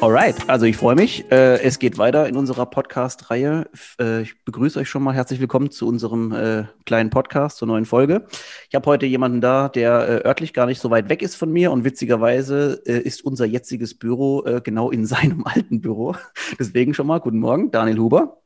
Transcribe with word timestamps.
Alright, 0.00 0.48
also 0.48 0.64
ich 0.64 0.76
freue 0.76 0.94
mich. 0.94 1.28
Äh, 1.32 1.60
es 1.60 1.80
geht 1.80 1.98
weiter 1.98 2.28
in 2.28 2.36
unserer 2.36 2.66
Podcast-Reihe. 2.66 3.66
Äh, 4.00 4.22
ich 4.22 4.44
begrüße 4.44 4.78
euch 4.78 4.88
schon 4.88 5.02
mal 5.02 5.12
herzlich 5.12 5.40
willkommen 5.40 5.72
zu 5.72 5.88
unserem 5.88 6.30
äh, 6.30 6.66
kleinen 6.86 7.10
Podcast, 7.10 7.56
zur 7.56 7.66
neuen 7.66 7.84
Folge. 7.84 8.24
Ich 8.68 8.76
habe 8.76 8.86
heute 8.86 9.06
jemanden 9.06 9.40
da, 9.40 9.68
der 9.68 10.24
örtlich 10.24 10.54
gar 10.54 10.66
nicht 10.66 10.80
so 10.80 10.92
weit 10.92 11.08
weg 11.08 11.20
ist 11.20 11.34
von 11.34 11.50
mir 11.50 11.72
und 11.72 11.82
witzigerweise 11.82 12.74
ist 12.84 13.24
unser 13.24 13.44
jetziges 13.44 13.98
Büro 13.98 14.44
genau 14.62 14.92
in 14.92 15.04
seinem 15.06 15.44
alten 15.44 15.80
Büro. 15.80 16.14
Deswegen 16.60 16.94
schon 16.94 17.08
mal 17.08 17.18
guten 17.18 17.40
Morgen, 17.40 17.72
Daniel 17.72 17.98
Huber. 17.98 18.36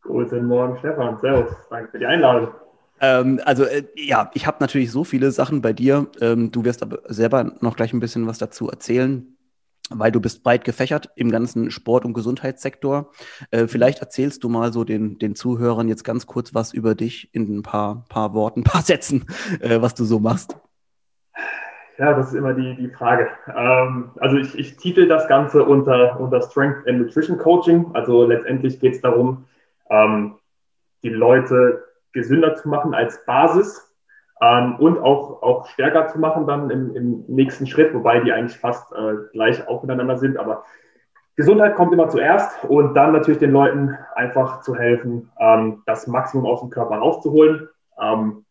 Guten 0.00 0.46
Morgen, 0.46 0.78
Stefan. 0.78 1.18
Servus. 1.20 1.54
Danke 1.68 1.90
für 1.90 1.98
die 1.98 2.06
Einladung. 2.06 2.48
Ähm, 3.02 3.38
also 3.44 3.64
äh, 3.64 3.84
ja, 3.96 4.30
ich 4.32 4.46
habe 4.46 4.56
natürlich 4.60 4.90
so 4.90 5.04
viele 5.04 5.30
Sachen 5.30 5.60
bei 5.60 5.74
dir. 5.74 6.06
Ähm, 6.22 6.50
du 6.52 6.64
wirst 6.64 6.82
aber 6.82 7.00
selber 7.08 7.52
noch 7.60 7.76
gleich 7.76 7.92
ein 7.92 8.00
bisschen 8.00 8.26
was 8.26 8.38
dazu 8.38 8.70
erzählen 8.70 9.36
weil 9.96 10.12
du 10.12 10.20
bist 10.20 10.42
breit 10.42 10.64
gefächert 10.64 11.10
im 11.16 11.30
ganzen 11.30 11.70
Sport- 11.70 12.04
und 12.04 12.12
Gesundheitssektor. 12.12 13.10
Äh, 13.50 13.66
vielleicht 13.66 14.00
erzählst 14.00 14.44
du 14.44 14.48
mal 14.48 14.72
so 14.72 14.84
den, 14.84 15.18
den 15.18 15.34
Zuhörern 15.34 15.88
jetzt 15.88 16.04
ganz 16.04 16.26
kurz 16.26 16.54
was 16.54 16.72
über 16.72 16.94
dich 16.94 17.34
in 17.34 17.58
ein 17.58 17.62
paar, 17.62 18.04
paar 18.08 18.34
Worten, 18.34 18.60
ein 18.62 18.64
paar 18.64 18.82
Sätzen, 18.82 19.26
äh, 19.60 19.80
was 19.80 19.94
du 19.94 20.04
so 20.04 20.18
machst. 20.18 20.56
Ja, 21.98 22.14
das 22.14 22.28
ist 22.28 22.34
immer 22.34 22.54
die, 22.54 22.74
die 22.76 22.88
Frage. 22.88 23.28
Ähm, 23.54 24.10
also 24.18 24.36
ich, 24.36 24.58
ich 24.58 24.76
titel 24.76 25.06
das 25.06 25.28
Ganze 25.28 25.62
unter, 25.62 26.18
unter 26.18 26.40
Strength 26.42 26.88
and 26.88 26.98
Nutrition 26.98 27.38
Coaching. 27.38 27.90
Also 27.92 28.24
letztendlich 28.24 28.80
geht 28.80 28.94
es 28.94 29.00
darum, 29.00 29.44
ähm, 29.90 30.34
die 31.02 31.10
Leute 31.10 31.84
gesünder 32.12 32.54
zu 32.56 32.68
machen 32.68 32.94
als 32.94 33.24
Basis 33.24 33.91
ähm, 34.42 34.74
und 34.76 34.98
auch, 34.98 35.40
auch 35.42 35.66
stärker 35.68 36.08
zu 36.08 36.18
machen 36.18 36.46
dann 36.46 36.68
im, 36.70 36.96
im 36.96 37.24
nächsten 37.28 37.66
Schritt, 37.66 37.94
wobei 37.94 38.20
die 38.20 38.32
eigentlich 38.32 38.58
fast 38.58 38.92
äh, 38.92 39.14
gleich 39.32 39.68
auch 39.68 39.82
miteinander 39.82 40.18
sind. 40.18 40.36
Aber 40.36 40.64
Gesundheit 41.36 41.76
kommt 41.76 41.92
immer 41.92 42.08
zuerst 42.08 42.64
und 42.64 42.94
dann 42.94 43.12
natürlich 43.12 43.38
den 43.38 43.52
Leuten 43.52 43.96
einfach 44.16 44.60
zu 44.62 44.74
helfen, 44.74 45.30
ähm, 45.38 45.82
das 45.86 46.08
Maximum 46.08 46.44
aus 46.44 46.60
dem 46.60 46.70
Körper 46.70 46.96
rauszuholen. 46.96 47.68
Ähm, 48.00 48.44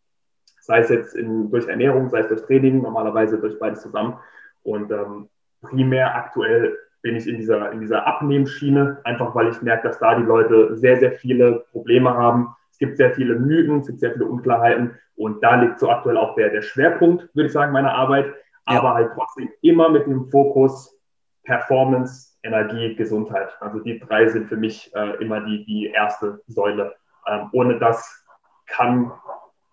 sei 0.62 0.78
es 0.78 0.88
jetzt 0.88 1.14
in, 1.14 1.50
durch 1.50 1.68
Ernährung, 1.68 2.08
sei 2.08 2.20
es 2.20 2.28
durch 2.28 2.42
Training, 2.46 2.80
normalerweise 2.80 3.38
durch 3.38 3.58
beides 3.58 3.82
zusammen. 3.82 4.16
Und 4.62 4.90
ähm, 4.90 5.28
primär 5.60 6.14
aktuell 6.14 6.76
bin 7.02 7.16
ich 7.16 7.26
in 7.26 7.36
dieser, 7.36 7.70
in 7.70 7.80
dieser 7.80 8.06
Abnehmschiene, 8.06 9.00
einfach 9.04 9.34
weil 9.34 9.48
ich 9.48 9.60
merke, 9.60 9.88
dass 9.88 9.98
da 9.98 10.14
die 10.14 10.22
Leute 10.22 10.76
sehr, 10.76 10.96
sehr 10.96 11.12
viele 11.12 11.64
Probleme 11.72 12.14
haben. 12.14 12.54
Es 12.82 12.88
gibt 12.88 12.96
sehr 12.96 13.14
viele 13.14 13.38
Mythen, 13.38 13.78
es 13.78 13.86
gibt 13.86 14.00
sehr 14.00 14.12
viele 14.12 14.24
Unklarheiten 14.24 14.98
und 15.14 15.40
da 15.40 15.54
liegt 15.54 15.78
so 15.78 15.88
aktuell 15.88 16.16
auch 16.16 16.34
der, 16.34 16.50
der 16.50 16.62
Schwerpunkt, 16.62 17.28
würde 17.32 17.46
ich 17.46 17.52
sagen, 17.52 17.70
meiner 17.70 17.94
Arbeit, 17.94 18.26
ja. 18.26 18.34
aber 18.80 18.94
halt 18.94 19.12
trotzdem 19.14 19.50
immer 19.60 19.88
mit 19.88 20.04
dem 20.06 20.28
Fokus 20.30 20.98
Performance, 21.44 22.36
Energie, 22.42 22.96
Gesundheit. 22.96 23.50
Also 23.60 23.78
die 23.78 24.00
drei 24.00 24.26
sind 24.26 24.48
für 24.48 24.56
mich 24.56 24.90
äh, 24.96 25.22
immer 25.22 25.42
die, 25.42 25.64
die 25.64 25.92
erste 25.94 26.42
Säule. 26.48 26.96
Ähm, 27.28 27.50
ohne 27.52 27.78
das 27.78 28.26
kann, 28.66 29.12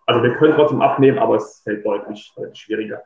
also 0.06 0.22
wir 0.22 0.36
können 0.36 0.54
trotzdem 0.54 0.80
abnehmen, 0.80 1.18
aber 1.18 1.34
es 1.34 1.62
fällt 1.64 1.84
deutlich, 1.84 2.32
deutlich 2.36 2.60
schwieriger. 2.60 3.02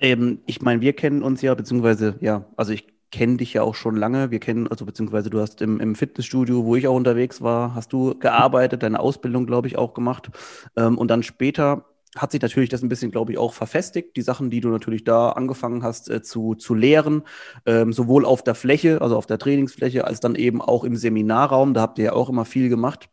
Ähm, 0.00 0.40
ich 0.46 0.60
meine, 0.62 0.80
wir 0.80 0.94
kennen 0.94 1.22
uns 1.22 1.42
ja, 1.42 1.54
beziehungsweise, 1.54 2.16
ja, 2.18 2.44
also 2.56 2.72
ich 2.72 2.88
kenne 3.16 3.38
dich 3.38 3.54
ja 3.54 3.62
auch 3.62 3.74
schon 3.74 3.96
lange. 3.96 4.30
Wir 4.30 4.40
kennen, 4.40 4.68
also 4.68 4.84
beziehungsweise 4.84 5.30
du 5.30 5.40
hast 5.40 5.62
im, 5.62 5.80
im, 5.80 5.94
Fitnessstudio, 5.94 6.66
wo 6.66 6.76
ich 6.76 6.86
auch 6.86 6.94
unterwegs 6.94 7.40
war, 7.40 7.74
hast 7.74 7.94
du 7.94 8.14
gearbeitet, 8.18 8.82
deine 8.82 9.00
Ausbildung, 9.00 9.46
glaube 9.46 9.68
ich, 9.68 9.78
auch 9.78 9.94
gemacht. 9.94 10.28
Ähm, 10.76 10.98
und 10.98 11.10
dann 11.10 11.22
später 11.22 11.86
hat 12.14 12.32
sich 12.32 12.42
natürlich 12.42 12.68
das 12.68 12.82
ein 12.82 12.90
bisschen, 12.90 13.10
glaube 13.10 13.32
ich, 13.32 13.38
auch 13.38 13.54
verfestigt. 13.54 14.18
Die 14.18 14.22
Sachen, 14.22 14.50
die 14.50 14.60
du 14.60 14.68
natürlich 14.68 15.02
da 15.02 15.30
angefangen 15.30 15.82
hast 15.82 16.10
äh, 16.10 16.20
zu, 16.20 16.56
zu 16.56 16.74
lehren, 16.74 17.22
ähm, 17.64 17.94
sowohl 17.94 18.26
auf 18.26 18.44
der 18.44 18.54
Fläche, 18.54 19.00
also 19.00 19.16
auf 19.16 19.26
der 19.26 19.38
Trainingsfläche, 19.38 20.04
als 20.04 20.20
dann 20.20 20.34
eben 20.34 20.60
auch 20.60 20.84
im 20.84 20.96
Seminarraum. 20.96 21.72
Da 21.72 21.80
habt 21.80 21.98
ihr 21.98 22.04
ja 22.06 22.12
auch 22.12 22.28
immer 22.28 22.44
viel 22.44 22.68
gemacht. 22.68 23.08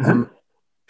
Mhm. 0.00 0.04
Ähm, 0.04 0.26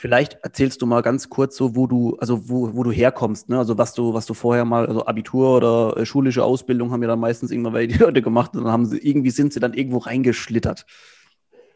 Vielleicht 0.00 0.38
erzählst 0.44 0.80
du 0.80 0.86
mal 0.86 1.02
ganz 1.02 1.28
kurz 1.28 1.56
so, 1.56 1.74
wo 1.74 1.88
du, 1.88 2.16
also 2.20 2.48
wo, 2.48 2.72
wo 2.72 2.84
du 2.84 2.92
herkommst, 2.92 3.48
ne? 3.48 3.58
Also 3.58 3.78
was 3.78 3.94
du, 3.94 4.14
was 4.14 4.26
du 4.26 4.34
vorher 4.34 4.64
mal, 4.64 4.86
also 4.86 5.04
Abitur 5.04 5.56
oder 5.56 5.96
äh, 5.96 6.06
schulische 6.06 6.44
Ausbildung 6.44 6.92
haben 6.92 7.02
ja 7.02 7.08
dann 7.08 7.18
meistens 7.18 7.50
irgendwann 7.50 7.88
die 7.88 7.98
Leute 7.98 8.22
gemacht 8.22 8.54
und 8.54 8.62
dann 8.62 8.72
haben 8.72 8.86
sie, 8.86 8.98
irgendwie 8.98 9.30
sind 9.30 9.52
sie 9.52 9.58
dann 9.58 9.74
irgendwo 9.74 9.98
reingeschlittert. 9.98 10.86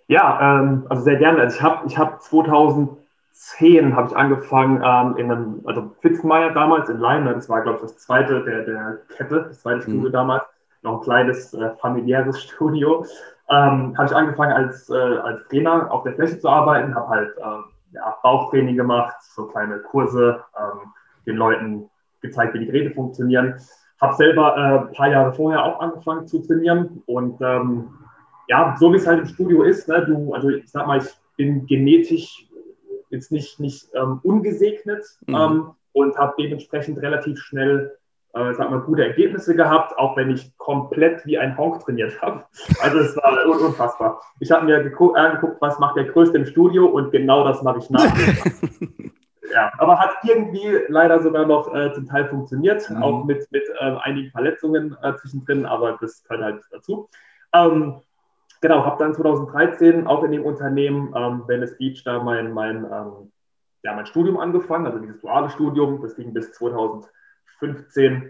Ja, 0.06 0.61
ähm, 0.61 0.87
also 0.88 1.03
sehr 1.03 1.16
gerne. 1.16 1.41
Also 1.41 1.56
ich 1.56 1.62
habe 1.62 1.84
ich 1.88 1.99
hab 1.99 2.22
2010 2.22 3.97
habe 3.97 4.09
ich 4.09 4.16
angefangen 4.16 4.81
ähm, 4.84 5.16
in 5.16 5.32
einem, 5.32 5.61
also 5.65 5.91
Fitzmeier 6.00 6.50
damals 6.50 6.88
in 6.88 6.99
Leim, 6.99 7.25
das 7.25 7.49
war, 7.49 7.62
glaube 7.62 7.78
ich, 7.78 7.91
das 7.91 7.99
zweite 7.99 8.44
der, 8.44 8.62
der 8.62 8.99
Kette, 9.16 9.47
das 9.49 9.62
zweite 9.62 9.82
Studio 9.82 10.09
mhm. 10.11 10.12
damals, 10.12 10.44
noch 10.82 10.99
ein 10.99 11.03
kleines 11.03 11.55
äh, 11.55 11.71
familiäres 11.81 12.41
Studio. 12.44 13.05
Ähm, 13.50 13.99
habe 13.99 14.06
ich 14.06 14.15
angefangen 14.15 14.53
als, 14.53 14.88
äh, 14.91 14.94
als 14.94 15.43
Trainer 15.49 15.91
auf 15.91 16.05
der 16.05 16.12
Fläche 16.12 16.38
zu 16.38 16.49
arbeiten, 16.49 16.94
habe 16.94 17.09
halt 17.09 17.37
äh, 17.38 17.72
ja, 17.93 18.17
Bauchtraining 18.23 18.77
gemacht, 18.77 19.17
so 19.21 19.47
kleine 19.47 19.79
Kurse, 19.81 20.43
ähm, 20.59 20.93
den 21.27 21.37
Leuten 21.37 21.91
gezeigt, 22.21 22.55
wie 22.55 22.61
die 22.61 22.67
Geräte 22.67 22.95
funktionieren. 22.95 23.55
Habe 24.01 24.17
selber 24.17 24.57
äh, 24.57 24.89
ein 24.89 24.93
paar 24.93 25.11
Jahre 25.11 25.33
vorher 25.33 25.65
auch 25.65 25.81
angefangen 25.81 26.27
zu 26.27 26.41
trainieren 26.41 27.03
und 27.07 27.41
ähm, 27.41 27.91
ja, 28.49 28.77
so 28.79 28.93
wie 28.93 28.97
es 28.97 29.07
halt 29.07 29.21
im 29.21 29.27
Studio 29.27 29.63
ist, 29.63 29.89
ne, 29.89 30.05
du, 30.05 30.35
also 30.35 30.49
ich 30.49 30.71
sag 30.71 30.87
mal, 30.87 30.99
ich 30.99 31.09
bin 31.37 31.67
genetisch 31.67 32.49
jetzt 33.11 33.31
nicht, 33.31 33.61
nicht 33.61 33.89
ähm, 33.95 34.21
ungesegnet 34.23 35.05
mhm. 35.27 35.35
ähm, 35.35 35.71
und 35.93 36.17
habe 36.17 36.35
dementsprechend 36.39 36.99
relativ 37.01 37.39
schnell 37.39 37.97
äh, 38.34 38.54
sag 38.54 38.70
mal, 38.70 38.81
gute 38.81 39.04
Ergebnisse 39.04 39.54
gehabt, 39.54 39.97
auch 39.98 40.16
wenn 40.16 40.31
ich 40.31 40.56
komplett 40.56 41.25
wie 41.26 41.38
ein 41.38 41.56
Honk 41.59 41.81
trainiert 41.81 42.20
habe. 42.22 42.44
Also 42.81 42.98
es 42.98 43.16
war 43.16 43.47
unfassbar. 43.47 44.22
Ich 44.41 44.50
habe 44.50 44.65
mir 44.65 44.82
geguckt, 44.82 45.16
angeguckt, 45.16 45.60
was 45.60 45.78
macht 45.78 45.97
der 45.97 46.04
Größte 46.04 46.38
im 46.38 46.47
Studio 46.47 46.87
und 46.87 47.10
genau 47.10 47.44
das 47.44 47.62
mache 47.62 47.78
ich 47.78 47.91
nach. 47.91 48.04
ja, 49.53 49.70
aber 49.78 49.98
hat 49.98 50.12
irgendwie 50.25 50.78
leider 50.88 51.20
sogar 51.20 51.47
noch 51.47 51.75
äh, 51.75 51.93
zum 51.93 52.06
Teil 52.06 52.26
funktioniert, 52.26 52.88
mhm. 52.88 53.03
auch 53.03 53.25
mit, 53.25 53.50
mit 53.53 53.65
äh, 53.78 53.97
einigen 54.00 54.31
Verletzungen 54.31 54.97
äh, 55.03 55.14
zwischendrin, 55.16 55.66
aber 55.66 55.99
das 56.00 56.25
gehört 56.25 56.43
halt 56.43 56.62
dazu. 56.70 57.10
Ähm, 57.53 58.00
genau, 58.62 58.87
habe 58.87 58.99
dann 58.99 59.14
2013 59.14 60.06
auch 60.06 60.25
in 60.25 60.32
dem 60.32 60.44
Unternehmen 60.44 61.12
ähm, 61.14 61.43
Venice 61.47 61.76
Beach 61.76 62.03
da 62.04 62.22
mein, 62.22 62.53
mein, 62.53 62.84
ähm, 62.84 63.31
ja, 63.82 63.94
mein 63.94 64.06
Studium 64.06 64.38
angefangen, 64.38 64.87
also 64.87 64.99
dieses 65.00 65.20
duale 65.20 65.50
Studium, 65.50 66.00
das 66.00 66.16
ging 66.16 66.32
bis 66.32 66.53
2000 66.53 67.10
15 67.62 68.28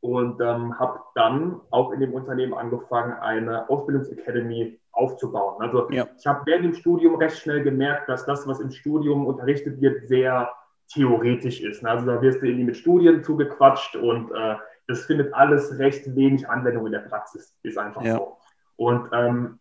und 0.00 0.40
ähm, 0.40 0.78
habe 0.78 1.00
dann 1.14 1.60
auch 1.70 1.92
in 1.92 2.00
dem 2.00 2.12
Unternehmen 2.12 2.54
angefangen, 2.54 3.12
eine 3.14 3.68
Ausbildungsacademy 3.70 4.78
aufzubauen. 4.92 5.60
Also 5.60 5.88
ja. 5.90 6.08
ich 6.18 6.26
habe 6.26 6.42
während 6.46 6.64
dem 6.64 6.74
Studium 6.74 7.14
recht 7.14 7.38
schnell 7.38 7.62
gemerkt, 7.62 8.08
dass 8.08 8.26
das, 8.26 8.46
was 8.46 8.60
im 8.60 8.70
Studium 8.70 9.26
unterrichtet 9.26 9.80
wird, 9.80 10.08
sehr 10.08 10.52
theoretisch 10.88 11.60
ist. 11.60 11.84
Also 11.84 12.06
da 12.06 12.20
wirst 12.20 12.42
du 12.42 12.46
irgendwie 12.46 12.64
mit 12.64 12.76
Studien 12.76 13.22
zugequatscht 13.22 13.94
und 13.96 14.30
äh, 14.32 14.56
das 14.88 15.04
findet 15.04 15.34
alles 15.34 15.78
recht 15.78 16.14
wenig 16.16 16.48
Anwendung 16.48 16.86
in 16.86 16.92
der 16.92 17.00
Praxis, 17.00 17.56
ist 17.62 17.78
einfach 17.78 18.02
ja. 18.02 18.16
so. 18.16 18.38
Und 18.76 19.08
ähm, 19.12 19.58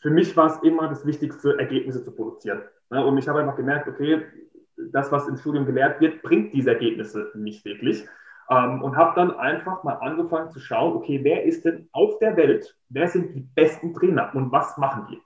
für 0.00 0.10
mich 0.10 0.36
war 0.36 0.46
es 0.46 0.62
immer 0.62 0.88
das 0.88 1.06
Wichtigste, 1.06 1.58
Ergebnisse 1.58 2.04
zu 2.04 2.12
produzieren. 2.12 2.62
Ne? 2.90 3.04
Und 3.04 3.18
ich 3.18 3.26
habe 3.26 3.40
einfach 3.40 3.56
gemerkt, 3.56 3.88
okay, 3.88 4.22
das, 4.92 5.10
was 5.10 5.26
im 5.28 5.36
Studium 5.36 5.64
gelehrt 5.64 6.00
wird, 6.00 6.22
bringt 6.22 6.52
diese 6.52 6.70
Ergebnisse 6.70 7.30
nicht 7.34 7.64
wirklich. 7.64 8.06
Ähm, 8.48 8.82
und 8.82 8.96
habe 8.96 9.12
dann 9.16 9.36
einfach 9.36 9.82
mal 9.82 9.94
angefangen 9.94 10.50
zu 10.50 10.60
schauen, 10.60 10.96
okay, 10.96 11.20
wer 11.22 11.44
ist 11.44 11.64
denn 11.64 11.88
auf 11.92 12.18
der 12.20 12.36
Welt, 12.36 12.76
wer 12.88 13.08
sind 13.08 13.34
die 13.34 13.40
besten 13.40 13.92
Trainer 13.92 14.30
und 14.34 14.52
was 14.52 14.76
machen 14.78 15.06
die? 15.10 15.20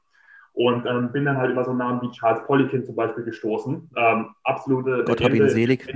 Und 0.53 0.87
ähm, 0.87 1.13
bin 1.13 1.27
dann 1.27 1.37
halt 1.37 1.51
über 1.53 1.65
so 1.65 1.73
Namen 1.73 2.03
wie 2.03 2.11
Charles 2.11 2.43
Poliquin 2.45 2.85
zum 2.85 2.97
Beispiel 2.97 3.25
gestoßen. 3.25 3.91
Ähm, 3.97 4.35
absolute 4.45 5.05
Gott 5.05 5.23
hab 5.23 5.33
ihn 5.33 5.49
selig. 5.49 5.87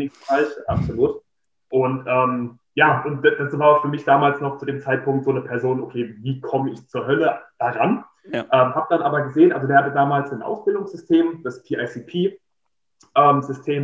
Absolut. 0.67 1.23
Und 1.71 2.05
ähm, 2.07 2.59
ja, 2.75 3.03
und 3.05 3.25
das 3.25 3.59
war 3.59 3.81
für 3.81 3.89
mich 3.89 4.05
damals 4.05 4.41
noch 4.41 4.59
zu 4.59 4.67
dem 4.67 4.81
Zeitpunkt 4.81 5.25
so 5.25 5.31
eine 5.31 5.41
Person, 5.43 5.83
okay, 5.83 6.15
wie 6.21 6.41
komme 6.41 6.71
ich 6.71 6.89
zur 6.89 7.07
Hölle 7.07 7.41
daran? 7.59 8.05
Ja. 8.31 8.41
Ähm, 8.53 8.75
habe 8.75 8.87
dann 8.91 9.03
aber 9.03 9.23
gesehen, 9.23 9.53
also 9.53 9.67
der 9.67 9.79
hatte 9.79 9.93
damals 9.93 10.31
ein 10.33 10.43
Ausbildungssystem, 10.43 11.43
das 11.43 11.63
PICP-System, 11.63 12.39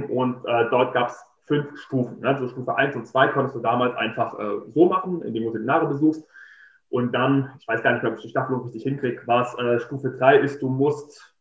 ähm, 0.05 0.11
und 0.11 0.45
äh, 0.47 0.69
dort 0.71 0.93
gab 0.95 1.09
es 1.09 1.25
fünf 1.51 1.77
Stufen. 1.81 2.25
Also 2.25 2.47
Stufe 2.47 2.77
1 2.77 2.95
und 2.95 3.09
2 3.09 3.29
konntest 3.29 3.57
du 3.57 3.61
damals 3.61 3.97
einfach 3.97 4.39
äh, 4.39 4.61
so 4.69 4.87
machen, 4.87 5.21
indem 5.23 5.43
du 5.43 5.51
Seminare 5.51 5.89
besuchst. 5.89 6.25
Und 6.91 7.13
dann, 7.13 7.51
ich 7.59 7.67
weiß 7.67 7.83
gar 7.83 7.93
nicht, 7.93 8.05
ob 8.05 8.17
ich 8.17 8.23
die 8.23 8.29
Staffelung 8.29 8.63
richtig 8.63 8.85
hinkriege, 8.85 9.23
was 9.27 9.59
äh, 9.59 9.81
Stufe 9.81 10.11
3 10.11 10.39
ist, 10.39 10.63
du 10.63 10.69
musst 10.69 11.35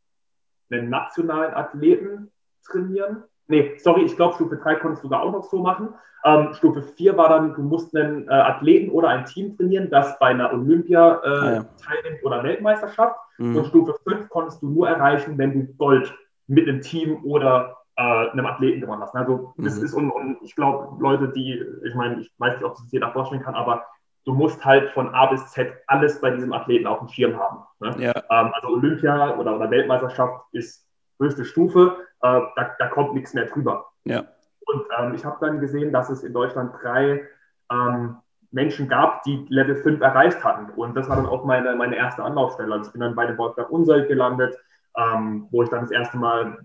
einen 0.71 0.89
nationalen 0.89 1.53
Athleten 1.53 2.31
trainieren. 2.65 3.23
Nee, 3.47 3.77
sorry, 3.77 4.01
ich 4.01 4.15
glaube, 4.15 4.33
Stufe 4.33 4.57
3 4.57 4.75
konntest 4.77 5.03
du 5.03 5.09
da 5.09 5.19
auch 5.19 5.31
noch 5.31 5.43
so 5.43 5.59
machen. 5.59 5.89
Ähm, 6.25 6.53
Stufe 6.53 6.81
4 6.81 7.15
war 7.15 7.29
dann, 7.29 7.53
du 7.53 7.61
musst 7.61 7.95
einen 7.95 8.27
äh, 8.27 8.31
Athleten 8.31 8.89
oder 8.89 9.09
ein 9.09 9.25
Team 9.25 9.55
trainieren, 9.55 9.91
das 9.91 10.17
bei 10.17 10.27
einer 10.27 10.51
Olympia 10.51 11.21
äh, 11.23 11.27
ah, 11.27 11.53
ja. 11.53 11.65
teilnimmt 11.85 12.23
oder 12.23 12.43
Weltmeisterschaft. 12.43 13.15
Mhm. 13.37 13.57
Und 13.57 13.67
Stufe 13.67 13.95
5 14.03 14.27
konntest 14.29 14.63
du 14.63 14.69
nur 14.69 14.89
erreichen, 14.89 15.37
wenn 15.37 15.53
du 15.53 15.73
Gold 15.75 16.11
mit 16.47 16.67
einem 16.67 16.81
Team 16.81 17.23
oder 17.23 17.78
äh, 17.99 18.31
einem 18.31 18.45
Athleten 18.45 18.79
gewonnen 18.79 19.01
hast. 19.01 19.13
Also 19.13 19.53
das 19.57 19.77
mhm. 19.77 19.85
ist, 19.85 19.93
und, 19.93 20.11
und 20.11 20.37
ich 20.41 20.55
glaube, 20.55 21.01
Leute, 21.01 21.29
die, 21.29 21.61
ich 21.83 21.95
meine, 21.95 22.21
ich 22.21 22.31
weiß 22.37 22.55
nicht, 22.55 22.63
ob 22.63 22.73
es 22.73 22.91
jeder 22.91 23.11
vorstellen 23.11 23.43
kann, 23.43 23.55
aber 23.55 23.85
du 24.25 24.33
musst 24.33 24.63
halt 24.63 24.89
von 24.91 25.13
A 25.13 25.25
bis 25.25 25.45
Z 25.51 25.73
alles 25.87 26.21
bei 26.21 26.31
diesem 26.31 26.53
Athleten 26.53 26.87
auf 26.87 26.99
dem 26.99 27.09
Schirm 27.09 27.37
haben. 27.37 27.59
Ne? 27.81 27.93
Ja. 27.99 28.13
Ähm, 28.29 28.51
also 28.53 28.69
Olympia 28.69 29.35
oder, 29.35 29.55
oder 29.57 29.69
Weltmeisterschaft 29.69 30.45
ist 30.53 30.87
höchste 31.19 31.43
Stufe, 31.43 31.97
äh, 32.21 32.39
da, 32.55 32.75
da, 32.79 32.87
kommt 32.87 33.13
nichts 33.15 33.33
mehr 33.33 33.47
drüber. 33.47 33.87
Ja. 34.05 34.23
Und 34.65 34.83
ähm, 34.97 35.13
ich 35.13 35.25
habe 35.25 35.45
dann 35.45 35.59
gesehen, 35.59 35.91
dass 35.91 36.09
es 36.09 36.23
in 36.23 36.31
Deutschland 36.31 36.73
drei 36.81 37.27
ähm, 37.69 38.15
Menschen 38.51 38.87
gab, 38.87 39.23
die 39.23 39.45
Level 39.49 39.75
5 39.75 39.99
erreicht 39.99 40.41
hatten. 40.41 40.71
Und 40.71 40.95
das 40.95 41.09
war 41.09 41.17
dann 41.17 41.25
auch 41.25 41.43
meine, 41.43 41.75
meine 41.75 41.97
erste 41.97 42.23
Anlaufstelle. 42.23 42.73
Also 42.73 42.87
ich 42.87 42.93
bin 42.93 43.01
dann 43.01 43.15
bei 43.15 43.25
dem 43.25 43.37
Wolfgang 43.37 43.69
Unseld 43.69 44.07
gelandet, 44.07 44.57
ähm, 44.97 45.47
wo 45.51 45.63
ich 45.63 45.69
dann 45.69 45.81
das 45.81 45.91
erste 45.91 46.17
Mal, 46.17 46.57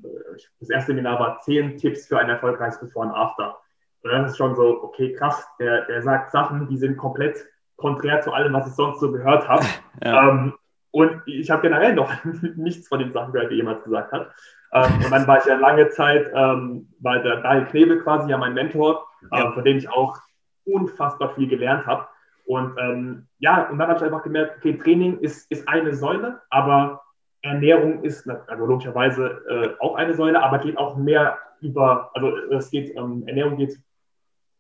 das 0.60 0.70
erste 0.70 0.92
Seminar 0.92 1.20
war 1.20 1.40
10 1.40 1.76
Tipps 1.78 2.06
für 2.06 2.18
ein 2.18 2.28
erfolgreiches 2.28 2.80
Before 2.80 3.06
und 3.06 3.14
After. 3.14 3.56
Und 4.02 4.10
das 4.10 4.32
ist 4.32 4.36
schon 4.36 4.54
so, 4.54 4.82
okay, 4.82 5.12
krass, 5.12 5.46
der, 5.58 5.86
der 5.86 6.02
sagt 6.02 6.30
Sachen, 6.30 6.68
die 6.68 6.76
sind 6.76 6.96
komplett 6.96 7.46
konträr 7.76 8.20
zu 8.20 8.32
allem, 8.32 8.52
was 8.52 8.66
ich 8.68 8.74
sonst 8.74 9.00
so 9.00 9.10
gehört 9.10 9.48
habe. 9.48 9.64
Ja. 10.04 10.28
Ähm, 10.28 10.54
und 10.90 11.22
ich 11.26 11.50
habe 11.50 11.62
generell 11.62 11.94
noch 11.94 12.12
nichts 12.56 12.88
von 12.88 12.98
den 12.98 13.12
Sachen 13.12 13.32
gehört, 13.32 13.52
die 13.52 13.56
jemand 13.56 13.84
gesagt 13.84 14.10
hat. 14.10 14.32
Ähm, 14.72 15.04
und 15.04 15.10
dann 15.12 15.26
war 15.26 15.38
ich 15.38 15.44
ja 15.44 15.54
lange 15.54 15.88
Zeit, 15.90 16.28
ähm, 16.34 16.88
war 16.98 17.20
der 17.20 17.42
Daniel 17.42 17.66
Knebel 17.66 18.02
quasi 18.02 18.28
ja 18.28 18.36
mein 18.36 18.54
Mentor, 18.54 19.06
ja. 19.30 19.46
ähm, 19.46 19.52
von 19.52 19.64
dem 19.64 19.76
ich 19.76 19.88
auch 19.88 20.18
unfassbar 20.64 21.32
viel 21.36 21.48
gelernt 21.48 21.86
habe. 21.86 22.08
Und 22.44 22.76
ähm, 22.78 23.28
ja, 23.38 23.68
und 23.68 23.78
dann 23.78 23.88
habe 23.88 23.98
ich 23.98 24.04
einfach 24.04 24.24
gemerkt, 24.24 24.56
okay, 24.58 24.76
Training 24.76 25.18
ist, 25.18 25.48
ist 25.50 25.66
eine 25.68 25.94
Säule, 25.94 26.42
aber 26.50 27.03
Ernährung 27.44 28.02
ist 28.02 28.28
also 28.28 28.66
logischerweise 28.66 29.42
äh, 29.48 29.68
auch 29.78 29.96
eine 29.96 30.14
Säule, 30.14 30.42
aber 30.42 30.58
geht 30.58 30.78
auch 30.78 30.96
mehr 30.96 31.38
über, 31.60 32.10
also 32.14 32.36
es 32.50 32.70
geht, 32.70 32.96
ähm, 32.96 33.24
Ernährung 33.26 33.56
geht, 33.58 33.78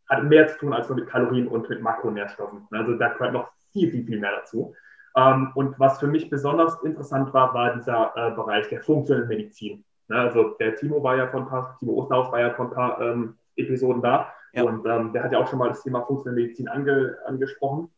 hat 0.08 0.22
mehr 0.24 0.46
zu 0.48 0.58
tun 0.58 0.72
als 0.74 0.88
nur 0.88 0.98
mit 0.98 1.08
Kalorien 1.08 1.48
und 1.48 1.68
mit 1.68 1.80
Makronährstoffen. 1.80 2.68
Also 2.70 2.94
da 2.94 3.08
gehört 3.08 3.32
noch 3.32 3.50
viel, 3.72 3.90
viel, 3.90 4.04
viel 4.04 4.20
mehr 4.20 4.32
dazu. 4.36 4.74
Ähm, 5.16 5.50
und 5.54 5.78
was 5.80 5.98
für 5.98 6.06
mich 6.06 6.28
besonders 6.28 6.82
interessant 6.82 7.32
war, 7.32 7.54
war 7.54 7.74
dieser 7.74 8.12
äh, 8.16 8.30
Bereich 8.32 8.68
der 8.68 8.82
funktionellen 8.82 9.28
Medizin. 9.28 9.84
Ne, 10.08 10.16
also 10.16 10.50
der 10.60 10.76
Timo 10.76 11.02
war 11.02 11.16
ja 11.16 11.26
von 11.28 11.44
ein 11.44 11.48
paar, 11.48 11.76
Timo 11.78 11.94
Osterhaus 11.94 12.30
war 12.32 12.40
ja 12.40 12.50
von 12.50 12.66
ein 12.66 12.74
paar 12.74 13.00
ähm, 13.00 13.38
Episoden 13.56 14.02
da 14.02 14.30
ja. 14.52 14.62
und 14.62 14.84
ähm, 14.86 15.12
der 15.14 15.24
hat 15.24 15.32
ja 15.32 15.38
auch 15.38 15.48
schon 15.48 15.58
mal 15.58 15.68
das 15.68 15.82
Thema 15.82 16.02
funktionelle 16.02 16.42
Medizin 16.42 16.68
ange, 16.68 17.16
angesprochen. 17.26 17.90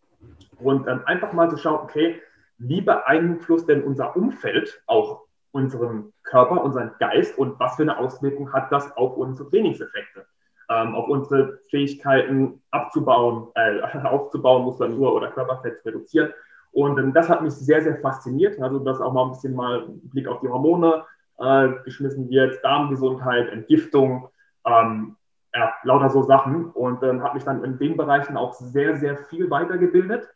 Und 0.60 0.86
ähm, 0.86 1.00
einfach 1.06 1.32
mal 1.32 1.50
zu 1.50 1.56
schauen, 1.56 1.80
okay, 1.82 2.20
wie 2.58 2.80
beeinflusst 2.80 3.68
denn 3.68 3.84
unser 3.84 4.16
Umfeld 4.16 4.82
auch 4.86 5.26
unseren 5.52 6.12
Körper, 6.22 6.62
unseren 6.62 6.92
Geist 6.98 7.38
und 7.38 7.58
was 7.58 7.76
für 7.76 7.82
eine 7.82 7.98
Auswirkung 7.98 8.52
hat 8.52 8.70
das 8.70 8.94
auf 8.96 9.16
unsere 9.16 9.48
Trainingseffekte, 9.48 10.26
ähm, 10.68 10.94
auf 10.94 11.08
unsere 11.08 11.58
Fähigkeiten 11.70 12.62
abzubauen, 12.70 13.48
äh, 13.54 13.80
aufzubauen, 14.04 14.64
Muskulatur 14.64 15.14
oder 15.14 15.30
Körperfett 15.30 15.84
reduzieren. 15.84 16.32
Und 16.72 16.98
ähm, 16.98 17.14
das 17.14 17.30
hat 17.30 17.42
mich 17.42 17.54
sehr, 17.54 17.80
sehr 17.80 17.96
fasziniert. 18.00 18.60
Also, 18.60 18.78
dass 18.80 19.00
auch 19.00 19.12
mal 19.12 19.24
ein 19.24 19.30
bisschen 19.30 19.54
mal 19.54 19.86
Blick 19.88 20.28
auf 20.28 20.40
die 20.40 20.48
Hormone 20.48 21.04
äh, 21.38 21.68
geschmissen 21.84 22.28
wird, 22.28 22.62
Darmgesundheit, 22.62 23.48
Entgiftung, 23.48 24.28
ähm, 24.66 25.16
ja, 25.54 25.72
lauter 25.84 26.10
so 26.10 26.22
Sachen. 26.22 26.66
Und 26.66 27.02
ähm, 27.02 27.22
habe 27.22 27.34
mich 27.36 27.44
dann 27.44 27.64
in 27.64 27.78
den 27.78 27.96
Bereichen 27.96 28.36
auch 28.36 28.52
sehr, 28.52 28.96
sehr 28.96 29.16
viel 29.16 29.48
weitergebildet. 29.48 30.28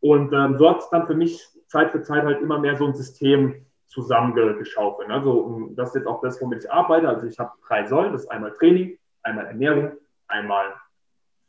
Und 0.00 0.32
ähm, 0.32 0.56
so 0.58 0.70
hat 0.70 0.78
es 0.78 0.90
dann 0.90 1.06
für 1.06 1.14
mich 1.14 1.42
Zeit 1.66 1.90
für 1.90 2.02
Zeit 2.02 2.24
halt 2.24 2.40
immer 2.40 2.58
mehr 2.58 2.76
so 2.76 2.86
ein 2.86 2.94
System 2.94 3.66
zusammengeschaufelt. 3.86 5.10
Also 5.10 5.70
das 5.74 5.90
ist 5.90 5.96
jetzt 5.96 6.06
auch 6.06 6.20
das, 6.20 6.40
womit 6.40 6.64
ich 6.64 6.72
arbeite. 6.72 7.08
Also 7.08 7.26
ich 7.26 7.38
habe 7.38 7.52
drei 7.66 7.86
Säulen. 7.86 8.12
Das 8.12 8.22
ist 8.22 8.30
einmal 8.30 8.52
Training, 8.52 8.98
einmal 9.22 9.46
Ernährung, 9.46 9.92
einmal 10.28 10.74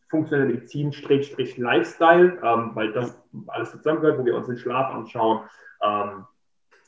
funktionelle 0.10 0.54
Medizin, 0.54 0.92
Strich, 0.92 1.57
Lifestyle, 1.57 2.40
ähm, 2.44 2.72
weil 2.74 2.92
das 2.94 3.22
alles 3.48 3.72
zusammengehört, 3.72 4.19
wo 4.19 4.25
wir 4.25 4.36
uns 4.36 4.48
den 4.48 4.57
Schlaf 4.57 4.94
anschauen, 4.94 5.42
ähm, 5.84 6.25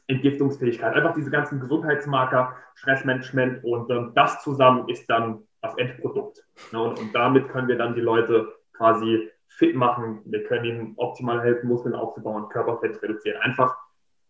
Entgiftungsfähigkeit, 0.08 0.96
einfach 0.96 1.14
diese 1.14 1.30
ganzen 1.30 1.60
Gesundheitsmarker, 1.60 2.56
Stressmanagement 2.76 3.64
und 3.64 3.90
ähm, 3.92 4.12
das 4.16 4.42
zusammen 4.44 4.90
ist 4.90 5.10
dann 5.10 5.44
das 5.62 5.78
Endprodukt. 5.78 6.44
Ne? 6.72 6.82
Und, 6.82 7.00
und, 7.00 7.14
damit 7.14 7.50
können 7.50 7.68
wir 7.68 7.78
dann 7.78 7.94
die 7.94 8.02
Leute 8.02 8.52
quasi 8.74 9.30
fit 9.52 9.76
machen. 9.76 10.22
Wir 10.26 10.44
können 10.44 10.66
ihnen 10.66 10.94
optimal 10.98 11.42
helfen, 11.42 11.68
Muskeln 11.68 11.96
aufzubauen, 11.96 12.50
Körperfett 12.50 13.02
reduzieren. 13.02 13.42
Einfach, 13.42 13.76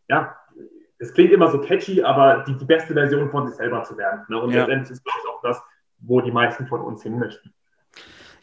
ja, 0.07 0.35
es 0.97 1.13
klingt 1.13 1.31
immer 1.31 1.49
so 1.49 1.61
catchy, 1.61 2.03
aber 2.03 2.43
die, 2.47 2.57
die 2.57 2.65
beste 2.65 2.93
Version 2.93 3.29
von 3.29 3.47
sich 3.47 3.55
selber 3.55 3.83
zu 3.83 3.97
werden. 3.97 4.25
Ne? 4.29 4.41
Und 4.41 4.51
ja. 4.51 4.59
letztendlich 4.59 4.91
ist, 4.91 5.03
glaube 5.03 5.19
ich, 5.23 5.29
auch 5.29 5.41
das, 5.41 5.61
wo 5.99 6.21
die 6.21 6.31
meisten 6.31 6.67
von 6.67 6.81
uns 6.81 7.03
hin 7.03 7.17
möchten. 7.17 7.53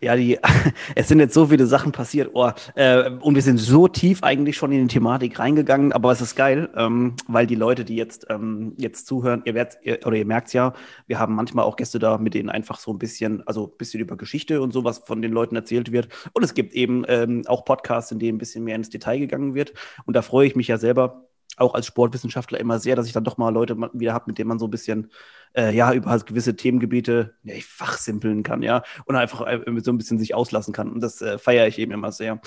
Ja, 0.00 0.14
die, 0.14 0.38
es 0.94 1.08
sind 1.08 1.18
jetzt 1.18 1.34
so 1.34 1.46
viele 1.46 1.66
Sachen 1.66 1.90
passiert, 1.90 2.30
oh, 2.34 2.50
äh, 2.76 3.10
und 3.10 3.34
wir 3.34 3.42
sind 3.42 3.58
so 3.58 3.88
tief 3.88 4.22
eigentlich 4.22 4.56
schon 4.56 4.70
in 4.70 4.86
die 4.86 4.94
Thematik 4.94 5.38
reingegangen, 5.38 5.92
aber 5.92 6.12
es 6.12 6.20
ist 6.20 6.36
geil, 6.36 6.68
ähm, 6.76 7.14
weil 7.26 7.46
die 7.46 7.56
Leute, 7.56 7.84
die 7.84 7.96
jetzt, 7.96 8.26
ähm, 8.30 8.74
jetzt 8.76 9.06
zuhören, 9.08 9.42
ihr 9.44 9.54
werdet, 9.54 9.78
ihr, 9.82 9.98
oder 10.06 10.16
ihr 10.16 10.24
merkt 10.24 10.52
ja, 10.52 10.72
wir 11.08 11.18
haben 11.18 11.34
manchmal 11.34 11.64
auch 11.64 11.76
Gäste 11.76 11.98
da, 11.98 12.16
mit 12.18 12.34
denen 12.34 12.48
einfach 12.48 12.78
so 12.78 12.92
ein 12.92 12.98
bisschen, 12.98 13.44
also 13.46 13.66
ein 13.66 13.76
bisschen 13.76 14.00
über 14.00 14.16
Geschichte 14.16 14.62
und 14.62 14.72
sowas 14.72 14.98
von 15.04 15.20
den 15.20 15.32
Leuten 15.32 15.56
erzählt 15.56 15.90
wird. 15.90 16.08
Und 16.32 16.44
es 16.44 16.54
gibt 16.54 16.74
eben 16.74 17.04
ähm, 17.08 17.42
auch 17.46 17.64
Podcasts, 17.64 18.12
in 18.12 18.20
denen 18.20 18.36
ein 18.36 18.38
bisschen 18.38 18.64
mehr 18.64 18.76
ins 18.76 18.90
Detail 18.90 19.18
gegangen 19.18 19.54
wird. 19.54 19.72
Und 20.06 20.14
da 20.14 20.22
freue 20.22 20.46
ich 20.46 20.54
mich 20.54 20.68
ja 20.68 20.78
selber, 20.78 21.27
auch 21.60 21.74
als 21.74 21.86
Sportwissenschaftler 21.86 22.60
immer 22.60 22.78
sehr, 22.78 22.96
dass 22.96 23.06
ich 23.06 23.12
dann 23.12 23.24
doch 23.24 23.38
mal 23.38 23.50
Leute 23.50 23.76
wieder 23.92 24.12
habe, 24.12 24.24
mit 24.28 24.38
denen 24.38 24.48
man 24.48 24.58
so 24.58 24.66
ein 24.66 24.70
bisschen 24.70 25.10
äh, 25.54 25.74
ja 25.74 25.92
über 25.92 26.10
halt 26.10 26.26
gewisse 26.26 26.56
Themengebiete 26.56 27.34
ja, 27.42 27.54
fachsimpeln 27.60 28.42
kann, 28.42 28.62
ja, 28.62 28.82
und 29.06 29.16
einfach 29.16 29.46
äh, 29.46 29.60
so 29.82 29.90
ein 29.90 29.98
bisschen 29.98 30.18
sich 30.18 30.34
auslassen 30.34 30.72
kann. 30.72 30.92
Und 30.92 31.00
das 31.00 31.20
äh, 31.22 31.38
feiere 31.38 31.66
ich 31.66 31.78
eben 31.78 31.92
immer 31.92 32.12
sehr. 32.12 32.40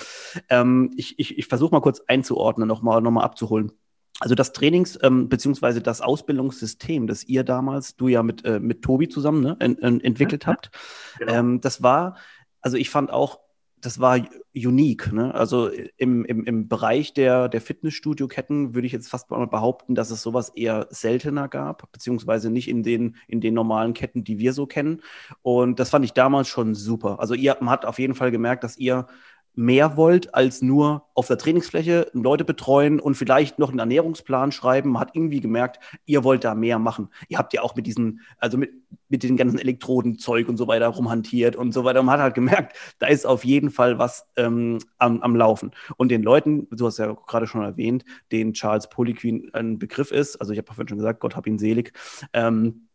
Ähm, 0.48 0.90
ich 0.96 1.18
ich, 1.18 1.38
ich 1.38 1.46
versuche 1.46 1.74
mal 1.74 1.80
kurz 1.80 2.00
einzuordnen, 2.06 2.68
nochmal 2.68 3.00
noch 3.00 3.10
mal 3.10 3.24
abzuholen. 3.24 3.72
Also 4.20 4.34
das 4.34 4.52
Trainings- 4.52 4.98
ähm, 5.02 5.28
beziehungsweise 5.28 5.80
das 5.80 6.00
Ausbildungssystem, 6.00 7.06
das 7.06 7.24
ihr 7.24 7.42
damals, 7.42 7.96
du 7.96 8.08
ja 8.08 8.22
mit, 8.22 8.44
äh, 8.44 8.60
mit 8.60 8.82
Tobi 8.82 9.08
zusammen 9.08 9.42
ne, 9.42 9.56
en, 9.58 9.78
en, 9.82 10.00
entwickelt 10.00 10.46
habt, 10.46 10.70
genau. 11.18 11.32
ähm, 11.32 11.60
das 11.60 11.82
war, 11.82 12.16
also 12.60 12.76
ich 12.76 12.88
fand 12.88 13.10
auch 13.10 13.40
das 13.82 13.98
war 13.98 14.18
unique. 14.54 15.12
Ne? 15.12 15.34
Also 15.34 15.68
im, 15.96 16.24
im, 16.24 16.44
im 16.44 16.68
Bereich 16.68 17.14
der, 17.14 17.48
der 17.48 17.60
Fitnessstudio-Ketten 17.60 18.74
würde 18.74 18.86
ich 18.86 18.92
jetzt 18.92 19.08
fast 19.08 19.30
mal 19.30 19.44
behaupten, 19.46 19.96
dass 19.96 20.10
es 20.10 20.22
sowas 20.22 20.50
eher 20.50 20.86
seltener 20.90 21.48
gab, 21.48 21.90
beziehungsweise 21.90 22.48
nicht 22.48 22.68
in 22.68 22.84
den, 22.84 23.16
in 23.26 23.40
den 23.40 23.54
normalen 23.54 23.92
Ketten, 23.92 24.22
die 24.22 24.38
wir 24.38 24.52
so 24.52 24.66
kennen. 24.66 25.02
Und 25.42 25.80
das 25.80 25.90
fand 25.90 26.04
ich 26.04 26.12
damals 26.12 26.46
schon 26.46 26.74
super. 26.74 27.18
Also 27.18 27.34
ihr, 27.34 27.56
man 27.60 27.70
hat 27.70 27.84
auf 27.84 27.98
jeden 27.98 28.14
Fall 28.14 28.30
gemerkt, 28.30 28.62
dass 28.62 28.78
ihr 28.78 29.08
mehr 29.54 29.96
wollt, 29.96 30.34
als 30.34 30.62
nur 30.62 31.06
auf 31.14 31.26
der 31.26 31.38
Trainingsfläche 31.38 32.10
Leute 32.12 32.44
betreuen 32.44 33.00
und 33.00 33.16
vielleicht 33.16 33.58
noch 33.58 33.68
einen 33.68 33.78
Ernährungsplan 33.78 34.50
schreiben. 34.50 34.90
Man 34.90 35.00
hat 35.00 35.14
irgendwie 35.14 35.40
gemerkt, 35.40 35.78
ihr 36.06 36.24
wollt 36.24 36.44
da 36.44 36.54
mehr 36.54 36.78
machen. 36.78 37.08
Ihr 37.28 37.38
habt 37.38 37.52
ja 37.52 37.62
auch 37.62 37.76
mit 37.76 37.86
diesen, 37.86 38.20
also 38.38 38.56
mit, 38.56 38.72
mit 39.08 39.22
den 39.22 39.36
ganzen 39.36 39.58
Elektrodenzeug 39.58 40.48
und 40.48 40.56
so 40.56 40.68
weiter 40.68 40.88
rumhantiert 40.88 41.54
und 41.54 41.72
so 41.72 41.84
weiter. 41.84 42.02
Man 42.02 42.14
hat 42.14 42.20
halt 42.20 42.34
gemerkt, 42.34 42.76
da 42.98 43.08
ist 43.08 43.26
auf 43.26 43.44
jeden 43.44 43.70
Fall 43.70 43.98
was 43.98 44.26
ähm, 44.36 44.78
am, 44.98 45.20
am 45.20 45.36
Laufen. 45.36 45.72
Und 45.96 46.10
den 46.10 46.22
Leuten, 46.22 46.66
du 46.70 46.86
hast 46.86 46.98
ja 46.98 47.12
gerade 47.26 47.46
schon 47.46 47.62
erwähnt, 47.62 48.04
den 48.32 48.54
Charles 48.54 48.88
Poliquin 48.88 49.50
ein 49.52 49.78
Begriff 49.78 50.10
ist, 50.10 50.36
also 50.36 50.52
ich 50.52 50.58
habe 50.58 50.66
vorhin 50.66 50.88
schon 50.88 50.98
gesagt, 50.98 51.20
Gott 51.20 51.36
hab 51.36 51.46
ihn 51.46 51.58
selig, 51.58 51.92
ähm, 52.32 52.88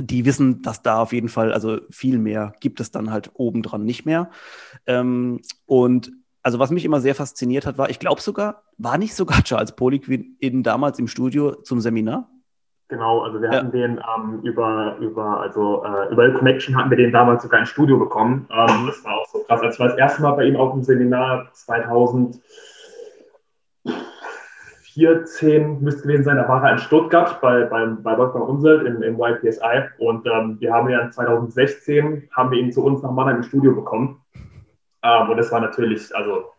die 0.00 0.24
wissen, 0.24 0.62
dass 0.62 0.82
da 0.82 1.00
auf 1.00 1.12
jeden 1.12 1.28
Fall, 1.28 1.52
also 1.52 1.78
viel 1.90 2.18
mehr 2.18 2.54
gibt 2.60 2.80
es 2.80 2.90
dann 2.90 3.10
halt 3.10 3.30
obendran 3.34 3.84
nicht 3.84 4.06
mehr. 4.06 4.30
Ähm, 4.86 5.40
und 5.66 6.12
also 6.42 6.58
was 6.58 6.70
mich 6.70 6.84
immer 6.84 7.00
sehr 7.00 7.14
fasziniert 7.14 7.64
hat, 7.66 7.78
war, 7.78 7.90
ich 7.90 7.98
glaube 7.98 8.20
sogar, 8.20 8.62
war 8.76 8.98
nicht 8.98 9.14
sogar 9.14 9.38
Charles 9.44 9.72
Poliquin 9.72 10.36
in 10.40 10.62
damals 10.62 10.98
im 10.98 11.08
Studio 11.08 11.54
zum 11.62 11.80
Seminar? 11.80 12.28
Genau, 12.88 13.22
also 13.22 13.40
wir 13.40 13.48
hatten 13.48 13.76
ja. 13.76 13.86
den 13.86 13.98
ähm, 13.98 14.40
über, 14.42 14.96
über, 15.00 15.40
also 15.40 15.82
äh, 15.84 16.12
über 16.12 16.30
Connection 16.32 16.76
hatten 16.76 16.90
wir 16.90 16.98
den 16.98 17.12
damals 17.12 17.42
sogar 17.42 17.60
ins 17.60 17.70
Studio 17.70 17.98
bekommen. 17.98 18.46
Ähm, 18.50 18.86
das 18.86 19.02
war 19.04 19.14
auch 19.14 19.26
so 19.26 19.38
krass. 19.38 19.62
Also 19.62 19.72
ich 19.72 19.80
war 19.80 19.88
das 19.88 19.96
erste 19.96 20.22
Mal 20.22 20.32
bei 20.32 20.44
ihm 20.44 20.56
auf 20.56 20.72
dem 20.72 20.82
Seminar 20.82 21.48
2000. 21.52 22.40
14 24.94 25.82
müsste 25.82 26.02
gewesen 26.02 26.24
sein, 26.24 26.36
da 26.36 26.48
war 26.48 26.64
er 26.64 26.72
in 26.72 26.78
Stuttgart 26.78 27.40
bei, 27.40 27.64
beim, 27.64 28.02
bei 28.02 28.16
Wolfgang 28.16 28.48
Unselt 28.48 28.86
im, 28.86 29.02
im 29.02 29.18
YPSI 29.20 29.82
und 29.98 30.26
ähm, 30.26 30.56
wir 30.60 30.72
haben 30.72 30.88
ja 30.88 31.10
2016, 31.10 32.28
haben 32.32 32.50
wir 32.50 32.58
ihn 32.58 32.72
zu 32.72 32.84
uns 32.84 33.02
nach 33.02 33.10
Mannheim 33.10 33.38
im 33.38 33.42
Studio 33.42 33.74
bekommen 33.74 34.20
ähm, 35.02 35.30
und 35.30 35.36
das 35.36 35.50
war 35.52 35.60
natürlich, 35.60 36.14
also 36.14 36.52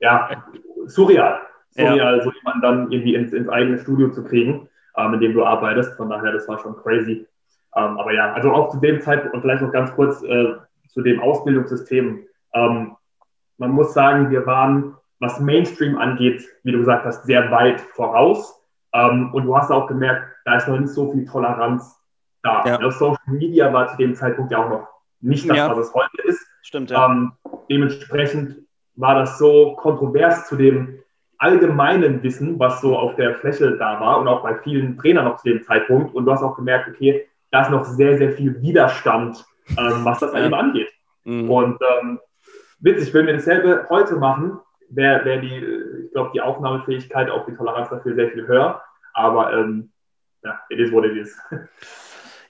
ja, 0.00 0.44
surreal, 0.86 1.40
surreal, 1.70 2.18
ja. 2.18 2.22
so 2.22 2.32
jemanden 2.32 2.62
dann 2.62 2.92
irgendwie 2.92 3.14
ins, 3.14 3.32
ins 3.32 3.48
eigene 3.48 3.78
Studio 3.78 4.10
zu 4.10 4.24
kriegen, 4.24 4.68
ähm, 4.96 5.14
in 5.14 5.20
dem 5.20 5.34
du 5.34 5.44
arbeitest, 5.44 5.96
von 5.96 6.10
daher, 6.10 6.32
das 6.32 6.48
war 6.48 6.58
schon 6.58 6.76
crazy. 6.76 7.26
Ähm, 7.74 7.98
aber 7.98 8.12
ja, 8.12 8.32
also 8.32 8.52
auch 8.52 8.70
zu 8.70 8.78
dem 8.80 9.00
Zeitpunkt 9.00 9.34
und 9.34 9.42
vielleicht 9.42 9.62
noch 9.62 9.72
ganz 9.72 9.92
kurz 9.94 10.22
äh, 10.22 10.54
zu 10.88 11.00
dem 11.00 11.20
Ausbildungssystem. 11.20 12.26
Ähm, 12.54 12.96
man 13.58 13.70
muss 13.70 13.94
sagen, 13.94 14.30
wir 14.30 14.44
waren, 14.46 14.96
was 15.22 15.38
Mainstream 15.38 15.96
angeht, 15.98 16.44
wie 16.64 16.72
du 16.72 16.78
gesagt 16.78 17.06
hast, 17.06 17.24
sehr 17.24 17.48
weit 17.52 17.80
voraus. 17.80 18.60
Ähm, 18.92 19.32
und 19.32 19.44
du 19.44 19.56
hast 19.56 19.70
auch 19.70 19.86
gemerkt, 19.86 20.26
da 20.44 20.56
ist 20.56 20.66
noch 20.66 20.78
nicht 20.78 20.92
so 20.92 21.12
viel 21.12 21.24
Toleranz 21.24 21.96
da. 22.42 22.64
Ja. 22.66 22.90
Social 22.90 23.16
Media 23.26 23.72
war 23.72 23.86
zu 23.86 23.96
dem 23.96 24.16
Zeitpunkt 24.16 24.50
ja 24.50 24.64
auch 24.64 24.68
noch 24.68 24.88
nicht 25.20 25.48
das, 25.48 25.56
ja. 25.56 25.70
was 25.70 25.78
es 25.78 25.94
heute 25.94 26.22
ist. 26.24 26.44
Stimmt, 26.62 26.90
ja. 26.90 27.06
Ähm, 27.06 27.32
dementsprechend 27.70 28.66
war 28.96 29.14
das 29.14 29.38
so 29.38 29.76
kontrovers 29.76 30.48
zu 30.48 30.56
dem 30.56 30.98
allgemeinen 31.38 32.20
Wissen, 32.24 32.58
was 32.58 32.80
so 32.80 32.98
auf 32.98 33.14
der 33.14 33.36
Fläche 33.36 33.76
da 33.76 34.00
war 34.00 34.18
und 34.18 34.26
auch 34.26 34.42
bei 34.42 34.56
vielen 34.58 34.98
Trainern 34.98 35.24
noch 35.24 35.36
zu 35.36 35.48
dem 35.48 35.62
Zeitpunkt. 35.62 36.14
Und 36.16 36.26
du 36.26 36.32
hast 36.32 36.42
auch 36.42 36.56
gemerkt, 36.56 36.88
okay, 36.88 37.28
da 37.52 37.62
ist 37.62 37.70
noch 37.70 37.84
sehr, 37.84 38.18
sehr 38.18 38.32
viel 38.32 38.60
Widerstand, 38.60 39.44
ähm, 39.78 40.04
was 40.04 40.18
das 40.18 40.34
eben 40.34 40.52
angeht. 40.52 40.88
Mhm. 41.22 41.48
Und 41.48 41.78
ähm, 41.80 42.18
witzig, 42.80 43.14
wenn 43.14 43.26
wir 43.26 43.34
dasselbe 43.34 43.86
heute 43.88 44.16
machen, 44.16 44.58
wäre 44.94 45.24
wär 45.24 45.40
die, 45.40 46.04
ich 46.06 46.12
glaube, 46.12 46.30
die 46.34 46.40
Aufnahmefähigkeit, 46.40 47.30
auch 47.30 47.46
die 47.46 47.54
Toleranz 47.54 47.90
dafür 47.90 48.14
sehr 48.14 48.30
viel 48.30 48.46
höher. 48.46 48.82
Aber 49.14 49.52
ähm, 49.52 49.92
ja, 50.42 50.60
it 50.70 50.78
is 50.78 50.92
what 50.92 51.04
it 51.04 51.16
is. 51.16 51.36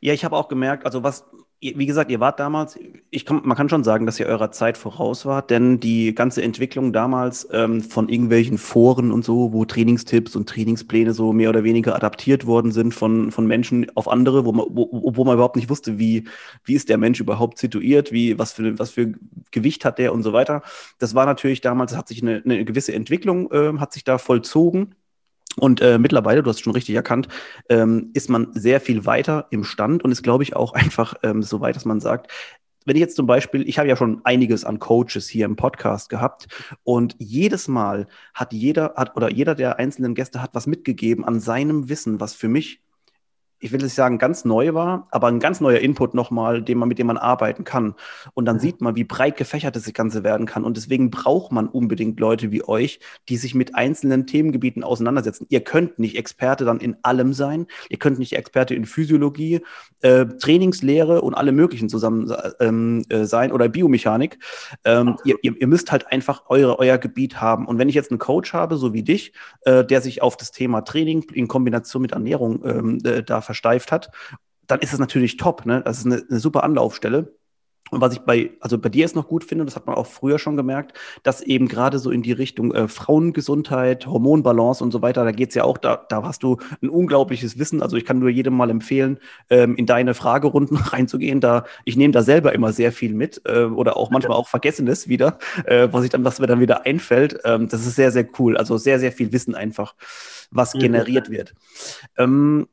Ja, 0.04 0.12
ich 0.12 0.24
habe 0.24 0.34
auch 0.34 0.48
gemerkt, 0.48 0.84
also 0.84 1.04
was, 1.04 1.24
wie 1.62 1.86
gesagt, 1.86 2.10
ihr 2.10 2.18
wart 2.18 2.40
damals, 2.40 2.76
ich 3.10 3.24
kann, 3.24 3.42
man 3.44 3.56
kann 3.56 3.68
schon 3.68 3.84
sagen, 3.84 4.04
dass 4.04 4.18
ihr 4.18 4.26
eurer 4.26 4.50
Zeit 4.50 4.76
voraus 4.76 5.24
wart, 5.26 5.50
denn 5.50 5.78
die 5.78 6.12
ganze 6.12 6.42
Entwicklung 6.42 6.92
damals 6.92 7.48
ähm, 7.52 7.80
von 7.82 8.08
irgendwelchen 8.08 8.58
Foren 8.58 9.12
und 9.12 9.24
so, 9.24 9.52
wo 9.52 9.64
Trainingstipps 9.64 10.34
und 10.34 10.48
Trainingspläne 10.48 11.14
so 11.14 11.32
mehr 11.32 11.50
oder 11.50 11.62
weniger 11.62 11.94
adaptiert 11.94 12.46
worden 12.46 12.72
sind 12.72 12.94
von, 12.94 13.30
von 13.30 13.46
Menschen 13.46 13.86
auf 13.94 14.08
andere, 14.08 14.44
wo 14.44 14.50
man, 14.50 14.66
wo, 14.70 14.88
wo 15.14 15.24
man 15.24 15.34
überhaupt 15.34 15.54
nicht 15.54 15.70
wusste, 15.70 16.00
wie, 16.00 16.24
wie 16.64 16.74
ist 16.74 16.88
der 16.88 16.98
Mensch 16.98 17.20
überhaupt 17.20 17.58
situiert, 17.58 18.10
wie, 18.10 18.38
was 18.40 18.52
für, 18.52 18.76
was 18.80 18.90
für 18.90 19.12
Gewicht 19.52 19.84
hat 19.84 19.98
der 19.98 20.12
und 20.12 20.24
so 20.24 20.32
weiter. 20.32 20.62
Das 20.98 21.14
war 21.14 21.26
natürlich 21.26 21.60
damals, 21.60 21.96
hat 21.96 22.08
sich 22.08 22.22
eine, 22.22 22.42
eine 22.44 22.64
gewisse 22.64 22.92
Entwicklung, 22.92 23.52
äh, 23.52 23.78
hat 23.78 23.92
sich 23.92 24.02
da 24.02 24.18
vollzogen. 24.18 24.96
Und 25.56 25.80
äh, 25.80 25.98
mittlerweile, 25.98 26.42
du 26.42 26.50
hast 26.50 26.60
schon 26.60 26.72
richtig 26.72 26.94
erkannt, 26.94 27.28
ähm, 27.68 28.10
ist 28.14 28.30
man 28.30 28.48
sehr 28.52 28.80
viel 28.80 29.04
weiter 29.04 29.46
im 29.50 29.64
Stand 29.64 30.02
und 30.02 30.12
ist, 30.12 30.22
glaube 30.22 30.42
ich, 30.42 30.56
auch 30.56 30.72
einfach 30.74 31.14
ähm, 31.22 31.42
so 31.42 31.60
weit, 31.60 31.76
dass 31.76 31.84
man 31.84 32.00
sagt, 32.00 32.30
wenn 32.84 32.96
ich 32.96 33.00
jetzt 33.00 33.16
zum 33.16 33.26
Beispiel, 33.26 33.68
ich 33.68 33.78
habe 33.78 33.88
ja 33.88 33.96
schon 33.96 34.20
einiges 34.24 34.64
an 34.64 34.80
Coaches 34.80 35.28
hier 35.28 35.44
im 35.44 35.54
Podcast 35.54 36.08
gehabt 36.08 36.48
und 36.82 37.14
jedes 37.18 37.68
Mal 37.68 38.08
hat 38.34 38.52
jeder, 38.52 38.94
hat, 38.96 39.16
oder 39.16 39.30
jeder 39.30 39.54
der 39.54 39.78
einzelnen 39.78 40.14
Gäste 40.14 40.42
hat 40.42 40.54
was 40.54 40.66
mitgegeben 40.66 41.24
an 41.24 41.38
seinem 41.38 41.88
Wissen, 41.88 42.20
was 42.20 42.34
für 42.34 42.48
mich 42.48 42.80
ich 43.62 43.70
will 43.70 43.80
nicht 43.80 43.94
sagen, 43.94 44.18
ganz 44.18 44.44
neu 44.44 44.74
war, 44.74 45.06
aber 45.12 45.28
ein 45.28 45.38
ganz 45.38 45.60
neuer 45.60 45.78
Input 45.78 46.14
nochmal, 46.14 46.62
den 46.62 46.78
man, 46.78 46.88
mit 46.88 46.98
dem 46.98 47.06
man 47.06 47.16
arbeiten 47.16 47.62
kann. 47.62 47.94
Und 48.34 48.44
dann 48.44 48.56
mhm. 48.56 48.60
sieht 48.60 48.80
man, 48.80 48.96
wie 48.96 49.04
breit 49.04 49.36
gefächert 49.36 49.76
das 49.76 49.90
Ganze 49.92 50.24
werden 50.24 50.46
kann. 50.46 50.64
Und 50.64 50.76
deswegen 50.76 51.12
braucht 51.12 51.52
man 51.52 51.68
unbedingt 51.68 52.18
Leute 52.18 52.50
wie 52.50 52.66
euch, 52.66 52.98
die 53.28 53.36
sich 53.36 53.54
mit 53.54 53.76
einzelnen 53.76 54.26
Themengebieten 54.26 54.82
auseinandersetzen. 54.82 55.46
Ihr 55.48 55.60
könnt 55.60 56.00
nicht 56.00 56.16
Experte 56.16 56.64
dann 56.64 56.80
in 56.80 56.96
allem 57.02 57.32
sein. 57.32 57.66
Ihr 57.88 57.98
könnt 57.98 58.18
nicht 58.18 58.32
Experte 58.32 58.74
in 58.74 58.84
Physiologie, 58.84 59.60
äh, 60.00 60.26
Trainingslehre 60.26 61.22
und 61.22 61.34
alle 61.34 61.52
möglichen 61.52 61.88
zusammen 61.88 62.34
ähm, 62.58 63.04
äh, 63.10 63.24
sein 63.24 63.52
oder 63.52 63.68
Biomechanik. 63.68 64.40
Ähm, 64.84 65.16
ihr, 65.24 65.36
ihr, 65.42 65.66
müsst 65.68 65.92
halt 65.92 66.08
einfach 66.08 66.42
eure, 66.48 66.80
euer 66.80 66.98
Gebiet 66.98 67.40
haben. 67.40 67.66
Und 67.66 67.78
wenn 67.78 67.88
ich 67.88 67.94
jetzt 67.94 68.10
einen 68.10 68.18
Coach 68.18 68.52
habe, 68.52 68.76
so 68.76 68.92
wie 68.92 69.04
dich, 69.04 69.32
äh, 69.62 69.84
der 69.84 70.00
sich 70.00 70.20
auf 70.20 70.36
das 70.36 70.50
Thema 70.50 70.80
Training 70.80 71.24
in 71.32 71.46
Kombination 71.46 72.02
mit 72.02 72.10
Ernährung 72.10 72.64
ähm, 72.64 72.98
äh, 73.04 73.22
da 73.22 73.40
versteift 73.52 73.92
hat, 73.92 74.10
dann 74.66 74.80
ist 74.80 74.92
es 74.92 74.98
natürlich 74.98 75.36
top. 75.36 75.66
Ne? 75.66 75.82
Das 75.84 75.98
ist 75.98 76.06
eine, 76.06 76.24
eine 76.28 76.40
super 76.40 76.64
Anlaufstelle. 76.64 77.34
Und 77.90 78.00
was 78.00 78.14
ich 78.14 78.20
bei, 78.20 78.52
also 78.60 78.78
bei 78.78 78.88
dir 78.88 79.00
jetzt 79.00 79.16
noch 79.16 79.28
gut 79.28 79.44
finde, 79.44 79.66
das 79.66 79.76
hat 79.76 79.86
man 79.86 79.96
auch 79.96 80.06
früher 80.06 80.38
schon 80.38 80.56
gemerkt, 80.56 80.98
dass 81.24 81.42
eben 81.42 81.68
gerade 81.68 81.98
so 81.98 82.10
in 82.10 82.22
die 82.22 82.32
Richtung 82.32 82.72
äh, 82.72 82.88
Frauengesundheit, 82.88 84.06
Hormonbalance 84.06 84.82
und 84.82 84.92
so 84.92 85.02
weiter, 85.02 85.24
da 85.24 85.30
geht 85.32 85.50
es 85.50 85.56
ja 85.56 85.64
auch, 85.64 85.76
da, 85.76 85.96
da 86.08 86.22
hast 86.22 86.42
du 86.42 86.56
ein 86.80 86.88
unglaubliches 86.88 87.58
Wissen. 87.58 87.82
Also 87.82 87.98
ich 87.98 88.06
kann 88.06 88.18
nur 88.18 88.30
jedem 88.30 88.54
mal 88.54 88.70
empfehlen, 88.70 89.18
ähm, 89.50 89.76
in 89.76 89.84
deine 89.84 90.14
Fragerunden 90.14 90.76
reinzugehen. 90.78 91.40
Da, 91.40 91.64
ich 91.84 91.98
nehme 91.98 92.12
da 92.12 92.22
selber 92.22 92.54
immer 92.54 92.72
sehr 92.72 92.92
viel 92.92 93.12
mit 93.12 93.42
äh, 93.44 93.64
oder 93.64 93.98
auch 93.98 94.10
manchmal 94.10 94.38
auch 94.38 94.48
Vergessenes 94.48 95.08
wieder, 95.08 95.38
äh, 95.66 95.88
was 95.90 96.04
ich 96.04 96.10
dann, 96.10 96.24
was 96.24 96.40
mir 96.40 96.46
dann 96.46 96.60
wieder 96.60 96.86
einfällt. 96.86 97.40
Ähm, 97.44 97.68
das 97.68 97.86
ist 97.86 97.96
sehr, 97.96 98.10
sehr 98.10 98.26
cool. 98.38 98.56
Also 98.56 98.78
sehr, 98.78 99.00
sehr 99.00 99.12
viel 99.12 99.32
Wissen 99.32 99.54
einfach, 99.54 99.96
was 100.50 100.72
generiert 100.72 101.28
wird. 101.28 101.54
Ähm, 102.16 102.68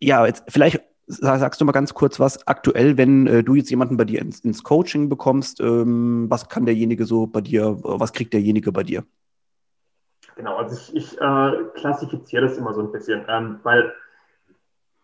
ja, 0.00 0.26
jetzt 0.26 0.44
vielleicht 0.48 0.82
sagst 1.06 1.60
du 1.60 1.64
mal 1.64 1.72
ganz 1.72 1.94
kurz 1.94 2.18
was 2.18 2.46
aktuell, 2.48 2.96
wenn 2.98 3.26
äh, 3.26 3.44
du 3.44 3.54
jetzt 3.54 3.70
jemanden 3.70 3.96
bei 3.96 4.04
dir 4.04 4.20
ins, 4.20 4.40
ins 4.40 4.64
Coaching 4.64 5.08
bekommst, 5.08 5.60
ähm, 5.60 6.26
was 6.28 6.48
kann 6.48 6.66
derjenige 6.66 7.04
so 7.04 7.26
bei 7.26 7.40
dir, 7.40 7.78
was 7.82 8.12
kriegt 8.12 8.32
derjenige 8.32 8.72
bei 8.72 8.82
dir? 8.82 9.04
Genau, 10.34 10.56
also 10.56 10.76
ich, 10.76 10.94
ich 10.94 11.20
äh, 11.20 11.52
klassifiziere 11.74 12.46
das 12.46 12.58
immer 12.58 12.74
so 12.74 12.80
ein 12.80 12.92
bisschen, 12.92 13.24
ähm, 13.28 13.60
weil 13.62 13.92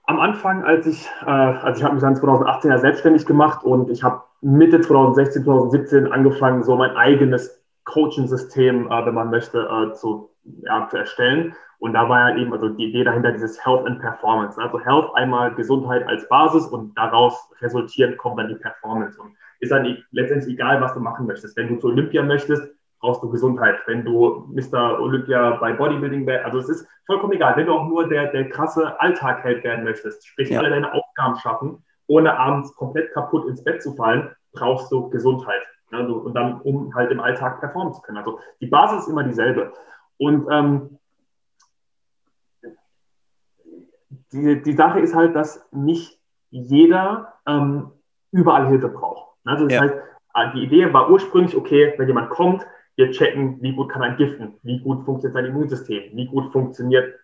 am 0.04 0.20
Anfang, 0.20 0.64
als 0.64 0.86
ich, 0.86 1.08
äh, 1.24 1.30
also 1.30 1.78
ich 1.78 1.84
habe 1.84 1.94
mich 1.94 2.02
dann 2.02 2.16
2018 2.16 2.70
ja 2.70 2.78
selbstständig 2.78 3.24
gemacht 3.24 3.64
und 3.64 3.88
ich 3.88 4.02
habe 4.02 4.22
Mitte 4.40 4.80
2016, 4.80 5.44
2017 5.44 6.12
angefangen, 6.12 6.64
so 6.64 6.76
mein 6.76 6.96
eigenes 6.96 7.62
Coaching-System, 7.84 8.90
äh, 8.90 9.06
wenn 9.06 9.14
man 9.14 9.30
möchte, 9.30 9.60
äh, 9.60 9.94
zu, 9.94 10.30
ja, 10.62 10.88
zu 10.90 10.96
erstellen. 10.96 11.54
Und 11.82 11.94
da 11.94 12.08
war 12.08 12.30
ja 12.30 12.36
eben 12.36 12.52
also 12.52 12.68
die 12.68 12.90
Idee 12.90 13.02
dahinter 13.02 13.32
dieses 13.32 13.66
Health 13.66 13.84
and 13.86 13.98
Performance. 13.98 14.56
Also 14.56 14.78
Health 14.78 15.10
einmal 15.14 15.52
Gesundheit 15.56 16.06
als 16.06 16.28
Basis 16.28 16.64
und 16.68 16.96
daraus 16.96 17.50
resultierend 17.60 18.18
kommt 18.18 18.38
dann 18.38 18.46
die 18.46 18.54
Performance. 18.54 19.20
Und 19.20 19.34
ist 19.58 19.72
dann 19.72 19.98
letztendlich 20.12 20.54
egal, 20.54 20.80
was 20.80 20.94
du 20.94 21.00
machen 21.00 21.26
möchtest. 21.26 21.56
Wenn 21.56 21.66
du 21.66 21.78
zu 21.78 21.88
Olympia 21.88 22.22
möchtest, 22.22 22.72
brauchst 23.00 23.20
du 23.24 23.30
Gesundheit. 23.30 23.80
Wenn 23.86 24.04
du 24.04 24.48
Mr. 24.52 25.00
Olympia 25.00 25.56
bei 25.56 25.72
Bodybuilding 25.72 26.24
wärst, 26.24 26.44
also 26.44 26.58
es 26.58 26.68
ist 26.68 26.88
vollkommen 27.04 27.32
egal. 27.32 27.56
Wenn 27.56 27.66
du 27.66 27.72
auch 27.72 27.88
nur 27.88 28.08
der, 28.08 28.30
der 28.30 28.48
krasse 28.48 29.00
Alltagheld 29.00 29.64
werden 29.64 29.82
möchtest, 29.82 30.24
sprich 30.24 30.50
ja. 30.50 30.60
alle 30.60 30.70
deine 30.70 30.94
Aufgaben 30.94 31.34
schaffen, 31.40 31.84
ohne 32.06 32.38
abends 32.38 32.76
komplett 32.76 33.12
kaputt 33.12 33.48
ins 33.48 33.64
Bett 33.64 33.82
zu 33.82 33.96
fallen, 33.96 34.30
brauchst 34.52 34.92
du 34.92 35.10
Gesundheit. 35.10 35.62
Also, 35.90 36.14
und 36.14 36.34
dann, 36.34 36.60
um 36.60 36.94
halt 36.94 37.10
im 37.10 37.18
Alltag 37.18 37.58
performen 37.58 37.92
zu 37.92 38.02
können. 38.02 38.18
Also 38.18 38.38
die 38.60 38.68
Basis 38.68 39.00
ist 39.00 39.08
immer 39.08 39.24
dieselbe. 39.24 39.72
Und 40.18 40.46
ähm, 40.48 40.98
die, 44.32 44.62
die 44.62 44.72
Sache 44.72 45.00
ist 45.00 45.14
halt, 45.14 45.36
dass 45.36 45.66
nicht 45.72 46.18
jeder 46.50 47.34
ähm, 47.46 47.92
überall 48.30 48.68
Hilfe 48.68 48.88
braucht. 48.88 49.36
Also 49.44 49.64
das 49.64 49.74
ja. 49.74 49.80
heißt, 49.82 49.94
äh, 50.34 50.52
die 50.54 50.64
Idee 50.64 50.92
war 50.92 51.10
ursprünglich, 51.10 51.56
okay, 51.56 51.94
wenn 51.96 52.08
jemand 52.08 52.30
kommt, 52.30 52.66
wir 52.96 53.10
checken, 53.10 53.60
wie 53.62 53.74
gut 53.74 53.90
kann 53.90 54.02
er 54.02 54.08
entgiften, 54.10 54.54
wie 54.62 54.80
gut 54.80 55.04
funktioniert 55.04 55.34
sein 55.34 55.46
Immunsystem, 55.46 56.14
wie 56.14 56.26
gut 56.26 56.52
funktioniert 56.52 57.14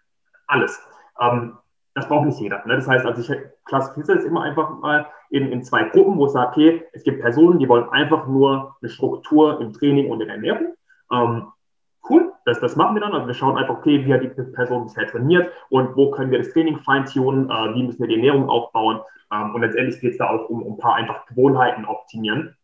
alles. 0.47 0.81
Ähm, 1.21 1.59
das 1.95 2.09
braucht 2.09 2.27
nicht 2.27 2.41
jeder. 2.41 2.65
Ne? 2.67 2.77
Das 2.77 2.89
heißt, 2.89 3.05
also 3.05 3.21
ich 3.21 3.39
klassifiziere 3.65 4.19
es 4.19 4.25
immer 4.25 4.43
einfach 4.43 4.79
mal 4.79 5.07
in, 5.31 5.51
in 5.51 5.63
zwei 5.63 5.85
Gruppen, 5.85 6.17
wo 6.17 6.27
ich 6.27 6.33
sage, 6.33 6.49
okay, 6.49 6.85
es 6.93 7.03
gibt 7.03 7.21
Personen, 7.21 7.59
die 7.59 7.69
wollen 7.69 7.89
einfach 7.91 8.27
nur 8.27 8.77
eine 8.81 8.89
Struktur 8.89 9.61
im 9.61 9.73
Training 9.73 10.09
und 10.09 10.21
in 10.21 10.29
der 10.29 10.37
Ernährung. 10.37 10.75
Ähm, 11.13 11.49
cool, 12.11 12.33
das, 12.45 12.61
das 12.61 12.77
machen 12.77 12.95
wir 12.95 13.01
dann. 13.01 13.13
Also 13.13 13.27
wir 13.27 13.35
schauen 13.35 13.57
einfach, 13.57 13.79
okay, 13.79 14.05
wie 14.05 14.13
hat 14.13 14.23
die 14.23 14.29
Person 14.29 14.85
bisher 14.85 15.07
trainiert 15.07 15.51
und 15.71 15.97
wo 15.97 16.11
können 16.11 16.31
wir 16.31 16.39
das 16.39 16.53
Training 16.53 16.79
feintunen, 16.79 17.51
äh, 17.51 17.75
wie 17.75 17.83
müssen 17.83 18.01
wir 18.01 18.09
die 18.09 18.15
Ernährung 18.15 18.49
aufbauen. 18.49 19.01
Ähm, 19.33 19.55
und 19.55 19.63
letztendlich 19.63 20.01
geht 20.01 20.13
es 20.13 20.19
da 20.19 20.31
auch 20.31 20.49
um, 20.49 20.63
um 20.63 20.75
ein 20.75 20.79
paar 20.79 20.95
einfach 20.95 21.27
Gewohnheiten 21.27 21.85
optimieren 21.85 22.57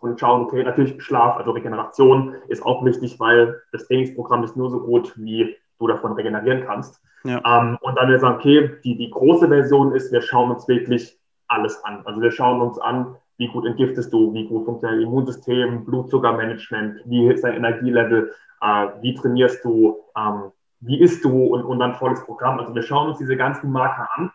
und 0.00 0.20
schauen, 0.20 0.42
okay, 0.42 0.62
natürlich 0.62 1.02
Schlaf, 1.02 1.36
also 1.36 1.50
Regeneration 1.52 2.34
ist 2.48 2.64
auch 2.64 2.84
wichtig, 2.84 3.18
weil 3.18 3.60
das 3.72 3.86
Trainingsprogramm 3.86 4.44
ist 4.44 4.56
nur 4.56 4.70
so 4.70 4.80
gut, 4.80 5.12
wie 5.16 5.56
du 5.78 5.86
davon 5.86 6.12
regenerieren 6.12 6.64
kannst. 6.66 7.02
Ja. 7.24 7.42
Ähm, 7.44 7.78
und 7.80 7.96
dann 7.96 8.08
wir 8.08 8.18
sagen, 8.18 8.36
okay, 8.36 8.70
die, 8.84 8.96
die 8.96 9.10
große 9.10 9.48
Version 9.48 9.92
ist, 9.92 10.12
wir 10.12 10.22
schauen 10.22 10.50
uns 10.50 10.68
wirklich 10.68 11.18
alles 11.48 11.82
an. 11.84 12.02
Also 12.04 12.20
wir 12.20 12.30
schauen 12.30 12.60
uns 12.60 12.78
an, 12.78 13.16
wie 13.38 13.48
gut 13.48 13.66
entgiftest 13.66 14.12
du, 14.12 14.32
wie 14.32 14.46
gut 14.46 14.64
funktioniert 14.64 15.00
dein 15.00 15.08
Immunsystem, 15.08 15.84
Blutzuckermanagement, 15.84 17.00
wie 17.04 17.28
ist 17.28 17.44
dein 17.44 17.54
Energielevel, 17.54 18.32
äh, 18.62 18.86
wie 19.00 19.14
trainierst 19.14 19.64
du, 19.64 19.96
ähm, 20.16 20.52
wie 20.80 21.00
isst 21.00 21.24
du 21.24 21.46
und, 21.46 21.64
und 21.64 21.78
dann 21.78 21.94
volles 21.94 22.24
Programm. 22.24 22.58
Also 22.58 22.74
wir 22.74 22.82
schauen 22.82 23.08
uns 23.08 23.18
diese 23.18 23.36
ganzen 23.36 23.70
Marker 23.70 24.08
an 24.14 24.32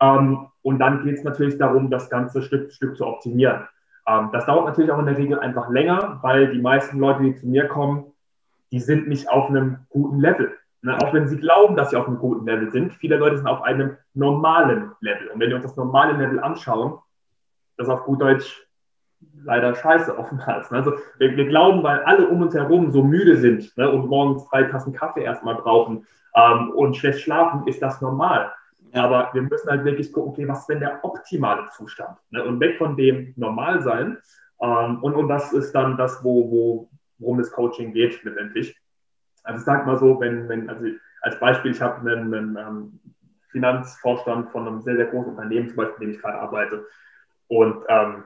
ähm, 0.00 0.46
und 0.62 0.78
dann 0.78 1.04
geht 1.04 1.16
es 1.16 1.24
natürlich 1.24 1.58
darum, 1.58 1.90
das 1.90 2.08
Ganze 2.10 2.42
Stück 2.42 2.66
für 2.66 2.72
Stück 2.72 2.96
zu 2.96 3.06
optimieren. 3.06 3.68
Ähm, 4.06 4.30
das 4.32 4.46
dauert 4.46 4.66
natürlich 4.66 4.90
auch 4.90 4.98
in 4.98 5.06
der 5.06 5.18
Regel 5.18 5.38
einfach 5.38 5.68
länger, 5.68 6.18
weil 6.22 6.52
die 6.52 6.60
meisten 6.60 6.98
Leute, 6.98 7.22
die 7.22 7.34
zu 7.34 7.46
mir 7.46 7.68
kommen, 7.68 8.12
die 8.70 8.80
sind 8.80 9.08
nicht 9.08 9.30
auf 9.30 9.48
einem 9.48 9.78
guten 9.90 10.20
Level. 10.20 10.52
Ne? 10.82 10.96
Auch 11.02 11.12
wenn 11.12 11.26
sie 11.26 11.36
glauben, 11.36 11.76
dass 11.76 11.90
sie 11.90 11.96
auf 11.96 12.06
einem 12.06 12.18
guten 12.18 12.46
Level 12.46 12.70
sind, 12.70 12.94
viele 12.94 13.16
Leute 13.16 13.36
sind 13.36 13.46
auf 13.46 13.62
einem 13.62 13.96
normalen 14.14 14.92
Level. 15.00 15.28
Und 15.28 15.40
wenn 15.40 15.48
wir 15.48 15.56
uns 15.56 15.64
das 15.64 15.76
normale 15.76 16.12
Level 16.12 16.40
anschauen, 16.40 16.98
das 17.78 17.88
auf 17.88 18.04
gut 18.04 18.20
Deutsch 18.20 18.66
leider 19.44 19.74
scheiße 19.74 20.16
oftmals. 20.16 20.70
Ne? 20.70 20.78
Also 20.78 20.92
wir, 21.18 21.36
wir, 21.36 21.46
glauben, 21.46 21.82
weil 21.82 22.00
alle 22.00 22.28
um 22.28 22.42
uns 22.42 22.54
herum 22.54 22.90
so 22.90 23.02
müde 23.02 23.36
sind 23.36 23.76
ne, 23.76 23.90
und 23.90 24.08
morgens 24.08 24.48
drei 24.48 24.64
Tassen 24.64 24.92
Kaffee 24.92 25.22
erstmal 25.22 25.56
brauchen 25.56 26.06
ähm, 26.34 26.70
und 26.70 26.96
schlecht 26.96 27.20
schlafen, 27.20 27.66
ist 27.66 27.82
das 27.82 28.00
normal. 28.00 28.52
Aber 28.92 29.30
wir 29.32 29.42
müssen 29.42 29.68
halt 29.68 29.84
wirklich 29.84 30.12
gucken, 30.12 30.32
okay, 30.32 30.48
was 30.48 30.60
ist 30.60 30.68
denn 30.68 30.80
der 30.80 31.04
optimale 31.04 31.68
Zustand? 31.70 32.16
Ne? 32.30 32.44
Und 32.44 32.60
weg 32.60 32.78
von 32.78 32.96
dem 32.96 33.34
Normalsein. 33.36 34.18
Ähm, 34.60 35.02
und, 35.02 35.14
und 35.14 35.28
das 35.28 35.52
ist 35.52 35.72
dann 35.72 35.96
das, 35.96 36.22
wo, 36.24 36.50
wo, 36.50 36.90
worum 37.18 37.38
das 37.38 37.50
Coaching 37.50 37.92
geht 37.92 38.22
letztendlich. 38.24 38.76
Also 39.44 39.60
ich 39.60 39.64
sag 39.64 39.86
mal 39.86 39.98
so, 39.98 40.20
wenn, 40.20 40.48
wenn 40.48 40.68
also 40.68 40.84
als 41.22 41.38
Beispiel, 41.40 41.72
ich 41.72 41.80
habe 41.80 42.00
einen, 42.00 42.34
einen 42.34 42.56
ähm, 42.56 43.00
Finanzvorstand 43.50 44.50
von 44.50 44.66
einem 44.66 44.80
sehr, 44.80 44.96
sehr 44.96 45.06
großen 45.06 45.30
Unternehmen, 45.30 45.68
zum 45.68 45.76
Beispiel, 45.76 45.94
in 45.96 46.00
dem 46.00 46.16
ich 46.16 46.22
gerade 46.22 46.38
arbeite. 46.38 46.86
Und 47.48 47.84
ähm, 47.88 48.24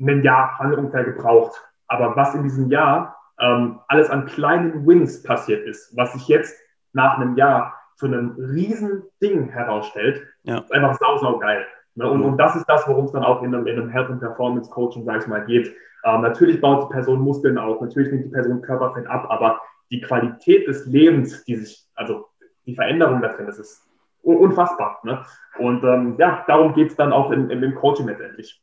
ein 0.00 0.22
Jahr 0.22 0.58
haben 0.58 0.70
wir 0.70 0.78
ungefähr 0.78 1.04
gebraucht. 1.04 1.60
Aber 1.88 2.16
was 2.16 2.34
in 2.34 2.42
diesem 2.42 2.70
Jahr 2.70 3.16
ähm, 3.40 3.80
alles 3.88 4.10
an 4.10 4.26
kleinen 4.26 4.86
Wins 4.86 5.22
passiert 5.22 5.66
ist, 5.66 5.96
was 5.96 6.12
sich 6.12 6.28
jetzt 6.28 6.56
nach 6.92 7.16
einem 7.18 7.36
Jahr 7.36 7.74
zu 7.96 8.06
einem 8.06 8.36
riesen 8.38 9.02
Ding 9.22 9.48
herausstellt, 9.48 10.22
ja. 10.42 10.58
ist 10.58 10.72
einfach 10.72 10.98
sau, 10.98 11.18
sau 11.18 11.38
geil. 11.38 11.66
Ne? 11.94 12.10
Und, 12.10 12.22
und 12.22 12.38
das 12.38 12.56
ist 12.56 12.66
das, 12.66 12.86
worum 12.88 13.06
es 13.06 13.12
dann 13.12 13.24
auch 13.24 13.42
in 13.42 13.54
einem, 13.54 13.66
in 13.66 13.78
einem 13.78 13.90
Health- 13.90 14.10
and 14.10 14.20
Performance-Coaching, 14.20 15.04
sage 15.04 15.18
ich 15.18 15.26
mal, 15.26 15.44
geht. 15.44 15.74
Ähm, 16.04 16.22
natürlich 16.22 16.60
baut 16.60 16.88
die 16.88 16.94
Person 16.94 17.20
Muskeln 17.20 17.58
auf, 17.58 17.80
natürlich 17.80 18.10
nimmt 18.10 18.24
die 18.24 18.30
Person 18.30 18.62
Körperfett 18.62 19.06
ab, 19.06 19.26
aber 19.28 19.60
die 19.90 20.00
Qualität 20.00 20.66
des 20.66 20.86
Lebens, 20.86 21.44
die 21.44 21.56
sich, 21.56 21.86
also 21.94 22.26
die 22.66 22.74
Veränderung 22.74 23.20
da 23.20 23.28
drin, 23.28 23.46
das 23.46 23.58
ist 23.58 23.89
unfassbar. 24.22 25.00
Ne? 25.04 25.24
Und 25.58 25.82
ähm, 25.84 26.16
ja, 26.18 26.44
darum 26.46 26.74
geht 26.74 26.90
es 26.90 26.96
dann 26.96 27.12
auch 27.12 27.30
in, 27.30 27.50
im 27.50 27.74
Coaching 27.74 28.06
letztendlich. 28.06 28.62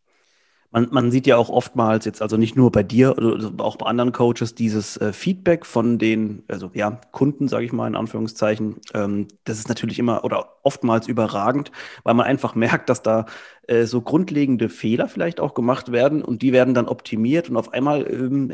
Man, 0.69 0.89
man, 0.91 1.11
sieht 1.11 1.27
ja 1.27 1.37
auch 1.37 1.49
oftmals 1.49 2.03
jetzt, 2.03 2.21
also 2.21 2.35
nicht 2.35 2.57
nur 2.57 2.71
bei 2.73 2.83
dir, 2.83 3.17
oder 3.17 3.51
auch 3.59 3.77
bei 3.77 3.85
anderen 3.85 4.11
Coaches, 4.11 4.53
dieses 4.53 4.97
äh, 4.97 5.13
Feedback 5.13 5.65
von 5.65 5.97
den, 5.97 6.43
also 6.49 6.69
ja, 6.73 6.99
Kunden, 7.11 7.47
sage 7.47 7.63
ich 7.63 7.71
mal 7.71 7.87
in 7.87 7.95
Anführungszeichen. 7.95 8.75
Ähm, 8.93 9.29
das 9.45 9.59
ist 9.59 9.69
natürlich 9.69 9.97
immer 9.97 10.25
oder 10.25 10.57
oftmals 10.63 11.07
überragend, 11.07 11.71
weil 12.03 12.15
man 12.15 12.25
einfach 12.25 12.53
merkt, 12.55 12.89
dass 12.89 13.01
da 13.01 13.27
äh, 13.67 13.85
so 13.85 14.01
grundlegende 14.01 14.67
Fehler 14.67 15.07
vielleicht 15.07 15.39
auch 15.39 15.53
gemacht 15.53 15.93
werden 15.93 16.21
und 16.21 16.41
die 16.41 16.51
werden 16.51 16.73
dann 16.73 16.89
optimiert 16.89 17.49
und 17.49 17.55
auf 17.55 17.71
einmal 17.71 18.05
ähm, 18.11 18.51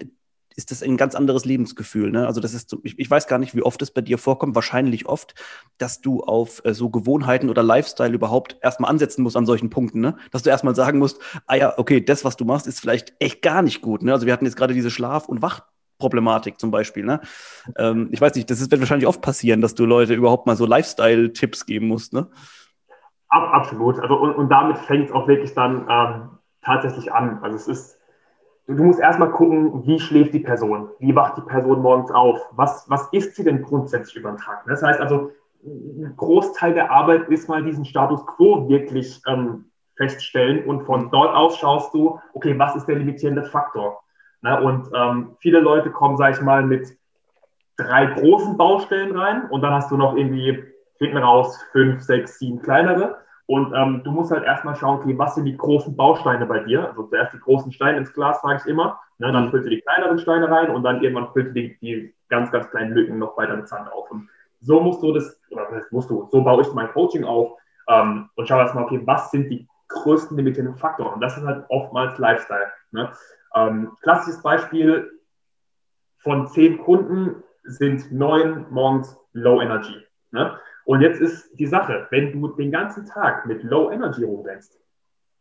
ist 0.55 0.71
das 0.71 0.83
ein 0.83 0.97
ganz 0.97 1.15
anderes 1.15 1.45
Lebensgefühl. 1.45 2.11
Ne? 2.11 2.27
Also 2.27 2.41
das 2.41 2.53
ist, 2.53 2.75
ich, 2.83 2.97
ich, 2.99 3.09
weiß 3.09 3.27
gar 3.27 3.39
nicht, 3.39 3.55
wie 3.55 3.63
oft 3.63 3.81
es 3.81 3.91
bei 3.91 4.01
dir 4.01 4.17
vorkommt, 4.17 4.55
wahrscheinlich 4.55 5.05
oft, 5.07 5.35
dass 5.77 6.01
du 6.01 6.21
auf 6.21 6.61
äh, 6.65 6.73
so 6.73 6.89
Gewohnheiten 6.89 7.49
oder 7.49 7.63
Lifestyle 7.63 8.13
überhaupt 8.13 8.57
erstmal 8.61 8.91
ansetzen 8.91 9.23
musst 9.23 9.37
an 9.37 9.45
solchen 9.45 9.69
Punkten, 9.69 10.01
ne? 10.01 10.15
Dass 10.31 10.43
du 10.43 10.49
erstmal 10.49 10.75
sagen 10.75 10.99
musst, 10.99 11.19
ah 11.47 11.55
ja, 11.55 11.77
okay, 11.77 12.01
das, 12.01 12.25
was 12.25 12.37
du 12.37 12.45
machst, 12.45 12.67
ist 12.67 12.79
vielleicht 12.79 13.13
echt 13.19 13.41
gar 13.41 13.61
nicht 13.61 13.81
gut. 13.81 14.03
Ne? 14.03 14.13
Also 14.13 14.25
wir 14.25 14.33
hatten 14.33 14.45
jetzt 14.45 14.55
gerade 14.55 14.73
diese 14.73 14.91
Schlaf- 14.91 15.27
und 15.27 15.41
Wachproblematik 15.41 16.59
zum 16.59 16.71
Beispiel. 16.71 17.05
Ne? 17.05 17.21
Ähm, 17.77 18.09
ich 18.11 18.21
weiß 18.21 18.35
nicht, 18.35 18.49
das 18.49 18.61
ist, 18.61 18.71
wird 18.71 18.81
wahrscheinlich 18.81 19.07
oft 19.07 19.21
passieren, 19.21 19.61
dass 19.61 19.75
du 19.75 19.85
Leute 19.85 20.13
überhaupt 20.13 20.47
mal 20.47 20.55
so 20.55 20.65
Lifestyle-Tipps 20.65 21.65
geben 21.65 21.87
musst, 21.87 22.13
ne? 22.13 22.27
Absolut. 23.29 23.99
Also 23.99 24.15
und, 24.15 24.35
und 24.35 24.49
damit 24.49 24.77
fängt 24.77 25.05
es 25.05 25.11
auch 25.11 25.27
wirklich 25.27 25.55
dann 25.55 25.87
ähm, 25.89 26.29
tatsächlich 26.61 27.11
an. 27.11 27.39
Also 27.41 27.55
es 27.55 27.67
ist 27.67 27.92
du, 28.67 28.75
du 28.75 28.83
musst 28.83 28.99
erstmal 28.99 29.31
gucken, 29.31 29.85
wie 29.85 29.99
schläft 29.99 30.33
die 30.33 30.39
Person, 30.39 30.89
wie 30.99 31.15
wacht 31.15 31.37
die 31.37 31.41
Person 31.41 31.81
morgens 31.81 32.11
auf, 32.11 32.39
was, 32.51 32.89
was 32.89 33.07
isst 33.11 33.35
sie 33.35 33.43
denn 33.43 33.61
grundsätzlich 33.61 34.17
über 34.17 34.31
den 34.31 34.37
Tag. 34.37 34.63
Das 34.67 34.83
heißt 34.83 34.99
also, 34.99 35.31
ein 35.65 36.13
Großteil 36.17 36.73
der 36.73 36.91
Arbeit 36.91 37.29
ist 37.29 37.47
mal 37.47 37.63
diesen 37.63 37.85
Status 37.85 38.25
quo 38.25 38.67
wirklich 38.67 39.21
ähm, 39.27 39.65
feststellen 39.95 40.65
und 40.65 40.83
von 40.83 41.09
dort 41.11 41.35
aus 41.35 41.57
schaust 41.57 41.93
du, 41.93 42.19
okay, 42.33 42.57
was 42.57 42.75
ist 42.75 42.87
der 42.87 42.95
limitierende 42.95 43.43
Faktor? 43.43 44.03
Na, 44.41 44.59
und 44.59 44.89
ähm, 44.93 45.35
viele 45.39 45.59
Leute 45.59 45.89
kommen, 45.89 46.17
sage 46.17 46.35
ich 46.35 46.41
mal, 46.41 46.63
mit 46.63 46.97
drei 47.77 48.07
großen 48.07 48.57
Baustellen 48.57 49.17
rein 49.17 49.49
und 49.49 49.61
dann 49.61 49.73
hast 49.73 49.89
du 49.89 49.97
noch 49.97 50.15
irgendwie 50.15 50.63
hinten 50.97 51.17
raus 51.17 51.63
fünf, 51.71 52.01
sechs, 52.01 52.39
sieben 52.39 52.61
kleinere. 52.61 53.17
Und 53.53 53.71
ähm, 53.75 54.01
du 54.03 54.09
musst 54.09 54.31
halt 54.31 54.43
erstmal 54.45 54.75
schauen, 54.75 54.97
okay, 54.97 55.15
was 55.15 55.35
sind 55.35 55.45
die 55.45 55.55
großen 55.55 55.95
Bausteine 55.95 56.47
bei 56.47 56.61
dir? 56.61 56.87
Also 56.89 57.03
zuerst 57.03 57.35
die 57.35 57.39
großen 57.39 57.71
Steine 57.71 57.99
ins 57.99 58.11
Glas, 58.11 58.41
sage 58.41 58.59
ich 58.59 58.65
immer. 58.65 58.99
Ne, 59.19 59.31
dann 59.31 59.45
mhm. 59.45 59.49
füllst 59.51 59.67
du 59.67 59.69
die 59.69 59.81
kleineren 59.81 60.17
Steine 60.17 60.49
rein 60.49 60.71
und 60.71 60.81
dann 60.81 61.03
irgendwann 61.03 61.31
füllst 61.33 61.49
du 61.49 61.61
die, 61.61 61.77
die 61.79 62.15
ganz, 62.29 62.51
ganz 62.51 62.67
kleinen 62.71 62.93
Lücken 62.93 63.19
noch 63.19 63.37
weiter 63.37 63.55
mit 63.55 63.67
Sand 63.67 63.93
auf. 63.93 64.09
Und 64.09 64.27
so 64.59 64.79
musst 64.79 65.03
du 65.03 65.13
das, 65.13 65.39
oder 65.51 65.67
das 65.69 65.91
musst 65.91 66.09
du, 66.09 66.27
so 66.31 66.43
baue 66.43 66.63
ich 66.63 66.73
mein 66.73 66.91
Coaching 66.93 67.25
auf 67.25 67.51
ähm, 67.89 68.27
und 68.33 68.47
schau 68.47 68.57
erstmal, 68.57 68.85
okay, 68.85 68.99
was 69.05 69.29
sind 69.29 69.51
die 69.51 69.67
größten 69.89 70.35
limitierenden 70.35 70.75
Faktoren? 70.75 71.13
Und 71.13 71.21
das 71.21 71.37
ist 71.37 71.45
halt 71.45 71.63
oftmals 71.69 72.17
Lifestyle. 72.17 72.71
Ne? 72.89 73.11
Ähm, 73.53 73.91
klassisches 74.01 74.41
Beispiel 74.41 75.11
von 76.17 76.47
zehn 76.47 76.79
Kunden 76.79 77.43
sind 77.65 78.11
neun 78.11 78.65
morgens 78.71 79.15
Low 79.33 79.61
Energy. 79.61 80.03
Ne? 80.31 80.57
Und 80.85 81.01
jetzt 81.01 81.21
ist 81.21 81.57
die 81.57 81.65
Sache, 81.65 82.07
wenn 82.11 82.31
du 82.31 82.47
den 82.49 82.71
ganzen 82.71 83.05
Tag 83.05 83.45
mit 83.45 83.63
Low 83.63 83.91
Energy 83.91 84.23
rumrennst, 84.23 84.79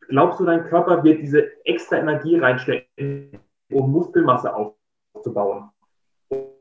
glaubst 0.08 0.40
du, 0.40 0.44
dein 0.44 0.64
Körper 0.64 1.02
wird 1.02 1.20
diese 1.22 1.50
extra 1.64 1.96
Energie 1.96 2.38
reinstecken, 2.38 3.40
um 3.70 3.90
Muskelmasse 3.90 4.52
aufzubauen 4.54 5.70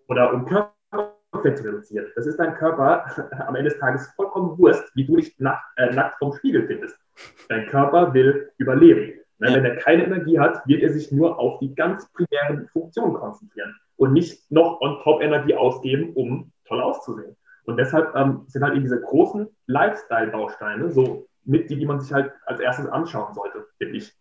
oder 0.08 0.34
um 0.34 0.46
Körperfett 0.46 1.58
zu 1.58 1.65
reduzieren? 1.65 2.08
Das 2.15 2.26
ist 2.26 2.38
dein 2.38 2.56
Körper 2.56 3.06
am 3.48 3.56
Ende 3.56 3.70
des 3.70 3.80
Tages 3.80 4.08
vollkommen 4.15 4.58
Wurst, 4.58 4.91
wie 4.96 5.06
du 5.06 5.15
dich 5.15 5.38
nack, 5.39 5.62
äh, 5.78 5.94
nackt 5.94 6.17
vom 6.17 6.34
Spiegel 6.34 6.65
findest. 6.65 6.98
Dein 7.50 7.67
Körper 7.67 8.13
will 8.13 8.52
überleben. 8.58 9.20
Ne, 9.38 9.56
wenn 9.56 9.65
er 9.65 9.76
keine 9.78 10.06
Energie 10.06 10.38
hat, 10.38 10.67
wird 10.67 10.84
er 10.84 10.94
sich 10.94 11.12
nur 11.12 11.39
auf 11.39 11.58
die 11.60 11.74
ganz 11.74 12.08
primären 12.13 12.67
Funktionen 12.67 13.15
konzentrieren 13.15 13.76
und 13.96 14.13
nicht 14.13 14.52
noch 14.52 14.80
on 14.82 15.00
top 15.04 15.24
Energie 15.24 15.56
ausgeben, 15.56 16.13
um 16.13 16.52
toll 16.65 16.80
auszusehen. 16.80 17.36
Und 17.65 17.78
deshalb 17.78 18.15
ähm, 18.15 18.43
sind 18.47 18.63
halt 18.63 18.74
eben 18.74 18.84
diese 18.84 19.02
großen 19.02 19.47
Lifestyle-Bausteine 19.67 20.91
so 20.91 21.28
mit 21.43 21.69
die, 21.69 21.78
die 21.78 21.86
man 21.86 22.00
sich 22.00 22.13
halt 22.13 22.32
als 22.45 22.60
erstes 22.60 22.88
anschauen 22.88 23.34
sollte, 23.34 23.67
finde 23.78 23.97
ich. 23.97 24.13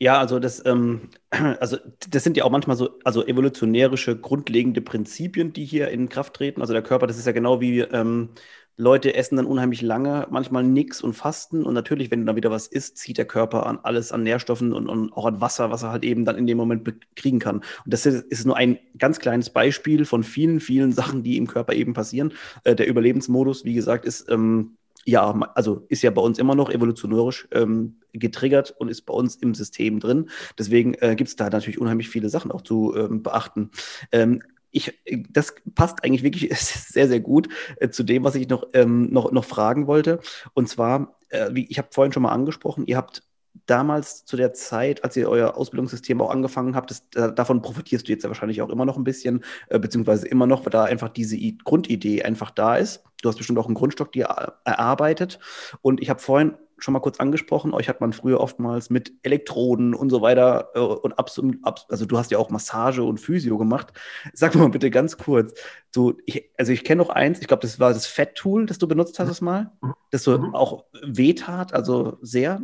Ja, 0.00 0.18
also 0.18 0.38
das, 0.38 0.64
ähm, 0.64 1.10
also 1.60 1.76
das 2.08 2.22
sind 2.22 2.36
ja 2.36 2.44
auch 2.44 2.50
manchmal 2.50 2.76
so, 2.76 2.98
also 3.04 3.26
evolutionärische 3.26 4.18
grundlegende 4.18 4.80
Prinzipien, 4.80 5.52
die 5.52 5.64
hier 5.64 5.88
in 5.88 6.08
Kraft 6.08 6.34
treten. 6.34 6.60
Also 6.60 6.72
der 6.72 6.82
Körper, 6.82 7.06
das 7.06 7.18
ist 7.18 7.26
ja 7.26 7.32
genau 7.32 7.60
wie 7.60 7.80
ähm, 7.80 8.30
Leute 8.80 9.14
essen 9.14 9.36
dann 9.36 9.46
unheimlich 9.46 9.82
lange, 9.82 10.28
manchmal 10.30 10.62
nichts 10.62 11.02
und 11.02 11.12
fasten. 11.12 11.64
Und 11.64 11.74
natürlich, 11.74 12.12
wenn 12.12 12.20
du 12.20 12.26
dann 12.26 12.36
wieder 12.36 12.52
was 12.52 12.68
isst, 12.68 12.96
zieht 12.96 13.18
der 13.18 13.24
Körper 13.24 13.66
an 13.66 13.80
alles 13.82 14.12
an 14.12 14.22
Nährstoffen 14.22 14.72
und, 14.72 14.88
und, 14.88 15.12
auch 15.12 15.26
an 15.26 15.40
Wasser, 15.40 15.70
was 15.72 15.82
er 15.82 15.90
halt 15.90 16.04
eben 16.04 16.24
dann 16.24 16.38
in 16.38 16.46
dem 16.46 16.56
Moment 16.56 16.88
kriegen 17.16 17.40
kann. 17.40 17.56
Und 17.56 17.64
das 17.92 18.06
ist, 18.06 18.46
nur 18.46 18.56
ein 18.56 18.78
ganz 18.96 19.18
kleines 19.18 19.50
Beispiel 19.50 20.04
von 20.04 20.22
vielen, 20.22 20.60
vielen 20.60 20.92
Sachen, 20.98 21.24
die 21.24 21.36
im 21.36 21.48
Körper 21.48 21.74
eben 21.74 21.92
passieren. 21.92 22.32
Äh, 22.62 22.76
der 22.76 22.88
Überlebensmodus, 22.88 23.64
wie 23.64 23.74
gesagt, 23.74 24.04
ist 24.04 24.30
ähm, 24.30 24.76
ja, 25.04 25.30
also 25.54 25.86
ist 25.88 26.02
ja 26.02 26.10
bei 26.10 26.20
uns 26.20 26.38
immer 26.38 26.54
noch 26.54 26.70
evolutionärisch 26.70 27.48
ähm, 27.52 27.96
getriggert 28.12 28.74
und 28.78 28.88
ist 28.88 29.02
bei 29.02 29.14
uns 29.14 29.36
im 29.36 29.54
System 29.54 30.00
drin. 30.00 30.28
Deswegen 30.58 30.94
äh, 30.94 31.16
gibt 31.16 31.28
es 31.28 31.36
da 31.36 31.48
natürlich 31.48 31.80
unheimlich 31.80 32.10
viele 32.10 32.28
Sachen 32.28 32.52
auch 32.52 32.60
zu 32.60 32.94
ähm, 32.94 33.22
beachten. 33.22 33.70
Ähm, 34.12 34.42
ich, 34.70 34.98
das 35.30 35.54
passt 35.74 36.04
eigentlich 36.04 36.22
wirklich 36.22 36.50
sehr, 36.58 37.08
sehr 37.08 37.20
gut 37.20 37.48
äh, 37.76 37.88
zu 37.88 38.02
dem, 38.02 38.24
was 38.24 38.34
ich 38.34 38.48
noch, 38.48 38.66
ähm, 38.74 39.10
noch, 39.12 39.32
noch 39.32 39.44
fragen 39.44 39.86
wollte. 39.86 40.20
Und 40.54 40.68
zwar, 40.68 41.18
äh, 41.28 41.50
wie 41.52 41.66
ich 41.66 41.78
habe 41.78 41.88
vorhin 41.90 42.12
schon 42.12 42.22
mal 42.22 42.32
angesprochen, 42.32 42.86
ihr 42.86 42.96
habt 42.96 43.22
damals 43.66 44.24
zu 44.24 44.36
der 44.36 44.52
Zeit, 44.52 45.04
als 45.04 45.16
ihr 45.16 45.28
euer 45.28 45.56
Ausbildungssystem 45.56 46.20
auch 46.20 46.30
angefangen 46.30 46.74
habt, 46.74 46.90
das, 46.90 47.04
äh, 47.14 47.32
davon 47.32 47.62
profitierst 47.62 48.06
du 48.06 48.12
jetzt 48.12 48.22
ja 48.22 48.30
wahrscheinlich 48.30 48.62
auch 48.62 48.70
immer 48.70 48.84
noch 48.84 48.96
ein 48.96 49.04
bisschen, 49.04 49.44
äh, 49.68 49.78
beziehungsweise 49.78 50.28
immer 50.28 50.46
noch, 50.46 50.64
weil 50.64 50.70
da 50.70 50.84
einfach 50.84 51.08
diese 51.08 51.36
I 51.36 51.58
Grundidee 51.58 52.22
einfach 52.22 52.50
da 52.50 52.76
ist. 52.76 53.02
Du 53.22 53.28
hast 53.28 53.36
bestimmt 53.36 53.58
auch 53.58 53.66
einen 53.66 53.74
Grundstock 53.74 54.12
dir 54.12 54.24
erarbeitet. 54.64 55.38
Und 55.82 56.00
ich 56.00 56.08
habe 56.08 56.20
vorhin 56.20 56.54
schon 56.78 56.94
mal 56.94 57.00
kurz 57.00 57.20
angesprochen, 57.20 57.74
euch 57.74 57.88
hat 57.88 58.00
man 58.00 58.12
früher 58.12 58.40
oftmals 58.40 58.90
mit 58.90 59.12
Elektroden 59.22 59.94
und 59.94 60.10
so 60.10 60.22
weiter 60.22 60.70
äh, 60.74 60.80
und 60.80 61.18
absolut, 61.18 61.56
ab, 61.62 61.80
also 61.88 62.06
du 62.06 62.18
hast 62.18 62.30
ja 62.30 62.38
auch 62.38 62.50
Massage 62.50 63.02
und 63.02 63.18
Physio 63.18 63.58
gemacht. 63.58 63.92
Sag 64.32 64.54
mal 64.54 64.68
bitte 64.68 64.90
ganz 64.90 65.18
kurz, 65.18 65.54
so, 65.94 66.14
ich, 66.26 66.50
also 66.56 66.72
ich 66.72 66.84
kenne 66.84 67.02
noch 67.02 67.10
eins, 67.10 67.40
ich 67.40 67.48
glaube, 67.48 67.62
das 67.62 67.80
war 67.80 67.92
das 67.92 68.06
Fett-Tool, 68.06 68.66
das 68.66 68.78
du 68.78 68.86
benutzt 68.86 69.18
hast, 69.18 69.28
das 69.28 69.40
mal, 69.40 69.72
das 70.10 70.22
so 70.22 70.38
mhm. 70.38 70.54
auch 70.54 70.84
wehtat, 71.02 71.74
also 71.74 72.18
sehr. 72.22 72.60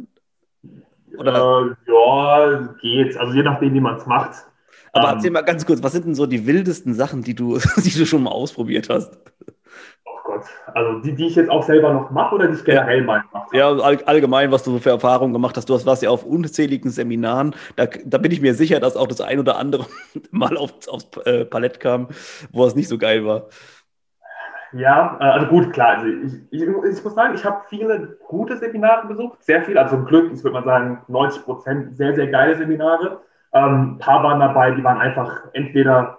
Oder? 1.16 1.77
Äh, 1.87 1.90
ja, 1.90 2.74
geht, 2.81 3.16
also 3.16 3.33
je 3.35 3.42
nachdem, 3.42 3.74
wie 3.74 3.81
man 3.81 3.96
es 3.96 4.07
macht. 4.07 4.46
Aber 4.92 5.09
ähm, 5.09 5.14
erzähl 5.16 5.31
mal 5.31 5.42
ganz 5.42 5.66
kurz, 5.66 5.83
was 5.83 5.92
sind 5.92 6.07
denn 6.07 6.14
so 6.14 6.27
die 6.27 6.46
wildesten 6.46 6.94
Sachen, 6.94 7.22
die 7.22 7.35
du, 7.35 7.59
die 7.77 7.90
du 7.90 8.07
schon 8.07 8.22
mal 8.22 8.31
ausprobiert 8.31 8.88
hast? 8.88 9.18
Gott. 10.25 10.45
Also 10.73 10.99
die, 11.01 11.15
die 11.15 11.27
ich 11.27 11.37
jetzt 11.37 11.51
auch 11.51 11.63
selber 11.63 11.93
noch 11.93 12.11
mache 12.11 12.35
oder 12.35 12.49
die 12.49 12.55
ich 12.55 12.65
generell 12.65 13.01
ja. 13.01 13.05
mal 13.05 13.21
gemacht 13.21 13.47
habe? 13.47 13.57
Ja, 13.57 13.69
all, 13.71 14.03
allgemein, 14.05 14.51
was 14.51 14.65
du 14.65 14.73
so 14.73 14.79
für 14.79 14.91
Erfahrungen 14.91 15.33
gemacht 15.33 15.57
hast. 15.57 15.69
Du 15.69 15.87
warst 15.87 16.03
ja 16.03 16.11
auf 16.11 16.25
unzähligen 16.25 16.91
Seminaren. 16.91 17.55
Da, 17.77 17.87
da 18.05 18.19
bin 18.19 18.33
ich 18.33 18.41
mir 18.41 18.55
sicher, 18.55 18.81
dass 18.81 18.97
auch 18.97 19.07
das 19.07 19.21
ein 19.21 19.39
oder 19.39 19.59
andere 19.59 19.87
mal 20.31 20.57
auf, 20.57 20.73
aufs 20.89 21.09
äh, 21.27 21.45
Palett 21.45 21.79
kam, 21.79 22.09
wo 22.51 22.65
es 22.65 22.75
nicht 22.75 22.89
so 22.89 22.99
geil 22.99 23.25
war. 23.25 23.49
Ja, 24.73 25.19
äh, 25.21 25.25
also 25.25 25.47
gut, 25.47 25.73
klar. 25.73 25.99
Also 25.99 26.07
ich, 26.07 26.33
ich, 26.51 26.63
ich 26.63 27.05
muss 27.05 27.15
sagen, 27.15 27.35
ich 27.35 27.45
habe 27.45 27.63
viele 27.69 28.19
gute 28.27 28.57
Seminare 28.57 29.07
besucht, 29.07 29.45
sehr 29.45 29.63
viel. 29.63 29.79
Also 29.79 29.97
zum 29.97 30.07
Glück, 30.07 30.33
ich 30.33 30.43
würde 30.43 30.55
mal 30.55 30.65
sagen, 30.65 31.03
90 31.09 31.45
Prozent 31.45 31.97
sehr, 31.97 32.15
sehr 32.15 32.29
geile 32.29 32.57
Seminare. 32.57 33.21
Ähm, 33.53 33.95
ein 33.95 33.99
paar 33.99 34.23
waren 34.25 34.41
dabei, 34.41 34.73
die 34.73 34.83
waren 34.83 34.99
einfach 34.99 35.45
entweder 35.53 36.19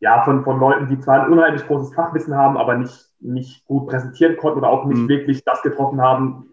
ja, 0.00 0.22
von, 0.24 0.42
von 0.44 0.58
Leuten, 0.58 0.88
die 0.88 0.98
zwar 0.98 1.22
ein 1.22 1.32
unheimlich 1.32 1.66
großes 1.66 1.94
Fachwissen 1.94 2.34
haben, 2.34 2.56
aber 2.56 2.74
nicht, 2.76 3.08
nicht 3.20 3.66
gut 3.66 3.88
präsentieren 3.88 4.36
konnten 4.38 4.58
oder 4.58 4.70
auch 4.70 4.86
nicht 4.86 5.02
mhm. 5.02 5.08
wirklich 5.08 5.44
das 5.44 5.62
getroffen 5.62 6.00
haben, 6.00 6.46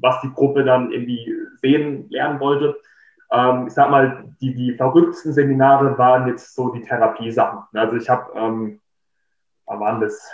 was 0.00 0.20
die 0.22 0.32
Gruppe 0.32 0.64
dann 0.64 0.90
irgendwie 0.90 1.32
sehen, 1.60 2.06
lernen 2.08 2.40
wollte. 2.40 2.76
Ähm, 3.30 3.66
ich 3.66 3.74
sag 3.74 3.90
mal, 3.90 4.24
die, 4.40 4.54
die 4.54 4.72
verrücktesten 4.72 5.34
Seminare 5.34 5.98
waren 5.98 6.28
jetzt 6.28 6.54
so 6.54 6.70
die 6.70 6.80
Therapiesachen. 6.80 7.60
Also 7.74 7.96
ich 7.96 8.08
habe, 8.08 8.32
ähm, 8.36 8.80
wann 9.66 9.80
waren 9.80 10.00
das? 10.00 10.30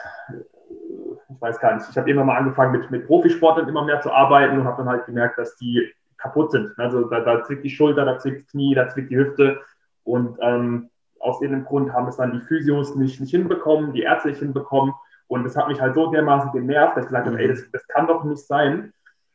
Ich 1.28 1.40
weiß 1.40 1.58
gar 1.58 1.74
nicht. 1.74 1.88
Ich 1.90 1.98
habe 1.98 2.10
immer 2.10 2.24
mal 2.24 2.36
angefangen 2.36 2.72
mit, 2.72 2.90
mit 2.90 3.06
Profisportlern 3.06 3.68
immer 3.68 3.84
mehr 3.84 4.00
zu 4.00 4.12
arbeiten 4.12 4.58
und 4.58 4.64
habe 4.64 4.78
dann 4.78 4.88
halt 4.88 5.06
gemerkt, 5.06 5.38
dass 5.38 5.56
die 5.56 5.92
kaputt 6.18 6.52
sind. 6.52 6.72
Also 6.78 7.04
da, 7.08 7.20
da 7.20 7.42
zwickt 7.42 7.64
die 7.64 7.70
Schulter, 7.70 8.04
da 8.04 8.18
zwickt 8.18 8.42
das 8.42 8.50
Knie, 8.52 8.74
da 8.74 8.88
zwickt 8.88 9.10
die 9.10 9.16
Hüfte. 9.16 9.60
Und 10.04 10.36
ähm, 10.40 10.90
aus 11.20 11.40
irgendeinem 11.40 11.66
Grund 11.66 11.92
haben 11.92 12.08
es 12.08 12.16
dann 12.16 12.32
die 12.32 12.40
Physios 12.40 12.96
nicht, 12.96 13.20
nicht 13.20 13.30
hinbekommen, 13.30 13.92
die 13.92 14.02
Ärzte 14.02 14.28
nicht 14.28 14.40
hinbekommen. 14.40 14.94
Und 15.28 15.44
das 15.44 15.56
hat 15.56 15.68
mich 15.68 15.80
halt 15.80 15.94
so 15.94 16.10
dermaßen 16.10 16.50
genervt, 16.52 16.96
dass 16.96 17.04
ich 17.04 17.10
gesagt 17.10 17.26
habe, 17.26 17.38
ey, 17.38 17.48
das, 17.48 17.70
das 17.70 17.86
kann 17.86 18.06
doch 18.06 18.24
nicht 18.24 18.44
sein. 18.44 18.92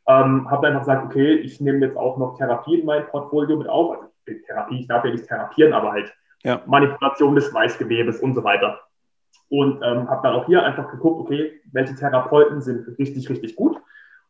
Ähm, 0.08 0.50
habe 0.50 0.66
einfach 0.66 0.80
gesagt, 0.80 1.04
okay, 1.06 1.34
ich 1.34 1.60
nehme 1.60 1.86
jetzt 1.86 1.96
auch 1.96 2.18
noch 2.18 2.36
Therapie 2.36 2.80
in 2.80 2.86
mein 2.86 3.06
Portfolio 3.06 3.56
mit 3.56 3.68
auf. 3.68 3.96
Also 3.96 4.08
Therapie, 4.46 4.80
ich 4.80 4.88
darf 4.88 5.04
ja 5.04 5.10
nicht 5.10 5.26
therapieren, 5.26 5.72
aber 5.72 5.92
halt 5.92 6.12
ja. 6.42 6.60
Manipulation 6.66 7.34
des 7.34 7.48
Schweißgewebes 7.48 8.20
und 8.20 8.34
so 8.34 8.44
weiter. 8.44 8.80
Und 9.48 9.82
ähm, 9.82 10.08
habe 10.10 10.22
dann 10.22 10.34
auch 10.34 10.46
hier 10.46 10.64
einfach 10.64 10.90
geguckt, 10.90 11.20
okay, 11.20 11.60
welche 11.72 11.94
Therapeuten 11.94 12.60
sind 12.60 12.98
richtig, 12.98 13.28
richtig 13.30 13.56
gut 13.56 13.80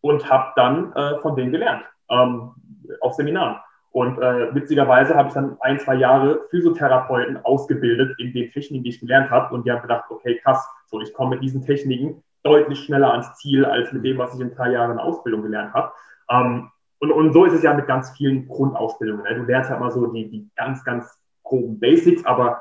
und 0.03 0.29
habe 0.31 0.53
dann 0.57 0.93
äh, 0.93 1.19
von 1.21 1.37
denen 1.37 1.53
gelernt 1.53 1.85
ähm, 2.11 2.53
auf 3.01 3.15
Seminaren. 3.15 3.57
Und 3.97 4.19
äh, 4.19 4.55
witzigerweise 4.55 5.15
habe 5.15 5.29
ich 5.29 5.35
dann 5.35 5.57
ein, 5.61 5.81
zwei 5.81 5.95
Jahre 5.95 6.43
Physiotherapeuten 6.51 7.43
ausgebildet 7.47 8.15
in 8.19 8.31
den 8.35 8.53
Techniken, 8.53 8.85
die 8.85 8.91
ich 8.91 9.01
gelernt 9.01 9.31
habe. 9.31 9.55
Und 9.55 9.65
die 9.65 9.73
haben 9.73 9.81
gedacht, 9.81 10.05
okay, 10.11 10.39
krass, 10.43 10.69
so 10.85 11.01
ich 11.01 11.15
komme 11.15 11.31
mit 11.31 11.43
diesen 11.43 11.65
Techniken 11.65 12.23
deutlich 12.43 12.79
schneller 12.81 13.13
ans 13.13 13.35
Ziel 13.37 13.65
als 13.65 13.91
mit 13.95 14.05
dem, 14.05 14.19
was 14.19 14.35
ich 14.35 14.41
in 14.43 14.55
drei 14.55 14.73
Jahren 14.73 14.99
Ausbildung 14.99 15.41
gelernt 15.41 15.73
habe. 15.73 15.93
Ähm, 16.29 16.71
und, 16.99 17.11
und 17.11 17.33
so 17.33 17.47
ist 17.47 17.55
es 17.55 17.63
ja 17.63 17.73
mit 17.73 17.87
ganz 17.87 18.11
vielen 18.11 18.47
Grundausbildungen. 18.47 19.25
Ne? 19.25 19.35
Du 19.35 19.45
lernst 19.45 19.71
ja 19.71 19.77
immer 19.77 19.91
so 19.91 20.07
die, 20.09 20.29
die 20.29 20.47
ganz, 20.57 20.85
ganz 20.85 21.19
groben 21.43 21.81
Basics, 21.81 22.23
aber 22.27 22.61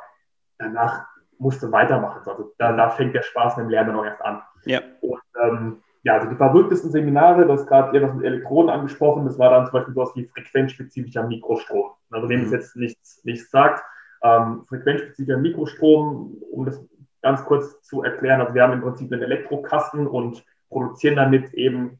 danach 0.57 1.05
musst 1.37 1.61
du 1.61 1.69
weitermachen. 1.69 2.21
Also 2.25 2.53
da, 2.57 2.89
fängt 2.91 3.13
der 3.13 3.23
Spaß 3.23 3.57
mit 3.57 3.65
dem 3.65 3.71
Lernen 3.71 3.91
noch 3.91 4.05
erst 4.05 4.21
an. 4.21 4.41
Ja. 4.63 4.79
Und 5.01 5.19
ähm, 5.43 5.83
ja, 6.05 6.13
also 6.13 6.29
die 6.29 6.35
verrücktesten 6.35 6.91
Seminare, 6.91 7.47
das 7.47 7.65
gerade 7.65 7.97
etwas 7.97 8.13
mit 8.13 8.25
Elektroden 8.25 8.69
angesprochen, 8.69 9.25
das 9.25 9.39
war 9.39 9.49
dann 9.49 9.65
zum 9.65 9.73
Beispiel 9.73 9.95
sowas 9.95 10.11
wie 10.15 10.25
frequenzspezifischer 10.25 11.23
Mikrostrom. 11.23 11.89
Also 12.11 12.29
wem 12.29 12.41
es 12.41 12.49
mhm. 12.49 12.53
jetzt 12.53 12.75
nichts, 12.75 13.25
nichts 13.25 13.49
sagt, 13.49 13.83
ähm, 14.21 14.63
frequenzspezifischer 14.69 15.39
Mikrostrom, 15.39 16.37
um 16.51 16.65
das 16.65 16.79
ganz 17.23 17.43
kurz 17.45 17.81
zu 17.81 18.03
erklären, 18.03 18.39
also 18.39 18.53
wir 18.53 18.61
haben 18.61 18.73
im 18.73 18.81
Prinzip 18.81 19.11
einen 19.11 19.23
Elektrokasten 19.23 20.05
und 20.05 20.45
produzieren 20.69 21.15
damit 21.15 21.51
eben 21.55 21.99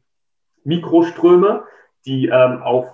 Mikroströme, 0.62 1.64
die 2.06 2.28
ähm, 2.28 2.62
auf 2.62 2.86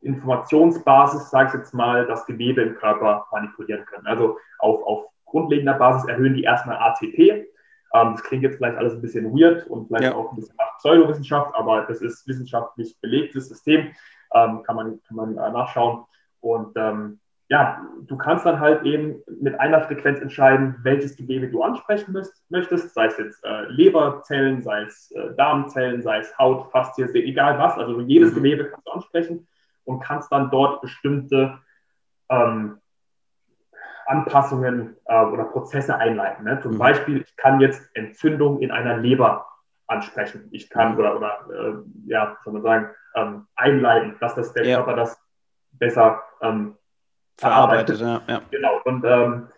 Informationsbasis, 0.00 1.28
sage 1.28 1.48
ich 1.48 1.54
jetzt 1.54 1.74
mal, 1.74 2.06
das 2.06 2.24
Gewebe 2.24 2.62
im 2.62 2.76
Körper 2.76 3.26
manipulieren 3.30 3.84
können. 3.84 4.06
Also 4.06 4.38
auf, 4.58 4.82
auf 4.84 5.04
grundlegender 5.26 5.74
Basis 5.74 6.08
erhöhen 6.08 6.32
die 6.32 6.44
erstmal 6.44 6.78
ATP, 6.78 7.46
ähm, 7.94 8.12
das 8.12 8.22
klingt 8.22 8.42
jetzt 8.42 8.56
vielleicht 8.56 8.76
alles 8.76 8.94
ein 8.94 9.00
bisschen 9.02 9.32
weird 9.32 9.66
und 9.66 9.86
vielleicht 9.88 10.04
ja. 10.04 10.14
auch 10.14 10.30
ein 10.30 10.36
bisschen 10.36 10.56
nach 10.56 10.76
Pseudowissenschaft, 10.78 11.54
aber 11.54 11.82
das 11.82 12.00
ist 12.00 12.26
wissenschaftlich 12.26 12.96
belegtes 13.00 13.48
System, 13.48 13.88
ähm, 14.34 14.62
kann 14.62 14.76
man, 14.76 15.00
kann 15.06 15.16
man 15.16 15.36
äh, 15.36 15.50
nachschauen. 15.50 16.04
Und 16.40 16.76
ähm, 16.76 17.20
ja, 17.48 17.84
du 18.06 18.16
kannst 18.16 18.46
dann 18.46 18.60
halt 18.60 18.84
eben 18.84 19.22
mit 19.40 19.58
einer 19.58 19.80
Frequenz 19.82 20.20
entscheiden, 20.20 20.76
welches 20.84 21.16
Gewebe 21.16 21.48
du 21.48 21.62
ansprechen 21.62 22.16
möchtest, 22.48 22.94
sei 22.94 23.06
es 23.06 23.18
jetzt 23.18 23.44
äh, 23.44 23.64
Leberzellen, 23.64 24.62
sei 24.62 24.82
es 24.82 25.10
äh, 25.10 25.34
Darmzellen, 25.36 26.00
sei 26.00 26.20
es 26.20 26.38
Haut, 26.38 26.70
Faszie, 26.70 27.06
egal 27.12 27.58
was. 27.58 27.76
Also 27.76 28.00
jedes 28.02 28.30
mhm. 28.30 28.36
Gewebe 28.36 28.64
kannst 28.66 28.86
du 28.86 28.92
ansprechen 28.92 29.48
und 29.84 29.98
kannst 29.98 30.30
dann 30.30 30.50
dort 30.50 30.80
bestimmte 30.80 31.58
ähm, 32.28 32.78
Anpassungen 34.10 34.96
äh, 35.06 35.24
oder 35.24 35.44
Prozesse 35.44 35.96
einleiten. 35.96 36.44
Ne? 36.44 36.60
Zum 36.60 36.72
mhm. 36.72 36.78
Beispiel, 36.78 37.20
ich 37.22 37.36
kann 37.36 37.60
jetzt 37.60 37.88
Entzündung 37.94 38.58
in 38.60 38.72
einer 38.72 38.96
Leber 38.96 39.46
ansprechen. 39.86 40.48
Ich 40.50 40.68
kann 40.68 40.98
oder, 40.98 41.16
oder 41.16 41.38
äh, 41.52 41.74
ja, 42.06 42.36
soll 42.44 42.54
man 42.54 42.62
sagen, 42.62 42.90
ähm, 43.14 43.46
einleiten, 43.54 44.16
dass 44.20 44.34
das 44.34 44.52
der 44.52 44.66
ja. 44.66 44.76
Körper 44.76 44.96
das 44.96 45.20
besser 45.72 46.22
ähm, 46.42 46.76
verarbeitet. 47.38 47.98
verarbeitet 47.98 48.28
ja, 48.28 48.34
ja. 48.34 48.42
Genau. 48.50 48.80
Und 48.84 49.04
ähm, 49.04 49.48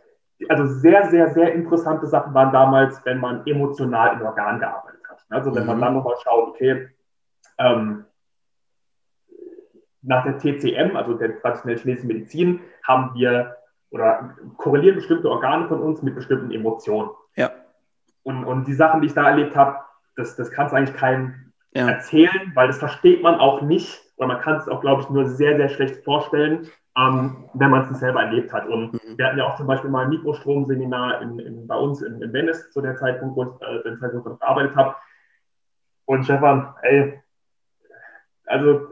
also 0.49 0.67
sehr, 0.67 1.09
sehr, 1.11 1.31
sehr 1.31 1.55
interessante 1.55 2.07
Sachen 2.07 2.35
waren 2.35 2.53
damals, 2.53 3.05
wenn 3.05 3.19
man 3.19 3.47
emotional 3.47 4.15
im 4.15 4.23
Organ 4.23 4.59
gearbeitet 4.59 5.01
hat. 5.09 5.25
Also 5.31 5.55
wenn 5.55 5.63
mhm. 5.63 5.69
man 5.69 5.81
dann 5.81 5.95
nochmal 5.95 6.17
schaut, 6.23 6.49
okay, 6.49 6.89
ähm, 7.59 8.05
nach 10.03 10.25
der 10.25 10.39
TCM, 10.39 10.97
also 10.97 11.15
der 11.15 11.41
traditionellen 11.41 11.81
chinesischen 11.81 12.09
Medizin, 12.09 12.61
haben 12.87 13.15
wir 13.15 13.57
oder 13.93 14.37
korrelieren 14.57 14.97
bestimmte 14.97 15.31
Organe 15.31 15.69
von 15.69 15.81
uns 15.81 16.03
mit 16.03 16.15
bestimmten 16.15 16.51
Emotionen. 16.51 17.11
Ja. 17.37 17.51
Und, 18.23 18.45
und 18.45 18.67
die 18.67 18.75
Sachen, 18.75 19.01
die 19.01 19.09
ich 19.09 19.15
da 19.15 19.29
erlebt 19.29 19.55
habe, 19.55 19.79
das, 20.17 20.35
das 20.37 20.51
kann 20.51 20.67
es 20.67 20.73
eigentlich 20.73 20.97
keinem 20.97 21.53
ja. 21.75 21.89
erzählen, 21.89 22.53
weil 22.55 22.67
das 22.67 22.79
versteht 22.79 23.23
man 23.23 23.37
auch 23.37 23.63
nicht 23.63 24.01
oder 24.17 24.29
man 24.29 24.41
kann 24.41 24.57
es 24.57 24.69
auch, 24.69 24.81
glaube 24.81 25.03
ich, 25.03 25.11
nur 25.11 25.27
sehr, 25.27 25.57
sehr 25.57 25.69
schlecht 25.69 26.05
vorstellen, 26.05 26.69
ähm, 26.97 27.49
wenn 27.55 27.71
man 27.71 27.83
es 27.83 27.91
nicht 27.91 28.01
selber 28.01 28.23
erlebt 28.23 28.53
hat. 28.53 28.67
Und 28.67 28.93
mhm. 28.93 29.19
wir 29.19 29.27
hatten 29.27 29.39
ja 29.39 29.47
auch 29.47 29.57
zum 29.57 29.67
Beispiel 29.67 29.91
mal 29.91 30.05
ein 30.05 30.11
Mikrostromseminar 30.11 31.23
in, 31.23 31.39
in, 31.39 31.67
bei 31.67 31.77
uns 31.77 32.03
in, 32.03 32.21
in 32.23 32.33
Venice 32.33 32.71
zu 32.71 32.81
der 32.81 32.97
Zeitpunkt, 32.97 33.37
wo 33.37 33.45
ich, 33.45 33.67
äh, 33.67 33.83
den 33.83 33.99
Zeitpunkt, 33.99 34.27
wo 34.27 34.33
ich 34.33 34.39
gearbeitet 34.39 34.77
habe. 34.77 34.95
Und 36.05 36.25
Stefan, 36.25 36.75
ey, 36.83 37.21
also, 38.47 38.89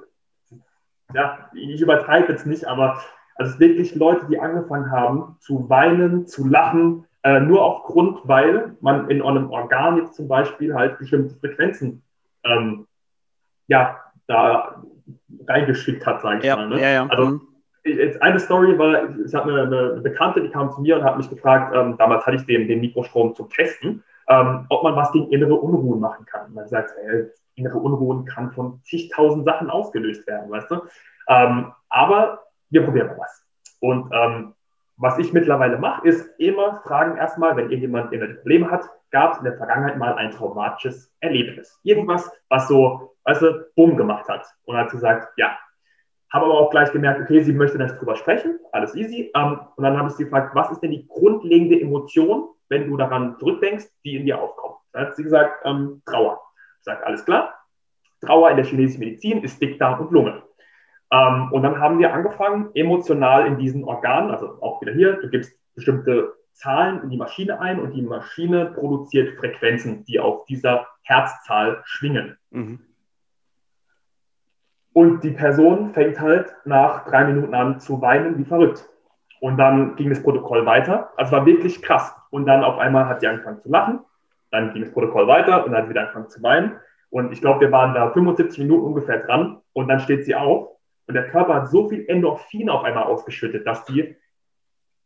ja, 1.12 1.50
ich 1.52 1.80
übertreibe 1.80 2.32
jetzt 2.32 2.46
nicht, 2.46 2.64
aber 2.64 3.00
also 3.40 3.58
wirklich 3.58 3.94
Leute, 3.94 4.26
die 4.26 4.38
angefangen 4.38 4.90
haben 4.90 5.36
zu 5.40 5.70
weinen, 5.70 6.26
zu 6.26 6.46
lachen, 6.46 7.06
äh, 7.22 7.40
nur 7.40 7.64
aufgrund, 7.64 8.18
weil 8.24 8.76
man 8.82 9.08
in 9.08 9.22
einem 9.22 9.50
Organ 9.50 9.96
jetzt 9.96 10.14
zum 10.14 10.28
Beispiel 10.28 10.74
halt 10.74 10.98
bestimmte 10.98 11.34
Frequenzen 11.36 12.02
ähm, 12.44 12.86
ja, 13.66 13.96
da 14.26 14.82
reingeschickt 15.48 16.04
hat, 16.06 16.20
sage 16.20 16.40
ich 16.40 16.44
ja, 16.44 16.56
mal. 16.56 16.68
Ne? 16.68 16.82
Ja, 16.82 16.90
ja. 16.90 17.06
Also 17.06 17.24
mhm. 17.24 17.40
jetzt 17.84 18.20
eine 18.20 18.38
Story 18.38 18.78
war, 18.78 19.04
ich 19.04 19.34
eine, 19.34 19.62
eine, 19.62 20.00
Bekannte, 20.02 20.42
die 20.42 20.50
kam 20.50 20.70
zu 20.70 20.82
mir 20.82 20.98
und 20.98 21.04
hat 21.04 21.16
mich 21.16 21.30
gefragt, 21.30 21.74
ähm, 21.74 21.96
damals 21.96 22.26
hatte 22.26 22.36
ich 22.36 22.44
den, 22.44 22.68
den 22.68 22.80
Mikrostrom 22.80 23.34
zum 23.34 23.48
Testen, 23.48 24.04
ähm, 24.28 24.66
ob 24.68 24.82
man 24.82 24.96
was 24.96 25.12
gegen 25.12 25.30
innere 25.32 25.54
Unruhen 25.54 25.98
machen 25.98 26.26
kann. 26.26 26.48
Und 26.48 26.56
man 26.56 26.68
sagt, 26.68 26.92
ey, 27.06 27.24
innere 27.54 27.78
Unruhen 27.78 28.26
kann 28.26 28.52
von 28.52 28.80
zigtausend 28.82 29.46
Sachen 29.46 29.70
ausgelöst 29.70 30.26
werden, 30.26 30.50
weißt 30.50 30.70
du? 30.70 30.82
Ähm, 31.28 31.72
aber 31.88 32.40
wir 32.70 32.84
probieren 32.84 33.08
mal 33.08 33.18
was. 33.18 33.46
Und 33.80 34.10
ähm, 34.12 34.54
was 34.96 35.18
ich 35.18 35.32
mittlerweile 35.32 35.78
mache, 35.78 36.06
ist 36.06 36.28
immer 36.38 36.80
fragen 36.82 37.16
erstmal, 37.16 37.56
wenn 37.56 37.70
irgendjemand 37.70 38.12
ein 38.12 38.36
Problem 38.36 38.70
hat, 38.70 38.88
gab 39.10 39.32
es 39.32 39.38
in 39.38 39.44
der 39.44 39.56
Vergangenheit 39.56 39.96
mal 39.96 40.14
ein 40.14 40.30
traumatisches 40.30 41.10
Erlebnis. 41.20 41.80
Irgendwas, 41.82 42.30
was 42.48 42.68
so, 42.68 43.14
du, 43.24 43.64
bumm 43.76 43.96
gemacht 43.96 44.28
hat. 44.28 44.46
Und 44.64 44.76
hat 44.76 44.90
gesagt, 44.90 45.32
ja. 45.36 45.58
Habe 46.32 46.44
aber 46.44 46.54
auch 46.54 46.70
gleich 46.70 46.92
gemerkt, 46.92 47.20
okay, 47.22 47.40
sie 47.40 47.52
möchte 47.52 47.78
nicht 47.78 47.98
drüber 47.98 48.14
sprechen, 48.14 48.60
alles 48.72 48.94
easy. 48.94 49.32
Ähm, 49.34 49.60
und 49.74 49.82
dann 49.82 49.96
habe 49.96 50.08
ich 50.08 50.14
sie 50.14 50.24
gefragt, 50.24 50.54
was 50.54 50.70
ist 50.70 50.80
denn 50.80 50.92
die 50.92 51.08
grundlegende 51.08 51.80
Emotion, 51.80 52.50
wenn 52.68 52.88
du 52.88 52.96
daran 52.96 53.36
zurückdenkst, 53.38 53.86
die 54.04 54.16
in 54.16 54.26
dir 54.26 54.40
aufkommt? 54.40 54.76
Dann 54.92 55.06
hat 55.06 55.16
sie 55.16 55.24
gesagt, 55.24 55.62
ähm, 55.64 56.02
Trauer. 56.04 56.40
Ich 56.78 56.84
sage, 56.84 57.04
alles 57.04 57.24
klar. 57.24 57.54
Trauer 58.20 58.50
in 58.50 58.56
der 58.56 58.66
chinesischen 58.66 59.00
Medizin 59.00 59.42
ist 59.42 59.60
Dickdarm 59.60 59.98
und 60.00 60.12
Lunge. 60.12 60.42
Ähm, 61.12 61.52
und 61.52 61.62
dann 61.62 61.78
haben 61.80 61.98
wir 61.98 62.12
angefangen, 62.12 62.70
emotional 62.74 63.46
in 63.46 63.58
diesen 63.58 63.84
Organen, 63.84 64.30
also 64.30 64.60
auch 64.60 64.80
wieder 64.80 64.92
hier, 64.92 65.14
du 65.14 65.28
gibst 65.28 65.52
bestimmte 65.74 66.34
Zahlen 66.52 67.02
in 67.02 67.10
die 67.10 67.16
Maschine 67.16 67.60
ein 67.60 67.80
und 67.80 67.92
die 67.92 68.02
Maschine 68.02 68.66
produziert 68.66 69.38
Frequenzen, 69.38 70.04
die 70.04 70.20
auf 70.20 70.44
dieser 70.44 70.86
Herzzahl 71.02 71.80
schwingen. 71.84 72.36
Mhm. 72.50 72.80
Und 74.92 75.22
die 75.22 75.30
Person 75.30 75.94
fängt 75.94 76.20
halt 76.20 76.52
nach 76.64 77.04
drei 77.04 77.24
Minuten 77.24 77.54
an 77.54 77.80
zu 77.80 78.00
weinen 78.02 78.38
wie 78.38 78.44
verrückt. 78.44 78.84
Und 79.40 79.56
dann 79.56 79.96
ging 79.96 80.10
das 80.10 80.22
Protokoll 80.22 80.66
weiter. 80.66 81.10
Also 81.16 81.32
war 81.32 81.46
wirklich 81.46 81.80
krass. 81.80 82.14
Und 82.30 82.46
dann 82.46 82.64
auf 82.64 82.78
einmal 82.78 83.06
hat 83.06 83.20
sie 83.20 83.28
angefangen 83.28 83.60
zu 83.60 83.70
lachen. 83.70 84.00
Dann 84.50 84.72
ging 84.72 84.82
das 84.82 84.92
Protokoll 84.92 85.26
weiter 85.26 85.64
und 85.64 85.72
dann 85.72 85.78
hat 85.78 85.84
sie 85.84 85.90
wieder 85.90 86.02
angefangen 86.02 86.28
zu 86.28 86.42
weinen. 86.42 86.76
Und 87.08 87.32
ich 87.32 87.40
glaube, 87.40 87.60
wir 87.60 87.72
waren 87.72 87.94
da 87.94 88.10
75 88.10 88.58
Minuten 88.58 88.84
ungefähr 88.84 89.20
dran. 89.20 89.60
Und 89.72 89.88
dann 89.88 90.00
steht 90.00 90.24
sie 90.24 90.34
auf 90.34 90.68
und 91.10 91.14
der 91.14 91.26
Körper 91.26 91.54
hat 91.54 91.70
so 91.70 91.88
viel 91.88 92.04
Endorphin 92.06 92.70
auf 92.70 92.84
einmal 92.84 93.02
ausgeschüttet, 93.02 93.66
dass 93.66 93.84
die, 93.84 94.14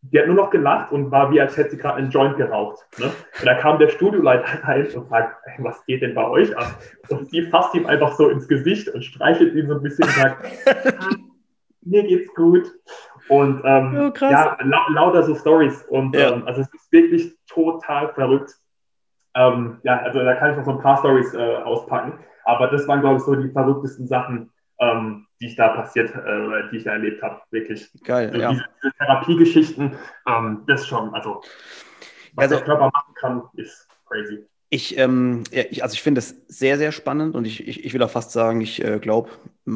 die 0.03 0.19
hat 0.19 0.27
nur 0.27 0.37
noch 0.37 0.51
gelacht 0.51 0.93
und 0.93 1.11
war 1.11 1.33
wie, 1.33 1.41
als 1.41 1.57
hätte 1.57 1.71
sie 1.71 1.77
gerade 1.79 1.97
einen 1.97 2.11
Joint 2.11 2.37
geraucht. 2.37 2.87
Ne? 2.99 3.07
Und 3.07 3.47
da 3.47 3.55
kam 3.55 3.79
der 3.79 3.89
Studioleiter 3.89 4.63
rein 4.65 4.87
und 4.95 5.09
fragt, 5.09 5.39
was 5.61 5.83
geht 5.87 6.03
denn 6.03 6.15
bei 6.15 6.29
euch 6.29 6.55
ab? 6.59 6.77
Und 7.09 7.31
sie 7.31 7.45
fasst 7.45 7.75
ihm 7.75 7.87
einfach 7.87 8.13
so 8.13 8.29
ins 8.29 8.47
Gesicht 8.47 8.91
und 8.91 9.03
streichelt 9.03 9.55
ihn 9.55 9.67
so 9.67 9.77
ein 9.77 9.83
bisschen 9.83 10.05
und 10.05 10.11
sagt, 10.11 10.45
mir 11.81 12.03
geht's 12.03 12.35
gut. 12.35 12.71
Und 13.31 13.63
ähm, 13.65 14.13
oh, 14.13 14.27
ja, 14.27 14.59
la 14.61 14.87
lauter 14.91 15.23
so 15.23 15.35
Stories. 15.37 15.87
Und 15.87 16.15
ja. 16.15 16.33
ähm, 16.35 16.43
also 16.45 16.61
es 16.61 16.75
ist 16.75 16.93
wirklich 16.93 17.35
total 17.49 18.13
verrückt. 18.13 18.53
Ähm, 19.35 19.79
ja, 19.85 20.01
also 20.01 20.19
da 20.19 20.35
kann 20.35 20.51
ich 20.51 20.59
noch 20.59 20.67
so 20.67 20.73
ein 20.73 20.83
paar 20.83 20.99
Stories 20.99 21.33
äh, 21.33 21.57
auspacken. 21.65 22.19
Aber 22.45 22.67
das 22.67 22.87
waren, 22.89 23.01
glaube 23.01 23.17
ich, 23.17 23.23
so 23.23 23.35
die 23.35 23.49
verrücktesten 23.49 24.07
Sachen, 24.07 24.51
ähm, 24.81 25.27
die 25.45 25.51
ich 25.51 25.57
da 25.57 25.69
passiert, 25.69 26.15
äh, 26.15 26.71
die 26.71 26.79
ich 26.79 26.85
da 26.85 26.93
erlebt 26.93 27.23
habe. 27.23 27.43
Wirklich. 27.51 27.91
Geil, 28.03 28.29
also 28.29 28.41
ja. 28.41 28.51
Diese, 28.51 28.65
diese 28.83 28.95
Therapiegeschichten, 28.97 29.97
ähm, 30.27 30.65
das 30.67 30.87
schon, 30.87 31.15
also 31.15 31.43
was 32.33 32.45
also, 32.45 32.57
der 32.57 32.65
Körper 32.65 32.91
machen 32.93 33.15
kann, 33.15 33.43
ist 33.53 33.87
crazy. 34.07 34.47
Ich, 34.75 34.99
ähm, 34.99 35.45
ich, 35.53 35.85
also 35.85 35.95
ich 35.95 36.03
finde 36.03 36.19
es 36.19 36.35
sehr, 36.49 36.79
sehr 36.79 36.91
spannend 36.91 37.37
und 37.37 37.45
ich, 37.45 37.69
ich, 37.69 37.85
ich 37.85 37.95
will 37.95 38.03
auch 38.03 38.11
fast 38.11 38.33
sagen, 38.33 38.61
ich 38.61 38.83
äh, 38.83 38.99
glaube, 38.99 39.31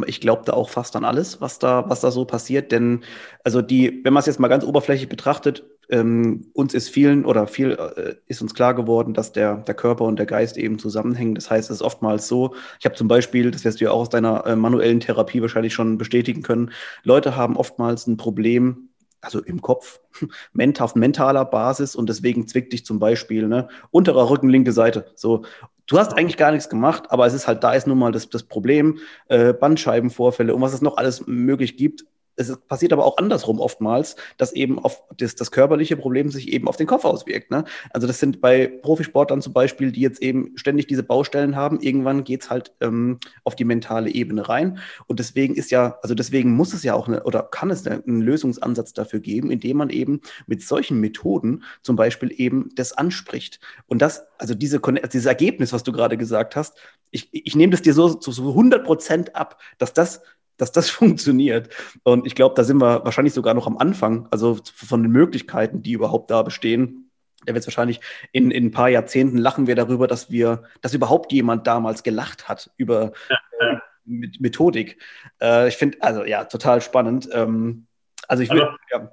ich 0.07 0.21
glaube 0.21 0.43
da 0.45 0.55
auch 0.55 0.71
fast 0.71 0.97
an 0.97 1.05
alles, 1.05 1.41
was 1.41 1.61
da, 1.61 1.89
was 1.89 2.01
da 2.01 2.11
so 2.11 2.25
passiert. 2.25 2.73
Denn 2.73 3.05
also 3.45 3.63
die, 3.63 4.01
wenn 4.03 4.13
man 4.13 4.23
es 4.23 4.27
jetzt 4.27 4.41
mal 4.41 4.49
ganz 4.49 4.65
oberflächlich 4.65 5.09
betrachtet, 5.09 5.65
ähm, 5.89 6.51
uns 6.53 6.75
ist 6.75 6.89
vielen 6.89 7.25
oder 7.25 7.47
viel 7.47 7.79
äh, 7.97 8.17
ist 8.27 8.43
uns 8.43 8.55
klar 8.55 8.75
geworden, 8.75 9.15
dass 9.15 9.31
der, 9.31 9.59
der 9.59 9.75
Körper 9.77 10.05
und 10.05 10.19
der 10.19 10.27
Geist 10.27 10.59
eben 10.59 10.81
zusammenhängen. 10.81 11.37
Das 11.37 11.49
heißt, 11.49 11.71
es 11.71 11.77
ist 11.77 11.83
oftmals 11.83 12.27
so, 12.27 12.57
ich 12.81 12.85
habe 12.85 12.97
zum 12.97 13.07
Beispiel, 13.07 13.53
das 13.53 13.65
wirst 13.65 13.81
du 13.81 13.85
ja 13.85 13.93
auch 13.93 14.01
aus 14.01 14.11
deiner 14.11 14.45
äh, 14.47 14.57
manuellen 14.57 14.99
Therapie 14.99 15.41
wahrscheinlich 15.41 15.75
schon 15.75 15.97
bestätigen 15.97 16.43
können, 16.43 16.73
Leute 17.05 17.37
haben 17.37 17.57
oftmals 17.57 18.09
ein 18.09 18.17
Problem 18.17 18.88
also 19.21 19.41
im 19.43 19.61
Kopf, 19.61 20.01
auf 20.81 20.95
mentaler 20.95 21.45
Basis 21.45 21.97
und 21.97 22.09
deswegen 22.09 22.47
zwickt 22.47 22.73
dich 22.73 22.85
zum 22.85 22.99
Beispiel, 22.99 23.49
ne, 23.49 23.69
unterer 23.91 24.31
Rücken, 24.31 24.49
linke 24.49 24.73
Seite. 24.73 25.11
So, 25.15 25.45
du 25.87 25.99
hast 25.99 26.13
eigentlich 26.17 26.37
gar 26.37 26.53
nichts 26.53 26.69
gemacht, 26.69 27.05
aber 27.11 27.27
es 27.27 27.35
ist 27.35 27.47
halt, 27.47 27.65
da 27.65 27.73
ist 27.73 27.87
nun 27.87 27.99
mal 27.99 28.13
das, 28.13 28.29
das 28.29 28.43
Problem, 28.43 28.99
äh, 29.29 29.53
Bandscheibenvorfälle 29.53 30.55
und 30.55 30.63
was 30.63 30.75
es 30.75 30.83
noch 30.83 30.97
alles 30.97 31.27
möglich 31.27 31.77
gibt, 31.77 32.05
es 32.39 32.57
passiert 32.69 32.93
aber 32.93 33.05
auch 33.05 33.19
andersrum 33.19 33.61
oftmals, 33.61 34.17
dass 34.37 34.53
eben 34.53 34.79
auf 34.79 35.03
das, 35.17 35.35
das 35.35 35.51
körperliche 35.51 35.97
Problem 35.97 36.31
sich 36.31 36.53
eben 36.53 36.69
auf 36.69 36.77
den 36.77 36.87
Kopf 36.87 37.05
auswirkt. 37.05 37.51
Ne? 37.51 37.65
Also 37.91 38.07
das 38.07 38.21
sind 38.21 38.41
bei 38.41 38.67
Profisportlern 38.69 39.43
zum 39.43 39.53
Beispiel, 39.53 39.93
die 39.93 40.01
jetzt 40.01 40.23
eben 40.23 40.53
ständig 40.57 40.87
diese 40.87 41.03
Baustellen 41.03 41.57
haben, 41.57 41.81
irgendwann 41.81 42.25
geht's 42.25 42.51
halt 42.51 42.73
ähm, 42.81 43.19
auf 43.45 43.57
die 43.57 43.65
mentale 43.65 44.11
Ebene 44.11 44.49
rein. 44.49 44.79
Und 45.07 45.19
deswegen 45.19 45.55
ist 45.55 45.71
ja, 45.71 45.99
also 46.03 46.15
deswegen 46.15 46.53
muss 46.53 46.73
es 46.73 46.85
ja 46.85 46.95
auch 46.95 47.09
eine, 47.09 47.25
oder 47.25 47.43
kann 47.43 47.71
es 47.71 47.87
einen 47.87 48.21
Lösungsansatz 48.21 48.93
dafür 48.93 49.21
geben, 49.21 49.51
indem 49.51 49.79
man 49.79 49.91
eben 49.91 50.21
mit 50.47 50.63
solchen 50.63 51.01
Methoden 51.01 51.65
zum 51.83 51.97
Beispiel 51.97 52.33
eben 52.37 52.71
das 52.75 52.93
anspricht. 52.93 53.61
Und 53.87 54.01
das, 54.01 54.27
also 54.39 54.55
diese, 54.55 54.81
dieses 55.13 55.27
Ergebnis, 55.27 55.73
was 55.73 55.83
du 55.83 55.93
gerade 55.93 56.17
gesagt 56.17 56.55
hast, 56.55 56.77
ich, 57.11 57.29
ich 57.33 57.57
nehme 57.57 57.71
das 57.73 57.83
dir 57.83 57.95
so 57.95 58.15
zu 58.15 58.33
so 58.33 58.51
100 58.51 58.85
Prozent 58.85 59.35
ab, 59.35 59.61
dass 59.79 59.93
das 59.93 60.21
dass 60.59 60.73
das 60.73 60.91
funktioniert. 60.91 61.71
Und 62.03 62.27
ich 62.27 62.35
glaube, 62.35 62.55
da 62.55 62.65
sind 62.65 62.79
wir 62.79 63.05
wahrscheinlich 63.05 63.35
sogar 63.35 63.55
noch 63.55 63.67
am 63.67 63.79
Anfang, 63.79 64.29
also 64.31 64.59
von 64.75 65.03
den 65.03 65.13
Möglichkeiten, 65.13 65.83
die 65.83 65.93
überhaupt 65.93 66.31
da 66.31 66.43
bestehen. 66.43 67.11
Da 67.47 67.55
wird 67.55 67.63
es 67.63 67.67
wahrscheinlich 67.67 68.01
in, 68.33 68.51
in 68.51 68.67
ein 68.67 68.71
paar 68.73 68.89
Jahrzehnten 68.89 69.39
lachen 69.39 69.67
wir 69.67 69.77
darüber, 69.77 70.07
dass 70.07 70.31
wir, 70.31 70.65
dass 70.83 70.93
überhaupt 70.93 71.33
jemand 71.33 71.67
damals 71.67 72.03
gelacht 72.03 72.49
hat 72.49 72.71
über. 72.77 73.13
Äh, 73.61 73.77
Methodik. 74.09 74.99
Äh, 75.41 75.69
ich 75.69 75.77
finde, 75.77 75.99
also 76.01 76.25
ja, 76.25 76.45
total 76.45 76.81
spannend. 76.81 77.29
Ähm, 77.33 77.87
also 78.27 78.43
ich 78.43 78.51
will, 78.51 78.63
also, 78.63 78.77
ja. 78.91 79.11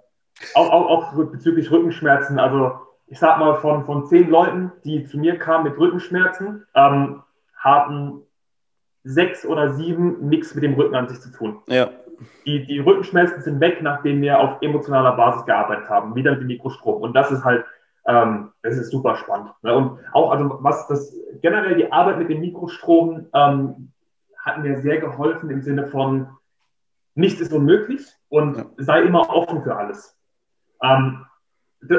auch, 0.53 0.69
auch, 0.69 0.89
auch 0.89 1.31
bezüglich 1.31 1.69
Rückenschmerzen, 1.69 2.39
also 2.39 2.79
ich 3.08 3.19
sag 3.19 3.38
mal, 3.38 3.55
von, 3.55 3.86
von 3.86 4.05
zehn 4.08 4.29
Leuten, 4.29 4.71
die 4.84 5.05
zu 5.05 5.17
mir 5.17 5.38
kamen 5.38 5.65
mit 5.65 5.77
Rückenschmerzen, 5.77 6.65
ähm, 6.73 7.23
haben 7.55 8.24
sechs 9.05 9.45
oder 9.45 9.73
sieben 9.73 10.27
nichts 10.27 10.53
mit 10.55 10.63
dem 10.63 10.73
Rücken 10.73 10.95
an 10.95 11.07
sich 11.07 11.21
zu 11.21 11.31
tun. 11.31 11.59
Ja. 11.67 11.89
Die, 12.45 12.65
die 12.65 12.79
Rückenschmerzen 12.79 13.41
sind 13.41 13.59
weg, 13.59 13.81
nachdem 13.81 14.21
wir 14.21 14.39
auf 14.39 14.61
emotionaler 14.61 15.15
Basis 15.15 15.45
gearbeitet 15.45 15.89
haben, 15.89 16.15
wieder 16.15 16.31
mit 16.31 16.41
dem 16.41 16.47
Mikrostrom. 16.47 17.01
Und 17.01 17.13
das 17.13 17.31
ist 17.31 17.43
halt, 17.43 17.65
ähm, 18.07 18.51
das 18.63 18.77
ist 18.77 18.89
super 18.89 19.15
spannend. 19.15 19.51
Ne? 19.61 19.75
Und 19.75 19.99
auch, 20.11 20.31
also 20.31 20.57
was 20.61 20.87
das 20.87 21.15
generell 21.41 21.75
die 21.75 21.91
Arbeit 21.91 22.17
mit 22.17 22.29
dem 22.29 22.41
Mikrostrom 22.41 23.27
ähm, 23.33 23.91
hat 24.39 24.59
mir 24.59 24.77
sehr 24.79 24.99
geholfen 24.99 25.49
im 25.49 25.61
Sinne 25.61 25.87
von 25.87 26.29
nichts 27.13 27.41
ist 27.41 27.53
unmöglich 27.53 28.05
und 28.29 28.57
ja. 28.57 28.65
sei 28.77 29.03
immer 29.03 29.29
offen 29.29 29.63
für 29.63 29.75
alles. 29.75 30.17
Ähm, 30.81 31.25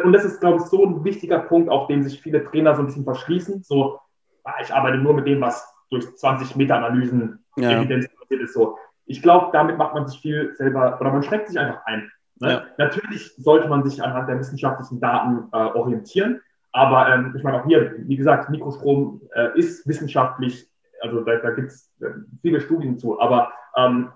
und 0.03 0.13
das 0.13 0.25
ist, 0.25 0.41
glaube 0.41 0.59
ich, 0.59 0.65
so 0.65 0.85
ein 0.85 1.05
wichtiger 1.05 1.39
Punkt, 1.39 1.71
auf 1.71 1.87
den 1.87 2.03
sich 2.03 2.21
viele 2.21 2.45
Trainer 2.45 2.75
so 2.75 2.83
ein 2.83 2.87
bisschen 2.87 3.05
verschließen. 3.05 3.63
So, 3.63 4.01
ah, 4.45 4.55
ich 4.61 4.75
arbeite 4.75 4.99
nur 4.99 5.15
mit 5.15 5.27
dem, 5.27 5.41
was 5.41 5.76
durch 5.91 6.17
20 6.17 6.57
Meta-Analysen 6.57 7.45
ja. 7.57 7.73
evidenzbasiert 7.73 8.43
ist. 8.43 8.55
So. 8.55 8.79
Ich 9.07 9.23
glaube, 9.23 9.51
damit 9.53 9.79
macht 9.79 9.95
man 9.95 10.07
sich 10.07 10.21
viel 10.21 10.55
selber 10.57 10.99
oder 11.01 11.13
man 11.13 11.23
schreckt 11.23 11.49
sich 11.49 11.59
einfach 11.59 11.85
ein. 11.87 12.11
Ne? 12.41 12.51
Ja. 12.51 12.65
Natürlich 12.79 13.35
sollte 13.37 13.69
man 13.69 13.89
sich 13.89 14.03
anhand 14.03 14.29
der 14.29 14.39
wissenschaftlichen 14.39 15.01
Daten 15.01 15.49
äh, 15.53 15.57
orientieren, 15.57 16.41
aber 16.73 17.09
ähm, 17.09 17.35
ich 17.37 17.43
meine 17.43 17.61
auch 17.61 17.67
hier, 17.67 17.95
wie 17.99 18.17
gesagt, 18.17 18.51
Mikrostrom 18.51 19.23
äh, 19.35 19.59
ist 19.59 19.87
wissenschaftlich, 19.87 20.69
also 21.01 21.23
da, 21.23 21.37
da 21.37 21.51
gibt 21.51 21.69
es 21.69 21.91
äh, 22.01 22.11
viele 22.43 22.61
Studien 22.61 22.99
zu, 22.99 23.19
aber 23.21 23.53
ähm, 23.77 24.11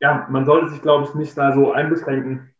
ja, 0.00 0.26
man 0.28 0.44
sollte 0.44 0.68
sich, 0.68 0.82
glaube 0.82 1.04
ich, 1.04 1.14
nicht 1.14 1.36
da 1.36 1.52
so 1.52 1.72
einbeschränken 1.72 2.50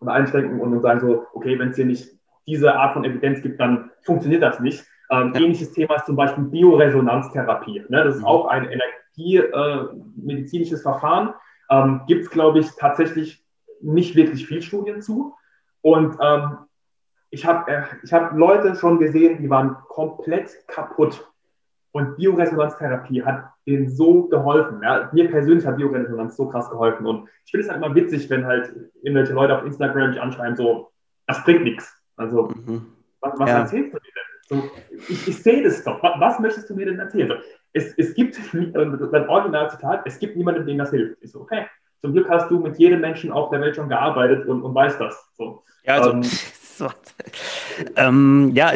oder 0.00 0.12
einschränken 0.12 0.60
und 0.60 0.80
sagen 0.80 1.00
so, 1.00 1.26
okay, 1.34 1.58
wenn 1.58 1.70
es 1.70 1.76
hier 1.76 1.86
nicht 1.86 2.08
diese 2.46 2.74
Art 2.74 2.94
von 2.94 3.04
Evidenz 3.04 3.42
gibt, 3.42 3.60
dann 3.60 3.90
funktioniert 4.02 4.42
das 4.42 4.60
nicht. 4.60 4.84
Ähm. 5.12 5.34
Ähnliches 5.34 5.72
Thema 5.72 5.96
ist 5.96 6.06
zum 6.06 6.16
Beispiel 6.16 6.44
Bioresonanztherapie. 6.44 7.84
Ne? 7.88 8.04
Das 8.04 8.16
ist 8.16 8.22
mhm. 8.22 8.26
auch 8.26 8.46
ein 8.46 8.66
energiemedizinisches 9.16 10.80
äh, 10.80 10.82
Verfahren. 10.82 11.34
Ähm, 11.70 12.00
Gibt 12.06 12.24
es, 12.24 12.30
glaube 12.30 12.60
ich, 12.60 12.70
tatsächlich 12.76 13.44
nicht 13.82 14.16
wirklich 14.16 14.46
viel 14.46 14.62
Studien 14.62 15.02
zu. 15.02 15.34
Und 15.82 16.16
ähm, 16.20 16.56
ich 17.28 17.44
habe 17.44 17.70
äh, 17.70 17.82
ich 18.02 18.12
hab 18.12 18.32
Leute 18.34 18.74
schon 18.74 18.98
gesehen, 18.98 19.42
die 19.42 19.50
waren 19.50 19.76
komplett 19.88 20.66
kaputt. 20.66 21.28
Und 21.90 22.16
Bioresonanztherapie 22.16 23.22
hat 23.22 23.50
denen 23.66 23.90
so 23.90 24.28
geholfen. 24.28 24.80
Ja? 24.82 25.10
Mir 25.12 25.30
persönlich 25.30 25.66
hat 25.66 25.76
Bioresonanz 25.76 26.36
so 26.36 26.48
krass 26.48 26.70
geholfen. 26.70 27.04
Und 27.04 27.28
ich 27.44 27.50
finde 27.50 27.66
es 27.66 27.70
halt 27.70 27.84
immer 27.84 27.94
witzig, 27.94 28.30
wenn 28.30 28.46
halt 28.46 28.74
irgendwelche 29.02 29.34
Leute 29.34 29.58
auf 29.58 29.64
Instagram 29.66 30.08
mich 30.08 30.20
anschreiben, 30.20 30.56
so, 30.56 30.90
das 31.26 31.44
bringt 31.44 31.64
nichts. 31.64 31.94
Also, 32.16 32.48
mhm. 32.48 32.86
was, 33.20 33.38
was 33.38 33.50
ja. 33.50 33.58
erzählst 33.58 33.92
du? 33.92 33.98
So, 34.52 34.70
ich, 35.08 35.28
ich 35.28 35.42
sehe 35.42 35.62
das 35.62 35.82
doch. 35.82 36.02
Was, 36.02 36.38
möchtest 36.38 36.68
du 36.68 36.74
mir 36.74 36.84
denn 36.84 36.98
erzählen? 36.98 37.40
Es, 37.72 37.94
es 37.96 38.14
gibt, 38.14 38.38
beim 38.52 39.28
Originalzitat, 39.28 40.02
es 40.04 40.18
gibt 40.18 40.36
niemanden, 40.36 40.66
dem 40.66 40.76
das 40.76 40.90
hilft. 40.90 41.22
Ich 41.22 41.32
so, 41.32 41.40
okay. 41.40 41.66
Zum 42.02 42.12
Glück 42.12 42.28
hast 42.28 42.50
du 42.50 42.58
mit 42.58 42.76
jedem 42.78 43.00
Menschen 43.00 43.32
auf 43.32 43.50
der 43.50 43.60
Welt 43.60 43.76
schon 43.76 43.88
gearbeitet 43.88 44.46
und, 44.46 44.62
und 44.62 44.74
weißt 44.74 45.00
das. 45.00 45.16
So. 45.38 45.62
Ja, 45.84 45.94
also, 45.94 46.10
ähm, 46.10 46.22
so, 46.76 46.90
ähm, 47.96 48.50
ja, 48.54 48.72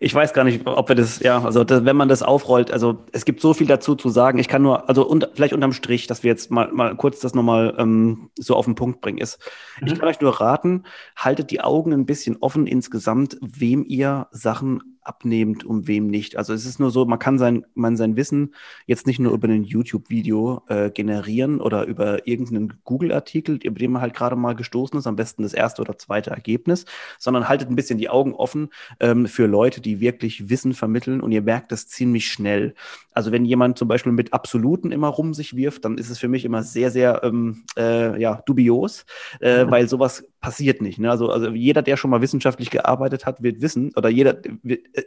ich 0.00 0.14
weiß 0.14 0.32
gar 0.32 0.44
nicht, 0.44 0.66
ob 0.66 0.88
wir 0.88 0.96
das, 0.96 1.20
ja, 1.20 1.42
also 1.42 1.64
das, 1.64 1.84
wenn 1.84 1.96
man 1.96 2.08
das 2.08 2.22
aufrollt, 2.22 2.70
also 2.70 3.04
es 3.12 3.24
gibt 3.24 3.40
so 3.40 3.54
viel 3.54 3.66
dazu 3.66 3.94
zu 3.94 4.08
sagen. 4.08 4.38
Ich 4.38 4.48
kann 4.48 4.62
nur, 4.62 4.88
also 4.88 5.06
und, 5.06 5.28
vielleicht 5.34 5.54
unterm 5.54 5.72
Strich, 5.72 6.06
dass 6.06 6.22
wir 6.22 6.30
jetzt 6.30 6.50
mal, 6.50 6.70
mal 6.72 6.96
kurz 6.96 7.20
das 7.20 7.34
nochmal 7.34 7.74
ähm, 7.78 8.30
so 8.38 8.54
auf 8.54 8.64
den 8.64 8.74
Punkt 8.74 9.00
bringen, 9.00 9.18
ist, 9.18 9.38
mhm. 9.80 9.88
ich 9.88 9.98
kann 9.98 10.08
euch 10.08 10.20
nur 10.20 10.40
raten, 10.40 10.84
haltet 11.16 11.50
die 11.50 11.60
Augen 11.60 11.92
ein 11.92 12.06
bisschen 12.06 12.36
offen 12.40 12.66
insgesamt, 12.66 13.36
wem 13.40 13.84
ihr 13.86 14.28
Sachen 14.30 14.95
abnehmend 15.06 15.64
und 15.64 15.86
wem 15.86 16.08
nicht. 16.08 16.36
Also 16.36 16.52
es 16.52 16.66
ist 16.66 16.80
nur 16.80 16.90
so, 16.90 17.04
man 17.04 17.18
kann 17.18 17.38
sein, 17.38 17.64
man 17.74 17.96
sein 17.96 18.16
Wissen 18.16 18.54
jetzt 18.86 19.06
nicht 19.06 19.18
nur 19.18 19.32
über 19.32 19.48
ein 19.48 19.64
YouTube-Video 19.64 20.62
äh, 20.68 20.90
generieren 20.90 21.60
oder 21.60 21.86
über 21.86 22.26
irgendeinen 22.26 22.80
Google-Artikel, 22.84 23.56
über 23.62 23.78
den 23.78 23.92
man 23.92 24.02
halt 24.02 24.14
gerade 24.14 24.36
mal 24.36 24.54
gestoßen 24.54 24.98
ist, 24.98 25.06
am 25.06 25.16
besten 25.16 25.42
das 25.42 25.54
erste 25.54 25.82
oder 25.82 25.98
zweite 25.98 26.30
Ergebnis, 26.30 26.84
sondern 27.18 27.48
haltet 27.48 27.70
ein 27.70 27.76
bisschen 27.76 27.98
die 27.98 28.08
Augen 28.08 28.34
offen 28.34 28.70
ähm, 29.00 29.26
für 29.26 29.46
Leute, 29.46 29.80
die 29.80 30.00
wirklich 30.00 30.48
Wissen 30.48 30.74
vermitteln 30.74 31.20
und 31.20 31.32
ihr 31.32 31.42
merkt 31.42 31.72
das 31.72 31.88
ziemlich 31.88 32.28
schnell. 32.28 32.74
Also 33.12 33.32
wenn 33.32 33.44
jemand 33.44 33.78
zum 33.78 33.88
Beispiel 33.88 34.12
mit 34.12 34.32
Absoluten 34.32 34.92
immer 34.92 35.08
rum 35.08 35.32
sich 35.32 35.56
wirft, 35.56 35.84
dann 35.84 35.98
ist 35.98 36.10
es 36.10 36.18
für 36.18 36.28
mich 36.28 36.44
immer 36.44 36.62
sehr, 36.62 36.90
sehr 36.90 37.22
ähm, 37.24 37.64
äh, 37.76 38.20
ja, 38.20 38.42
dubios, 38.44 39.06
äh, 39.40 39.64
weil 39.68 39.88
sowas 39.88 40.24
passiert 40.46 40.80
nicht. 40.80 41.00
Ne? 41.00 41.10
Also, 41.10 41.28
also 41.28 41.50
jeder, 41.50 41.82
der 41.82 41.96
schon 41.96 42.08
mal 42.08 42.20
wissenschaftlich 42.20 42.70
gearbeitet 42.70 43.26
hat, 43.26 43.42
wird 43.42 43.60
wissen, 43.62 43.92
oder 43.96 44.08
jeder, 44.08 44.40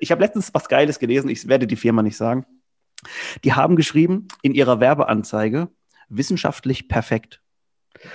ich 0.02 0.12
habe 0.12 0.22
letztens 0.22 0.54
was 0.54 0.68
Geiles 0.68 1.00
gelesen, 1.00 1.30
ich 1.30 1.48
werde 1.48 1.66
die 1.66 1.78
Firma 1.78 2.04
nicht 2.04 2.18
sagen. 2.18 2.46
Die 3.46 3.54
haben 3.54 3.78
geschrieben 3.78 4.28
in 4.42 4.54
ihrer 4.54 4.82
Werbeanzeige, 4.82 5.70
wissenschaftlich 6.10 6.90
perfekt. 6.90 7.40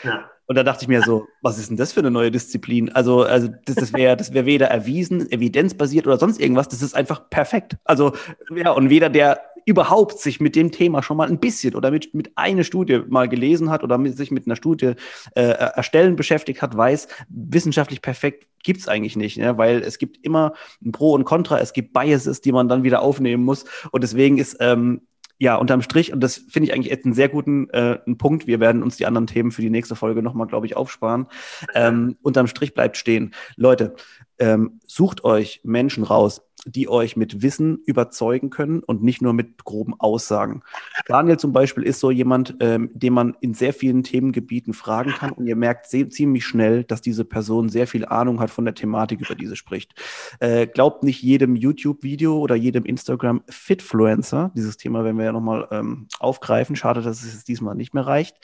Ja. 0.02 0.30
Und 0.44 0.56
da 0.56 0.62
dachte 0.62 0.82
ich 0.82 0.88
mir 0.88 1.00
so, 1.00 1.26
was 1.40 1.56
ist 1.56 1.70
denn 1.70 1.78
das 1.78 1.94
für 1.94 2.00
eine 2.00 2.10
neue 2.10 2.30
Disziplin? 2.30 2.92
Also, 2.92 3.22
also 3.22 3.48
das, 3.64 3.76
das 3.76 3.94
wäre 3.94 4.18
das 4.18 4.34
wär 4.34 4.44
weder 4.44 4.66
erwiesen, 4.66 5.32
evidenzbasiert 5.32 6.06
oder 6.06 6.18
sonst 6.18 6.38
irgendwas. 6.38 6.68
Das 6.68 6.82
ist 6.82 6.94
einfach 6.94 7.30
perfekt. 7.30 7.78
Also, 7.84 8.12
ja, 8.54 8.72
und 8.72 8.90
weder 8.90 9.08
der 9.08 9.40
überhaupt 9.66 10.18
sich 10.18 10.40
mit 10.40 10.56
dem 10.56 10.70
Thema 10.70 11.02
schon 11.02 11.16
mal 11.16 11.28
ein 11.28 11.38
bisschen 11.38 11.74
oder 11.74 11.90
mit, 11.90 12.14
mit 12.14 12.36
einer 12.36 12.64
Studie 12.64 13.02
mal 13.08 13.28
gelesen 13.28 13.70
hat 13.70 13.82
oder 13.82 13.98
mit, 13.98 14.16
sich 14.16 14.30
mit 14.30 14.46
einer 14.46 14.56
Studie 14.56 14.94
äh, 15.34 15.42
erstellen 15.42 16.16
beschäftigt 16.16 16.62
hat, 16.62 16.76
weiß, 16.76 17.08
wissenschaftlich 17.28 18.02
perfekt 18.02 18.46
gibt's 18.62 18.88
eigentlich 18.88 19.16
nicht, 19.16 19.36
ne? 19.36 19.56
weil 19.58 19.82
es 19.82 19.98
gibt 19.98 20.24
immer 20.24 20.54
ein 20.84 20.92
Pro 20.92 21.12
und 21.12 21.24
Contra, 21.24 21.60
es 21.60 21.72
gibt 21.72 21.92
Biases, 21.92 22.40
die 22.40 22.52
man 22.52 22.68
dann 22.68 22.82
wieder 22.82 23.02
aufnehmen 23.02 23.44
muss. 23.44 23.64
Und 23.92 24.02
deswegen 24.02 24.38
ist, 24.38 24.56
ähm, 24.60 25.02
ja, 25.38 25.56
unterm 25.56 25.82
Strich, 25.82 26.12
und 26.12 26.20
das 26.20 26.36
finde 26.36 26.68
ich 26.68 26.74
eigentlich 26.74 26.90
jetzt 26.90 27.04
einen 27.04 27.14
sehr 27.14 27.28
guten 27.28 27.68
äh, 27.70 27.98
einen 28.06 28.18
Punkt, 28.18 28.46
wir 28.46 28.60
werden 28.60 28.82
uns 28.82 28.96
die 28.96 29.06
anderen 29.06 29.26
Themen 29.26 29.50
für 29.50 29.62
die 29.62 29.70
nächste 29.70 29.96
Folge 29.96 30.22
nochmal, 30.22 30.46
glaube 30.46 30.66
ich, 30.66 30.76
aufsparen. 30.76 31.26
Ähm, 31.74 32.16
unterm 32.22 32.46
Strich 32.46 32.72
bleibt 32.72 32.96
stehen. 32.96 33.34
Leute, 33.56 33.94
ähm, 34.38 34.80
sucht 34.86 35.24
euch 35.24 35.60
Menschen 35.64 36.04
raus, 36.04 36.42
die 36.66 36.88
euch 36.88 37.16
mit 37.16 37.42
Wissen 37.42 37.78
überzeugen 37.86 38.50
können 38.50 38.80
und 38.80 39.02
nicht 39.02 39.22
nur 39.22 39.32
mit 39.32 39.64
groben 39.64 39.94
Aussagen. 39.98 40.62
Daniel 41.06 41.38
zum 41.38 41.52
Beispiel 41.52 41.84
ist 41.84 42.00
so 42.00 42.10
jemand, 42.10 42.56
ähm, 42.60 42.90
den 42.94 43.12
man 43.12 43.36
in 43.40 43.54
sehr 43.54 43.72
vielen 43.72 44.02
Themengebieten 44.02 44.74
fragen 44.74 45.10
kann 45.10 45.32
und 45.32 45.46
ihr 45.46 45.56
merkt 45.56 45.86
sehr, 45.86 46.08
ziemlich 46.08 46.44
schnell, 46.46 46.84
dass 46.84 47.00
diese 47.00 47.24
Person 47.24 47.68
sehr 47.68 47.86
viel 47.86 48.04
Ahnung 48.04 48.40
hat 48.40 48.50
von 48.50 48.64
der 48.64 48.74
Thematik, 48.74 49.20
über 49.20 49.34
die 49.34 49.46
sie 49.46 49.56
spricht. 49.56 49.94
Äh, 50.40 50.66
glaubt 50.66 51.02
nicht 51.02 51.22
jedem 51.22 51.56
YouTube-Video 51.56 52.38
oder 52.38 52.54
jedem 52.54 52.84
Instagram-Fitfluencer, 52.84 54.52
dieses 54.54 54.76
Thema 54.76 55.04
werden 55.04 55.18
wir 55.18 55.24
ja 55.24 55.32
nochmal 55.32 55.68
ähm, 55.70 56.08
aufgreifen, 56.18 56.76
schade, 56.76 57.02
dass 57.02 57.22
es 57.22 57.44
diesmal 57.44 57.74
nicht 57.74 57.94
mehr 57.94 58.06
reicht, 58.06 58.36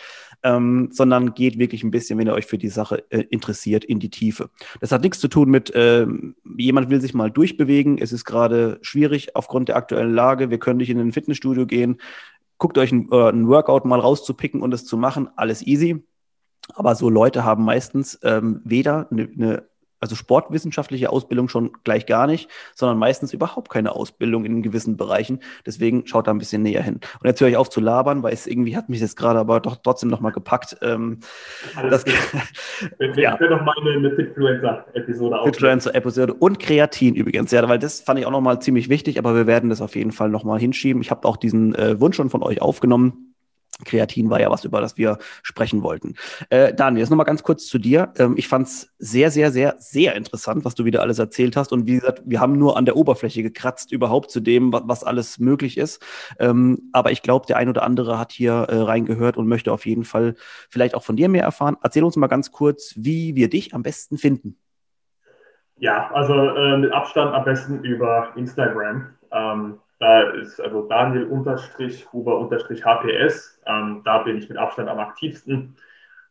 ähm, 0.42 0.88
sondern 0.92 1.34
geht 1.34 1.58
wirklich 1.58 1.82
ein 1.84 1.90
bisschen, 1.90 2.18
wenn 2.18 2.26
ihr 2.26 2.34
euch 2.34 2.46
für 2.46 2.58
die 2.58 2.68
Sache 2.68 3.04
äh, 3.10 3.24
interessiert, 3.30 3.84
in 3.84 3.98
die 3.98 4.10
Tiefe. 4.10 4.50
Das 4.80 4.92
hat 4.92 5.02
nichts 5.02 5.20
zu 5.20 5.28
tun 5.28 5.50
mit, 5.50 5.70
äh, 5.74 6.06
jemand 6.56 6.90
will 6.90 7.00
sich 7.00 7.14
mal 7.14 7.30
durchbewegen, 7.30 7.98
es 7.98 8.09
ist 8.12 8.24
gerade 8.24 8.78
schwierig 8.82 9.36
aufgrund 9.36 9.68
der 9.68 9.76
aktuellen 9.76 10.14
Lage. 10.14 10.50
Wir 10.50 10.58
können 10.58 10.78
nicht 10.78 10.90
in 10.90 10.98
ein 10.98 11.12
Fitnessstudio 11.12 11.66
gehen. 11.66 12.00
Guckt 12.58 12.78
euch 12.78 12.92
ein, 12.92 13.08
äh, 13.10 13.30
ein 13.30 13.48
Workout 13.48 13.84
mal 13.84 14.00
rauszupicken 14.00 14.62
und 14.62 14.74
es 14.74 14.84
zu 14.84 14.96
machen. 14.96 15.28
Alles 15.36 15.66
easy. 15.66 16.04
Aber 16.74 16.94
so 16.94 17.08
Leute 17.08 17.44
haben 17.44 17.64
meistens 17.64 18.18
ähm, 18.22 18.60
weder 18.64 19.08
eine, 19.10 19.22
eine 19.22 19.69
also 20.00 20.16
sportwissenschaftliche 20.16 21.10
Ausbildung 21.10 21.48
schon 21.48 21.72
gleich 21.84 22.06
gar 22.06 22.26
nicht, 22.26 22.48
sondern 22.74 22.98
meistens 22.98 23.32
überhaupt 23.32 23.70
keine 23.70 23.94
Ausbildung 23.94 24.44
in 24.44 24.62
gewissen 24.62 24.96
Bereichen. 24.96 25.40
Deswegen 25.66 26.06
schaut 26.06 26.26
da 26.26 26.30
ein 26.30 26.38
bisschen 26.38 26.62
näher 26.62 26.82
hin. 26.82 26.94
Und 26.94 27.26
jetzt 27.26 27.40
höre 27.40 27.48
ich 27.48 27.56
auf 27.56 27.68
zu 27.68 27.80
labern, 27.80 28.22
weil 28.22 28.32
es 28.32 28.46
irgendwie 28.46 28.76
hat 28.76 28.88
mich 28.88 29.00
jetzt 29.00 29.16
gerade 29.16 29.38
aber 29.38 29.60
doch 29.60 29.76
trotzdem 29.76 30.08
nochmal 30.08 30.32
gepackt. 30.32 30.76
Ähm, 30.82 31.18
das, 31.88 32.04
wir, 32.98 33.14
ja. 33.16 33.36
können 33.36 33.50
noch 33.50 33.64
mal 33.64 33.74
eine, 33.80 33.90
eine 33.90 34.16
Fitfluencer-Episode 34.16 35.40
Fitfluencer-Episode 35.44 36.34
und 36.34 36.58
Kreatin 36.58 37.14
übrigens, 37.14 37.50
ja, 37.50 37.68
weil 37.68 37.78
das 37.78 38.00
fand 38.00 38.18
ich 38.18 38.26
auch 38.26 38.30
nochmal 38.30 38.60
ziemlich 38.60 38.88
wichtig, 38.88 39.18
aber 39.18 39.34
wir 39.34 39.46
werden 39.46 39.68
das 39.68 39.80
auf 39.80 39.96
jeden 39.96 40.12
Fall 40.12 40.30
nochmal 40.30 40.58
hinschieben. 40.58 41.02
Ich 41.02 41.10
habe 41.10 41.28
auch 41.28 41.36
diesen 41.36 41.74
äh, 41.74 42.00
Wunsch 42.00 42.16
schon 42.16 42.30
von 42.30 42.42
euch 42.42 42.62
aufgenommen 42.62 43.29
Kreatin 43.84 44.30
war 44.30 44.40
ja 44.40 44.50
was, 44.50 44.64
über 44.64 44.80
das 44.80 44.96
wir 44.96 45.18
sprechen 45.42 45.82
wollten. 45.82 46.14
Äh, 46.50 46.74
Daniel, 46.74 47.00
jetzt 47.00 47.10
nochmal 47.10 47.26
ganz 47.26 47.42
kurz 47.42 47.66
zu 47.66 47.78
dir. 47.78 48.12
Ähm, 48.18 48.34
ich 48.36 48.48
fand 48.48 48.66
es 48.66 48.92
sehr, 48.98 49.30
sehr, 49.30 49.52
sehr, 49.52 49.76
sehr 49.78 50.14
interessant, 50.14 50.64
was 50.64 50.74
du 50.74 50.84
wieder 50.84 51.02
alles 51.02 51.18
erzählt 51.18 51.56
hast. 51.56 51.72
Und 51.72 51.86
wie 51.86 51.94
gesagt, 51.94 52.22
wir 52.24 52.40
haben 52.40 52.58
nur 52.58 52.76
an 52.76 52.84
der 52.84 52.96
Oberfläche 52.96 53.42
gekratzt 53.42 53.92
überhaupt 53.92 54.30
zu 54.30 54.40
dem, 54.40 54.72
was, 54.72 54.82
was 54.86 55.04
alles 55.04 55.38
möglich 55.38 55.78
ist. 55.78 56.02
Ähm, 56.38 56.90
aber 56.92 57.12
ich 57.12 57.22
glaube, 57.22 57.46
der 57.46 57.56
ein 57.56 57.68
oder 57.68 57.82
andere 57.82 58.18
hat 58.18 58.32
hier 58.32 58.52
äh, 58.52 58.76
reingehört 58.76 59.36
und 59.36 59.48
möchte 59.48 59.72
auf 59.72 59.86
jeden 59.86 60.04
Fall 60.04 60.34
vielleicht 60.68 60.94
auch 60.94 61.02
von 61.02 61.16
dir 61.16 61.28
mehr 61.28 61.44
erfahren. 61.44 61.76
Erzähl 61.82 62.04
uns 62.04 62.16
mal 62.16 62.26
ganz 62.26 62.50
kurz, 62.52 62.94
wie 62.96 63.34
wir 63.34 63.48
dich 63.48 63.74
am 63.74 63.82
besten 63.82 64.18
finden. 64.18 64.56
Ja, 65.76 66.10
also 66.12 66.34
äh, 66.34 66.76
mit 66.76 66.92
Abstand 66.92 67.34
am 67.34 67.44
besten 67.44 67.82
über 67.84 68.32
Instagram. 68.36 69.14
Ähm, 69.32 69.78
da 70.00 70.30
ist 70.30 70.60
also 70.60 70.88
Daniel-Huber-HPS. 70.88 73.60
Ähm, 73.66 74.02
da 74.04 74.18
bin 74.18 74.36
ich 74.38 74.48
mit 74.48 74.58
Abstand 74.58 74.88
am 74.88 74.98
aktivsten. 74.98 75.76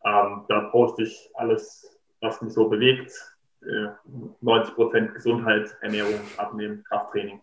Ähm, 0.04 0.44
da 0.50 0.60
poste 0.72 1.04
ich 1.04 1.30
alles, 1.36 1.98
was 2.20 2.42
mich 2.42 2.52
so 2.54 2.68
bewegt. 2.68 3.14
Äh, 3.62 3.88
90 4.42 4.76
Prozent 4.76 5.14
Gesundheit, 5.14 5.78
Ernährung, 5.82 6.20
Abnehmen, 6.38 6.84
Krafttraining. 6.86 7.40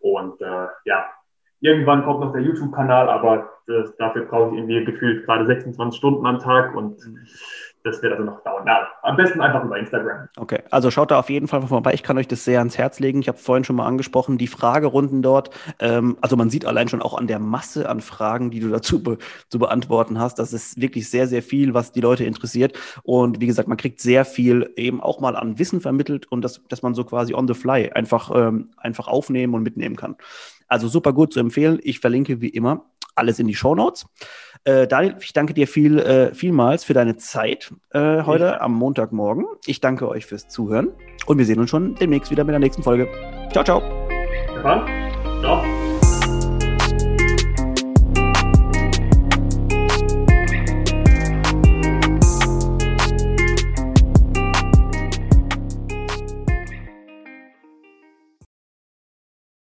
Und 0.00 0.40
äh, 0.40 0.66
ja, 0.86 1.06
irgendwann 1.60 2.04
kommt 2.04 2.20
noch 2.20 2.32
der 2.32 2.42
YouTube-Kanal, 2.42 3.10
aber 3.10 3.50
das, 3.66 3.94
dafür 3.96 4.24
brauche 4.24 4.50
ich 4.50 4.56
irgendwie 4.58 4.84
gefühlt 4.84 5.24
gerade 5.26 5.46
26 5.46 5.98
Stunden 5.98 6.26
am 6.26 6.38
Tag 6.38 6.74
und 6.74 7.06
mhm 7.06 7.26
das 7.86 8.02
wird 8.02 8.12
also 8.12 8.24
noch 8.24 8.42
dauern. 8.42 8.66
Ja, 8.66 8.88
am 9.02 9.16
besten 9.16 9.40
einfach 9.40 9.64
über 9.64 9.78
Instagram. 9.78 10.28
Okay, 10.36 10.62
also 10.70 10.90
schaut 10.90 11.10
da 11.10 11.18
auf 11.18 11.30
jeden 11.30 11.46
Fall 11.46 11.62
vorbei. 11.62 11.94
Ich 11.94 12.02
kann 12.02 12.18
euch 12.18 12.26
das 12.26 12.44
sehr 12.44 12.58
ans 12.58 12.76
Herz 12.76 12.98
legen. 12.98 13.20
Ich 13.20 13.28
habe 13.28 13.38
vorhin 13.38 13.64
schon 13.64 13.76
mal 13.76 13.86
angesprochen, 13.86 14.38
die 14.38 14.48
Fragerunden 14.48 15.22
dort. 15.22 15.50
Ähm, 15.78 16.18
also 16.20 16.36
man 16.36 16.50
sieht 16.50 16.64
allein 16.64 16.88
schon 16.88 17.00
auch 17.00 17.14
an 17.16 17.28
der 17.28 17.38
Masse 17.38 17.88
an 17.88 18.00
Fragen, 18.00 18.50
die 18.50 18.60
du 18.60 18.68
dazu 18.68 19.02
be 19.02 19.18
zu 19.48 19.58
beantworten 19.58 20.18
hast. 20.18 20.38
Das 20.38 20.52
ist 20.52 20.80
wirklich 20.80 21.08
sehr, 21.08 21.28
sehr 21.28 21.42
viel, 21.42 21.74
was 21.74 21.92
die 21.92 22.00
Leute 22.00 22.24
interessiert. 22.24 22.76
Und 23.04 23.40
wie 23.40 23.46
gesagt, 23.46 23.68
man 23.68 23.78
kriegt 23.78 24.00
sehr 24.00 24.24
viel 24.24 24.72
eben 24.76 25.00
auch 25.00 25.20
mal 25.20 25.36
an 25.36 25.58
Wissen 25.58 25.80
vermittelt 25.80 26.26
und 26.26 26.42
das, 26.42 26.62
dass 26.68 26.82
man 26.82 26.94
so 26.94 27.04
quasi 27.04 27.34
on 27.34 27.46
the 27.46 27.54
fly 27.54 27.90
einfach, 27.92 28.30
ähm, 28.34 28.70
einfach 28.76 29.06
aufnehmen 29.06 29.54
und 29.54 29.62
mitnehmen 29.62 29.96
kann. 29.96 30.16
Also 30.66 30.88
super 30.88 31.12
gut 31.12 31.32
zu 31.32 31.38
empfehlen. 31.38 31.78
Ich 31.82 32.00
verlinke 32.00 32.40
wie 32.40 32.48
immer 32.48 32.86
alles 33.16 33.38
in 33.38 33.46
die 33.46 33.54
Show 33.54 33.74
Notes. 33.74 34.06
Äh, 34.66 34.88
Daniel, 34.88 35.14
ich 35.20 35.32
danke 35.32 35.54
dir 35.54 35.68
viel, 35.68 36.00
äh, 36.00 36.34
vielmals 36.34 36.82
für 36.82 36.92
deine 36.92 37.16
Zeit 37.16 37.72
äh, 37.92 38.22
heute 38.24 38.44
ja. 38.44 38.60
am 38.60 38.74
Montagmorgen. 38.74 39.46
Ich 39.64 39.80
danke 39.80 40.08
euch 40.08 40.26
fürs 40.26 40.48
Zuhören 40.48 40.88
und 41.26 41.38
wir 41.38 41.44
sehen 41.44 41.60
uns 41.60 41.70
schon 41.70 41.94
demnächst 41.94 42.32
wieder 42.32 42.42
mit 42.42 42.52
der 42.52 42.58
nächsten 42.58 42.82
Folge. 42.82 43.08
Ciao, 43.52 43.62
ciao. 43.62 43.80
Ja, 44.64 44.84
ciao. 45.40 45.75